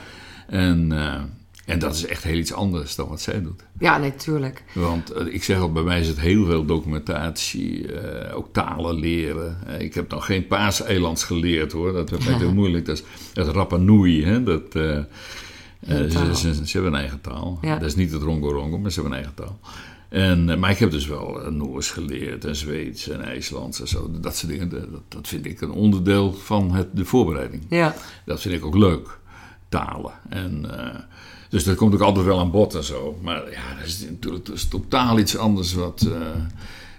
En... 0.48 0.92
En 1.70 1.80
dat 1.80 1.96
is 1.96 2.06
echt 2.06 2.24
heel 2.24 2.38
iets 2.38 2.54
anders 2.54 2.96
dan 2.96 3.08
wat 3.08 3.22
zij 3.22 3.42
doet. 3.42 3.64
Ja, 3.80 3.98
natuurlijk. 3.98 4.64
Want 4.74 5.16
uh, 5.16 5.34
ik 5.34 5.44
zeg 5.44 5.60
al, 5.60 5.72
bij 5.72 5.84
mij 5.84 6.00
is 6.00 6.08
het 6.08 6.20
heel 6.20 6.46
veel 6.46 6.66
documentatie, 6.66 7.82
uh, 7.82 8.36
ook 8.36 8.54
talen 8.54 8.96
leren. 8.96 9.58
Uh, 9.68 9.82
ik 9.82 9.94
heb 9.94 10.10
nog 10.10 10.26
geen 10.26 10.48
paaseilands 10.48 11.24
geleerd 11.24 11.72
hoor, 11.72 11.94
dat 11.94 12.12
is 12.12 12.26
heel 12.26 12.54
moeilijk. 12.54 12.86
Dat 12.86 12.98
is, 12.98 13.04
is 13.44 13.52
Rapa 13.52 13.78
Nui, 13.78 14.26
hè? 14.26 14.44
Dat, 14.44 14.64
ze, 14.72 16.30
ze, 16.34 16.54
ze, 16.54 16.72
hebben 16.72 16.94
een 16.94 17.00
eigen 17.00 17.22
taal. 17.22 17.58
Ja. 17.62 17.78
Dat 17.78 17.88
is 17.88 17.96
niet 17.96 18.12
het 18.12 18.22
Rongo 18.22 18.52
Rongo, 18.52 18.78
maar 18.78 18.92
ze 18.92 19.02
hebben 19.02 19.18
een 19.18 19.26
eigen 19.26 19.46
taal. 19.46 19.60
En, 20.10 20.60
maar 20.60 20.70
ik 20.70 20.80
heb 20.80 20.92
dus 20.92 21.08
wel 21.08 21.52
Noors 21.52 21.92
geleerd 21.92 22.46
en 22.46 22.56
Zweeds 22.56 23.10
en 23.10 23.22
IJslands 23.22 23.82
en 23.82 23.88
zo. 23.88 24.12
Dat 24.20 24.38
soort 24.38 24.52
dingen, 24.52 24.70
dat, 24.70 25.02
dat 25.08 25.28
vind 25.28 25.46
ik 25.46 25.62
een 25.62 25.72
onderdeel 25.72 26.34
van 26.34 26.72
het, 26.72 26.88
de 26.94 27.06
voorbereiding. 27.06 27.64
Ja. 27.70 27.96
Dat 28.26 28.42
vind 28.42 28.56
ik 28.56 28.66
ook 28.66 28.76
leuk, 28.76 29.20
talen. 29.70 30.14
En... 30.30 30.66
Dus 31.50 31.64
dat 31.64 31.76
komt 31.76 31.94
ook 31.94 32.02
altijd 32.02 32.26
wel 32.26 32.40
aan 32.40 32.52
bod 32.52 32.76
en 32.76 32.84
zo. 32.84 33.18
Maar 33.22 33.52
ja, 33.52 33.76
dat 33.78 33.86
is 33.86 34.00
natuurlijk 34.10 34.46
dat 34.46 34.56
is 34.56 34.68
totaal 34.68 35.20
iets 35.20 35.38
anders 35.38 35.74
wat, 35.74 36.08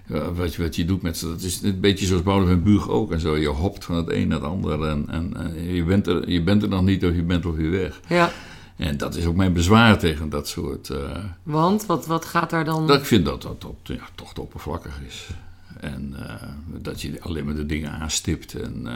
uh, 0.07 0.29
wat, 0.35 0.55
je, 0.55 0.63
wat 0.63 0.77
je 0.77 0.85
doet 0.85 1.03
met 1.03 1.19
ze. 1.19 1.29
Dat 1.29 1.43
is 1.43 1.63
een 1.63 1.81
beetje 1.81 2.07
zoals 2.07 2.23
Boudewijn 2.23 2.63
van 2.63 2.73
Buug 2.73 2.89
ook 2.89 3.13
en 3.13 3.21
zo. 3.21 3.37
Je 3.37 3.49
hopt 3.49 3.85
van 3.85 3.95
het 3.95 4.11
een 4.11 4.29
naar 4.29 4.39
het 4.39 4.49
ander 4.49 4.85
en, 4.85 5.05
en, 5.09 5.37
en, 5.37 5.75
je, 5.75 5.85
bent 5.85 6.07
er, 6.07 6.31
je 6.31 6.43
bent 6.43 6.63
er 6.63 6.69
nog 6.69 6.83
niet 6.83 7.05
of 7.05 7.15
je 7.15 7.23
bent 7.23 7.45
weer 7.45 7.71
weg. 7.71 8.01
Ja. 8.09 8.33
En 8.77 8.97
dat 8.97 9.15
is 9.15 9.27
ook 9.27 9.37
mijn 9.37 9.53
bezwaar 9.53 9.99
tegen 9.99 10.29
dat 10.29 10.49
soort... 10.49 10.89
Uh, 10.89 10.99
Want? 11.43 11.87
Wat, 11.87 12.07
wat 12.07 12.25
gaat 12.25 12.51
daar 12.51 12.65
dan... 12.65 12.87
Dat 12.87 12.99
ik 12.99 13.05
vind 13.05 13.25
dat 13.25 13.43
dat, 13.43 13.61
dat 13.61 13.75
ja, 13.83 14.09
toch 14.15 14.35
te 14.35 14.41
oppervlakkig 14.41 15.01
is. 15.09 15.29
En 15.81 16.15
uh, 16.19 16.33
dat 16.83 17.03
je 17.03 17.21
alleen 17.21 17.45
maar 17.45 17.55
de 17.55 17.67
dingen 17.67 17.91
aanstipt 17.91 18.55
en... 18.55 18.87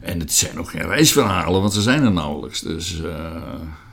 En 0.00 0.20
het 0.20 0.32
zijn 0.32 0.58
ook 0.58 0.70
geen 0.70 0.86
reisverhalen, 0.86 1.60
want 1.60 1.72
ze 1.72 1.82
zijn 1.82 2.02
er 2.02 2.12
nauwelijks. 2.12 2.60
Dus 2.60 3.00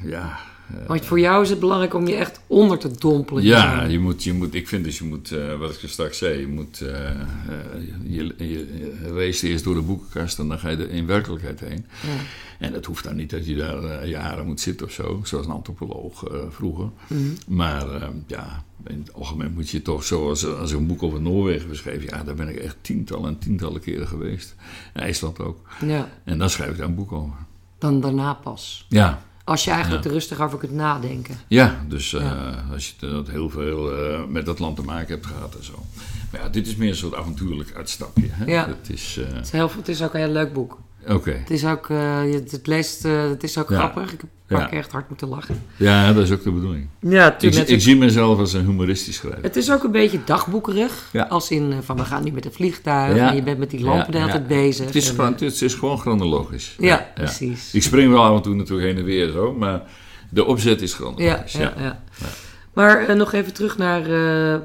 ja, 0.04 0.40
want 0.88 1.06
voor 1.06 1.20
jou 1.20 1.44
is 1.44 1.50
het 1.50 1.60
belangrijk 1.60 1.94
om 1.94 2.08
je 2.08 2.16
echt 2.16 2.40
onder 2.48 2.78
te 2.78 2.92
dompelen. 3.00 3.44
Ja, 3.44 3.84
je 3.84 4.00
moet, 4.00 4.24
je 4.24 4.34
moet, 4.34 4.54
ik 4.54 4.68
vind 4.68 4.84
dus 4.84 4.98
je 4.98 5.04
moet, 5.04 5.32
uh, 5.32 5.58
wat 5.60 5.82
ik 5.82 5.90
straks 5.90 6.18
zei, 6.18 6.40
je 6.40 6.48
moet 6.48 6.82
uh, 6.82 6.90
uh, 6.90 7.06
je, 8.04 8.36
je, 8.38 9.12
race 9.16 9.48
eerst 9.48 9.64
door 9.64 9.76
de 9.76 9.82
boekenkast 9.82 10.40
en 10.40 10.48
dan 10.48 10.60
ga 10.60 10.70
je 10.70 10.78
er 10.78 10.90
in 10.90 11.06
werkelijkheid 11.06 11.60
heen. 11.60 11.86
Ja. 12.02 12.10
En 12.60 12.74
het 12.74 12.86
hoeft 12.86 13.04
dan 13.04 13.16
niet 13.16 13.30
dat 13.30 13.46
je 13.46 13.56
daar 13.56 14.08
jaren 14.08 14.46
moet 14.46 14.60
zitten 14.60 14.86
of 14.86 14.92
zo, 14.92 15.22
zoals 15.24 15.46
een 15.46 15.52
antropoloog 15.52 16.24
vroeger. 16.50 16.90
Mm. 17.08 17.34
Maar 17.48 17.86
ja, 18.28 18.64
in 18.88 19.00
het 19.00 19.14
algemeen 19.14 19.54
moet 19.54 19.70
je 19.70 19.82
toch, 19.82 20.04
zoals 20.04 20.46
als 20.46 20.72
ik 20.72 20.78
een 20.78 20.88
boek 20.88 21.04
over 21.04 21.22
Noorwegen 21.22 21.70
beschreef, 21.70 22.10
ja, 22.10 22.24
daar 22.24 22.36
ben 22.36 22.50
ik 22.50 22.56
echt 22.56 22.78
tientallen 22.82 23.30
en 23.30 23.38
tientallen 23.38 23.82
keren 23.82 24.08
geweest. 24.08 24.56
IJsland 24.94 25.40
ook. 25.40 25.60
Ja. 25.86 26.10
En 26.24 26.38
dan 26.38 26.50
schrijf 26.50 26.72
ik 26.72 26.78
daar 26.78 26.88
een 26.88 26.96
boek 26.96 27.12
over. 27.12 27.38
Dan 27.78 28.02
daarna 28.02 28.34
pas. 28.34 28.86
Ja, 28.90 29.24
als 29.44 29.64
je 29.64 29.72
eigenlijk 29.72 30.04
ja. 30.04 30.10
er 30.10 30.16
rustig 30.16 30.42
over 30.42 30.58
kunt 30.58 30.72
nadenken. 30.72 31.36
Ja, 31.48 31.86
dus 31.88 32.14
uh, 32.14 32.22
ja. 32.22 32.66
als 32.72 32.96
je 33.00 33.08
dat 33.08 33.28
heel 33.28 33.50
veel 33.50 34.10
uh, 34.12 34.26
met 34.28 34.46
dat 34.46 34.60
land 34.60 34.76
te 34.76 34.82
maken 34.82 35.14
hebt 35.14 35.26
gehad 35.26 35.56
en 35.56 35.64
zo. 35.64 35.86
Maar 36.32 36.42
ja, 36.42 36.50
dit 36.50 36.68
is 36.68 36.76
meer 36.76 36.90
een 36.90 36.96
soort 36.96 37.16
avontuurlijk 37.16 37.74
uitstapje. 37.76 38.28
Hè? 38.30 38.46
Ja. 38.46 38.68
Het, 38.68 38.90
is, 38.90 39.18
uh... 39.18 39.26
het, 39.34 39.46
is 39.46 39.52
heel, 39.52 39.72
het 39.78 39.88
is 39.88 40.02
ook 40.04 40.14
een 40.14 40.20
heel 40.20 40.32
leuk 40.32 40.54
boek. 40.54 40.78
Oké. 41.04 41.14
Okay. 41.14 41.34
Het 41.40 41.50
is 41.52 41.66
ook, 41.66 41.88
het 42.52 42.68
leest, 42.68 43.04
het 43.04 43.44
is 43.44 43.58
ook 43.58 43.70
Ja. 43.70 43.78
grappig. 43.78 44.04
Ik 44.14 44.22
heb 44.22 44.30
een 44.48 44.58
paar 44.58 44.70
keer 44.70 44.78
echt 44.78 44.92
hard 44.92 45.10
moeten 45.10 45.28
lachen. 45.28 45.62
Ja, 45.76 46.14
dat 46.14 46.24
is 46.24 46.32
ook 46.32 46.44
de 46.44 46.52
bedoeling. 46.52 46.88
Ja, 47.00 47.40
Ik, 47.40 47.54
ik 47.56 47.82
zie 47.82 47.96
mezelf 47.98 48.40
als 48.40 48.54
een 48.54 48.66
humoristisch 48.66 49.16
schrijver. 49.16 49.44
Het 49.44 49.56
is 49.56 49.72
ook 49.72 49.84
een 49.84 49.92
beetje 49.92 50.20
dagboekerig. 50.26 51.10
Ja. 51.12 51.24
Als 51.24 51.52
in 51.52 51.72
eh, 51.72 51.78
van 51.82 51.98
we 51.98 52.06
gaan 52.06 52.24
nu 52.24 52.32
met 52.32 52.46
een 52.46 52.52
vliegtuig 52.54 53.16
Ja. 53.16 53.30
en 53.30 53.36
je 53.36 53.44
bent 53.44 53.58
met 53.58 53.70
die 53.70 53.80
lampen 53.84 54.12
de 54.12 54.18
hele 54.18 54.32
tijd 54.32 54.48
bezig. 54.48 54.86
Het 54.86 54.96
is, 54.96 55.10
En, 55.10 55.16
gewoon, 55.16 55.34
eh, 55.34 55.40
het 55.40 55.62
is 55.62 55.74
gewoon 55.74 55.98
chronologisch. 56.00 56.76
Ja, 56.80 57.08
precies. 57.16 57.74
Ik 57.74 57.84
spring 57.84 58.12
wel 58.12 58.24
af 58.24 58.36
en 58.36 58.42
toe 58.42 58.56
natuurlijk 58.56 58.88
heen 58.88 58.98
en 58.98 59.04
weer 59.04 59.32
zo, 59.32 59.54
maar 59.54 59.82
de 60.30 60.46
opzet 60.46 60.82
is 60.82 60.92
ja, 60.92 60.96
chronologisch. 60.98 61.52
ja, 61.54 61.74
ja. 61.78 62.00
Maar 62.74 63.08
eh, 63.08 63.16
nog 63.16 63.34
even 63.34 63.54
terug 63.54 63.78
naar 63.78 64.06
eh, 64.06 64.54
eh, 64.54 64.62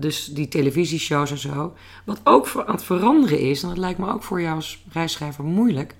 dus 0.00 0.24
die 0.24 0.48
televisieshows 0.48 1.30
en 1.30 1.38
zo. 1.38 1.74
Wat 2.04 2.20
ook 2.24 2.46
voor, 2.46 2.66
aan 2.66 2.74
het 2.74 2.84
veranderen 2.84 3.38
is, 3.38 3.62
en 3.62 3.68
dat 3.68 3.78
lijkt 3.78 3.98
me 3.98 4.12
ook 4.12 4.22
voor 4.22 4.40
jou 4.40 4.56
als 4.56 4.84
reisschrijver 4.92 5.44
moeilijk. 5.44 5.94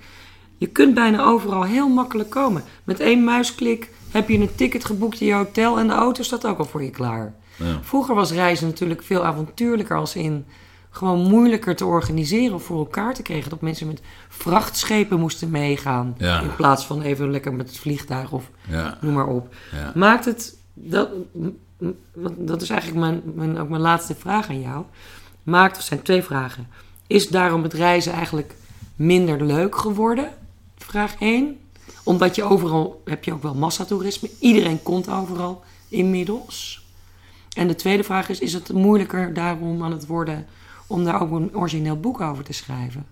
Je 0.57 0.67
kunt 0.67 0.95
bijna 0.95 1.25
overal 1.25 1.63
heel 1.63 1.89
makkelijk 1.89 2.31
komen. 2.31 2.63
Met 2.85 3.01
één 3.01 3.25
muisklik 3.25 3.91
heb 4.11 4.29
je 4.29 4.39
een 4.39 4.55
ticket 4.55 4.85
geboekt 4.85 5.21
in 5.21 5.27
je 5.27 5.33
hotel 5.33 5.79
en 5.79 5.87
de 5.87 5.93
auto 5.93 6.23
staat 6.23 6.47
ook 6.47 6.59
al 6.59 6.65
voor 6.65 6.83
je 6.83 6.91
klaar. 6.91 7.35
Ja. 7.57 7.79
Vroeger 7.83 8.15
was 8.15 8.33
reizen 8.33 8.67
natuurlijk 8.67 9.03
veel 9.03 9.25
avontuurlijker 9.25 9.97
als 9.97 10.17
in 10.17 10.47
gewoon 10.91 11.19
moeilijker 11.19 11.77
te 11.77 11.85
organiseren 11.85 12.55
of 12.55 12.63
voor 12.63 12.79
elkaar 12.79 13.15
te 13.15 13.23
krijgen. 13.23 13.51
Dat 13.51 13.61
mensen 13.61 13.87
met 13.87 14.01
vrachtschepen 14.29 15.21
moesten 15.21 15.51
meegaan. 15.51 16.15
Ja. 16.19 16.41
In 16.41 16.55
plaats 16.57 16.87
van 16.87 17.03
even 17.03 17.31
lekker 17.31 17.53
met 17.55 17.69
het 17.69 17.79
vliegtuig 17.79 18.33
of 18.33 18.51
Ja, 18.69 18.99
noem 19.01 19.15
maar 19.15 19.27
op. 19.27 19.55
Maakt 19.95 20.25
het, 20.25 20.57
dat, 20.75 21.11
dat 22.37 22.63
is 22.63 22.71
eigenlijk 22.71 23.01
mijn, 23.01 23.23
mijn, 23.35 23.59
ook 23.59 23.69
mijn 23.69 23.83
laatste 23.83 24.15
vraag 24.15 24.49
aan 24.49 24.61
jou. 24.61 24.85
Maakt, 25.43 25.77
het 25.77 25.87
zijn 25.87 26.03
twee 26.03 26.23
vragen. 26.23 26.69
Is 27.07 27.29
daarom 27.29 27.63
het 27.63 27.73
reizen 27.73 28.13
eigenlijk 28.13 28.55
minder 28.97 29.45
leuk 29.45 29.77
geworden? 29.77 30.29
Vraag 30.77 31.15
1. 31.21 31.59
Omdat 32.05 32.35
je 32.35 32.43
overal, 32.43 33.03
heb 33.05 33.25
je 33.25 33.33
ook 33.33 33.43
wel 33.43 33.55
massatoerisme. 33.55 34.31
Iedereen 34.39 34.83
komt 34.83 35.09
overal 35.09 35.63
inmiddels. 35.89 36.85
En 37.57 37.69
de 37.69 37.75
tweede 37.75 38.05
vraag 38.05 38.29
is, 38.29 38.39
is 38.39 38.53
het 38.53 38.73
moeilijker 38.73 39.35
daarom 39.35 39.83
aan 39.83 39.93
het 39.93 40.07
worden 40.07 40.47
om 40.87 41.05
daar 41.05 41.23
ook 41.23 41.31
een 41.31 41.57
origineel 41.57 42.01
boek 42.01 42.21
over 42.21 42.45
te 42.45 42.53
schrijven? 42.53 43.07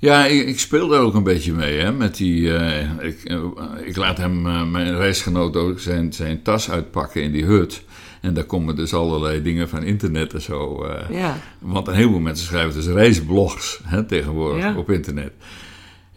Ja, 0.00 0.26
ik, 0.26 0.46
ik 0.46 0.58
speel 0.60 0.88
daar 0.88 1.00
ook 1.00 1.14
een 1.14 1.22
beetje 1.22 1.52
mee. 1.52 1.78
Hè, 1.78 1.92
met 1.92 2.16
die, 2.16 2.54
eh, 2.56 2.80
ik, 3.08 3.24
eh, 3.24 3.38
ik 3.84 3.96
laat 3.96 4.16
hem, 4.18 4.46
eh, 4.46 4.64
mijn 4.70 4.96
reisgenoot, 4.96 5.56
ook 5.56 5.80
zijn, 5.80 6.12
zijn 6.12 6.42
tas 6.42 6.70
uitpakken 6.70 7.22
in 7.22 7.32
die 7.32 7.44
hut. 7.44 7.82
En 8.20 8.34
daar 8.34 8.44
komen 8.44 8.76
dus 8.76 8.94
allerlei 8.94 9.42
dingen 9.42 9.68
van 9.68 9.82
internet 9.82 10.34
en 10.34 10.40
zo. 10.42 10.86
Ja, 11.10 11.36
Want 11.58 11.86
een 11.88 11.94
heleboel 11.94 12.20
mensen 12.20 12.46
schrijven 12.46 12.74
dus 12.74 12.86
reisblogs 12.86 13.80
hè, 13.84 14.04
tegenwoordig 14.04 14.62
Ja. 14.64 14.76
op 14.76 14.90
internet. 14.90 15.32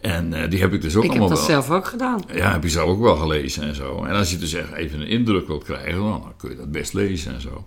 En 0.00 0.48
die 0.50 0.60
heb 0.60 0.72
ik 0.72 0.82
dus 0.82 0.96
ook 0.96 1.04
ik 1.04 1.10
heb 1.12 1.20
allemaal 1.20 1.36
dat 1.38 1.46
wel. 1.46 1.62
zelf 1.62 1.70
ook 1.78 1.86
gedaan. 1.86 2.20
Ja, 2.34 2.52
heb 2.52 2.62
je 2.62 2.68
zelf 2.68 2.88
ook 2.88 3.00
wel 3.00 3.16
gelezen 3.16 3.62
en 3.62 3.74
zo. 3.74 4.04
En 4.04 4.14
als 4.14 4.30
je 4.30 4.38
dus 4.38 4.52
echt 4.54 4.72
even 4.72 5.00
een 5.00 5.06
indruk 5.06 5.46
wilt 5.46 5.64
krijgen, 5.64 5.94
dan 6.02 6.32
kun 6.36 6.50
je 6.50 6.56
dat 6.56 6.70
best 6.72 6.92
lezen 6.92 7.34
en 7.34 7.40
zo. 7.40 7.66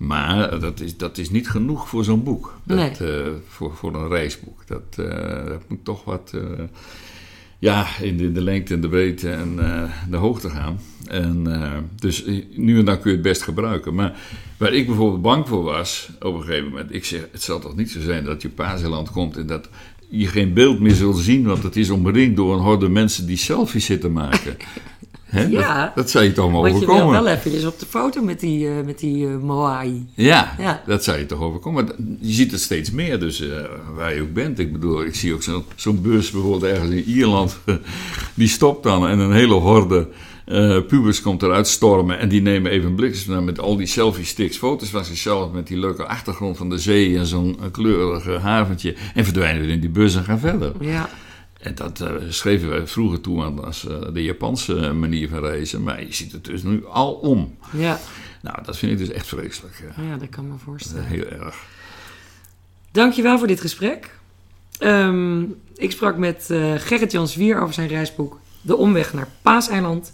Maar 0.00 0.60
dat 0.60 0.80
is, 0.80 0.96
dat 0.96 1.18
is 1.18 1.30
niet 1.30 1.50
genoeg 1.50 1.88
voor 1.88 2.04
zo'n 2.04 2.22
boek. 2.22 2.54
Dat, 2.64 2.76
Nee. 2.76 2.90
eh, 2.90 3.26
voor, 3.48 3.76
voor 3.76 3.94
een 3.94 4.08
reisboek. 4.08 4.66
Dat, 4.66 5.06
eh, 5.06 5.46
dat 5.46 5.62
moet 5.68 5.84
toch 5.84 6.04
wat 6.04 6.32
eh, 6.34 6.64
ja, 7.58 7.86
in 8.00 8.16
de, 8.16 8.32
de 8.32 8.40
lengte 8.42 8.74
en 8.74 8.80
de 8.80 8.88
breedte 8.88 9.30
en 9.30 9.56
de 10.10 10.16
hoogte 10.16 10.50
gaan. 10.50 10.80
En, 11.06 11.46
dus 11.98 12.24
nu 12.54 12.78
en 12.78 12.84
dan 12.84 13.00
kun 13.00 13.10
je 13.10 13.16
het 13.16 13.26
best 13.26 13.42
gebruiken. 13.42 13.94
Maar 13.94 14.18
waar 14.56 14.72
ik 14.72 14.86
bijvoorbeeld 14.86 15.22
bang 15.22 15.48
voor 15.48 15.62
was, 15.62 16.10
op 16.20 16.34
een 16.34 16.42
gegeven 16.42 16.68
moment, 16.68 16.94
ik 16.94 17.04
zeg, 17.04 17.28
het 17.32 17.42
zal 17.42 17.58
toch 17.60 17.76
niet 17.76 17.90
zo 17.90 18.00
zijn 18.00 18.24
dat 18.24 18.42
je 18.42 18.48
Paaseiland 18.48 19.10
komt 19.10 19.36
en 19.36 19.46
dat 19.46 19.68
je 20.08 20.26
geen 20.26 20.52
beeld 20.52 20.80
meer 20.80 20.94
zult 20.94 21.18
zien, 21.18 21.44
want 21.44 21.62
het 21.62 21.76
is 21.76 21.90
omringd 21.90 22.36
door 22.36 22.54
een 22.54 22.62
horde 22.62 22.88
mensen 22.88 23.26
die 23.26 23.36
selfies 23.36 23.84
zitten 23.84 24.12
maken. 24.12 24.56
Hè? 25.30 25.42
Ja. 25.44 25.84
Dat, 25.84 25.94
dat 25.94 26.10
zou 26.10 26.24
je 26.24 26.32
toch 26.32 26.50
maar 26.52 26.60
Want 26.60 26.72
je 26.80 26.86
wil 26.86 26.88
overkomen. 26.94 27.22
wel 27.22 27.32
eventjes 27.32 27.64
op 27.64 27.78
de 27.78 27.86
foto 27.86 28.22
met 28.22 28.40
die, 28.40 28.68
eh, 28.68 28.84
met 28.84 28.98
die 28.98 29.26
eh, 29.26 29.36
Moai. 29.36 30.06
Ja, 30.14 30.54
Ja. 30.58 30.82
dat 30.86 31.04
zou 31.04 31.18
je 31.18 31.26
toch 31.26 31.40
overkomen. 31.40 31.84
Maar 31.84 31.94
je 32.20 32.32
ziet 32.32 32.50
het 32.50 32.60
steeds 32.60 32.90
meer, 32.90 33.20
dus 33.20 33.40
eh, 33.40 33.48
waar 33.94 34.14
je 34.14 34.22
ook 34.22 34.32
bent. 34.32 34.58
Ik 34.58 34.72
bedoel, 34.72 35.04
ik 35.04 35.14
zie 35.14 35.34
ook 35.34 35.42
zo'n 35.42 35.64
zo'n 35.74 36.02
bus 36.02 36.30
bijvoorbeeld 36.30 36.72
ergens 36.72 36.90
in 36.90 37.02
Ierland. 37.04 37.58
die 38.34 38.48
stopt 38.48 38.82
dan 38.82 39.06
en 39.08 39.18
een 39.18 39.32
hele 39.32 39.54
horde 39.54 40.08
Uh, 40.46 40.78
pubers 40.86 41.22
komt 41.22 41.42
eruit 41.42 41.68
stormen 41.68 42.18
en 42.18 42.28
die 42.28 42.42
nemen 42.42 42.70
even 42.70 42.94
bliksem 42.94 43.44
met 43.44 43.60
al 43.60 43.76
die 43.76 43.86
selfie-sticks 43.86 44.56
foto's 44.56 44.88
van 44.88 45.04
zichzelf 45.04 45.52
met 45.52 45.66
die 45.66 45.78
leuke 45.78 46.06
achtergrond 46.06 46.56
van 46.56 46.70
de 46.70 46.78
zee 46.78 47.18
en 47.18 47.26
zo'n 47.26 47.58
kleurige 47.72 48.30
haventje 48.38 48.94
en 49.14 49.24
verdwijnen 49.24 49.62
weer 49.62 49.70
in 49.70 49.80
die 49.80 49.90
bus 49.90 50.14
en 50.16 50.24
gaan 50.24 50.38
verder. 50.38 50.72
Ja. 50.80 51.08
En 51.60 51.74
dat 51.74 52.00
uh, 52.00 52.10
schreven 52.28 52.68
wij 52.68 52.86
vroeger 52.86 53.20
toe 53.20 53.42
aan 53.42 53.64
als 53.64 53.84
uh, 53.84 53.98
de 54.12 54.22
Japanse 54.22 54.92
manier 54.92 55.28
van 55.28 55.40
reizen, 55.40 55.82
maar 55.82 56.04
je 56.04 56.14
ziet 56.14 56.32
het 56.32 56.44
dus 56.44 56.62
nu 56.62 56.86
al 56.86 57.12
om. 57.12 57.56
Ja. 57.72 58.00
Nou, 58.42 58.62
dat 58.64 58.76
vind 58.76 58.92
ik 58.92 58.98
dus 58.98 59.10
echt 59.10 59.26
vreselijk. 59.26 59.82
Ja, 59.96 60.02
ja 60.02 60.16
dat 60.16 60.28
kan 60.28 60.48
me 60.48 60.54
voorstellen. 60.64 61.04
Heel 61.04 61.24
erg. 61.24 61.56
Dankjewel 62.90 63.38
voor 63.38 63.46
dit 63.46 63.60
gesprek. 63.60 64.18
Um, 64.82 65.60
ik 65.76 65.90
sprak 65.90 66.16
met 66.16 66.48
uh, 66.50 66.74
Gerrit-Jan 66.76 67.28
Zwier 67.28 67.60
over 67.60 67.74
zijn 67.74 67.88
reisboek 67.88 68.40
De 68.62 68.76
Omweg 68.76 69.12
naar 69.12 69.28
Paaseiland. 69.42 70.12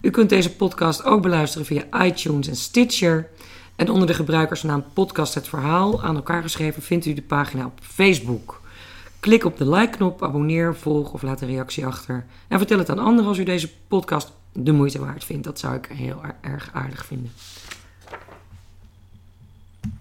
U 0.00 0.10
kunt 0.10 0.28
deze 0.28 0.56
podcast 0.56 1.04
ook 1.04 1.22
beluisteren 1.22 1.66
via 1.66 2.04
iTunes 2.04 2.48
en 2.48 2.56
Stitcher. 2.56 3.28
En 3.76 3.90
onder 3.90 4.06
de 4.06 4.14
gebruikersnaam 4.14 4.84
Podcast 4.92 5.34
Het 5.34 5.48
Verhaal 5.48 6.02
aan 6.02 6.16
elkaar 6.16 6.42
geschreven 6.42 6.82
vindt 6.82 7.06
u 7.06 7.14
de 7.14 7.22
pagina 7.22 7.64
op 7.64 7.78
Facebook. 7.82 8.61
Klik 9.22 9.44
op 9.44 9.56
de 9.56 9.68
like-knop, 9.68 10.22
abonneer, 10.22 10.74
volg 10.74 11.12
of 11.12 11.22
laat 11.22 11.40
een 11.40 11.48
reactie 11.48 11.86
achter. 11.86 12.24
En 12.48 12.58
vertel 12.58 12.78
het 12.78 12.90
aan 12.90 12.98
anderen 12.98 13.28
als 13.28 13.38
u 13.38 13.44
deze 13.44 13.70
podcast 13.88 14.32
de 14.52 14.72
moeite 14.72 14.98
waard 14.98 15.24
vindt. 15.24 15.44
Dat 15.44 15.58
zou 15.58 15.74
ik 15.74 15.86
heel 15.86 16.20
erg 16.40 16.70
aardig 16.72 17.06
vinden. 17.06 17.30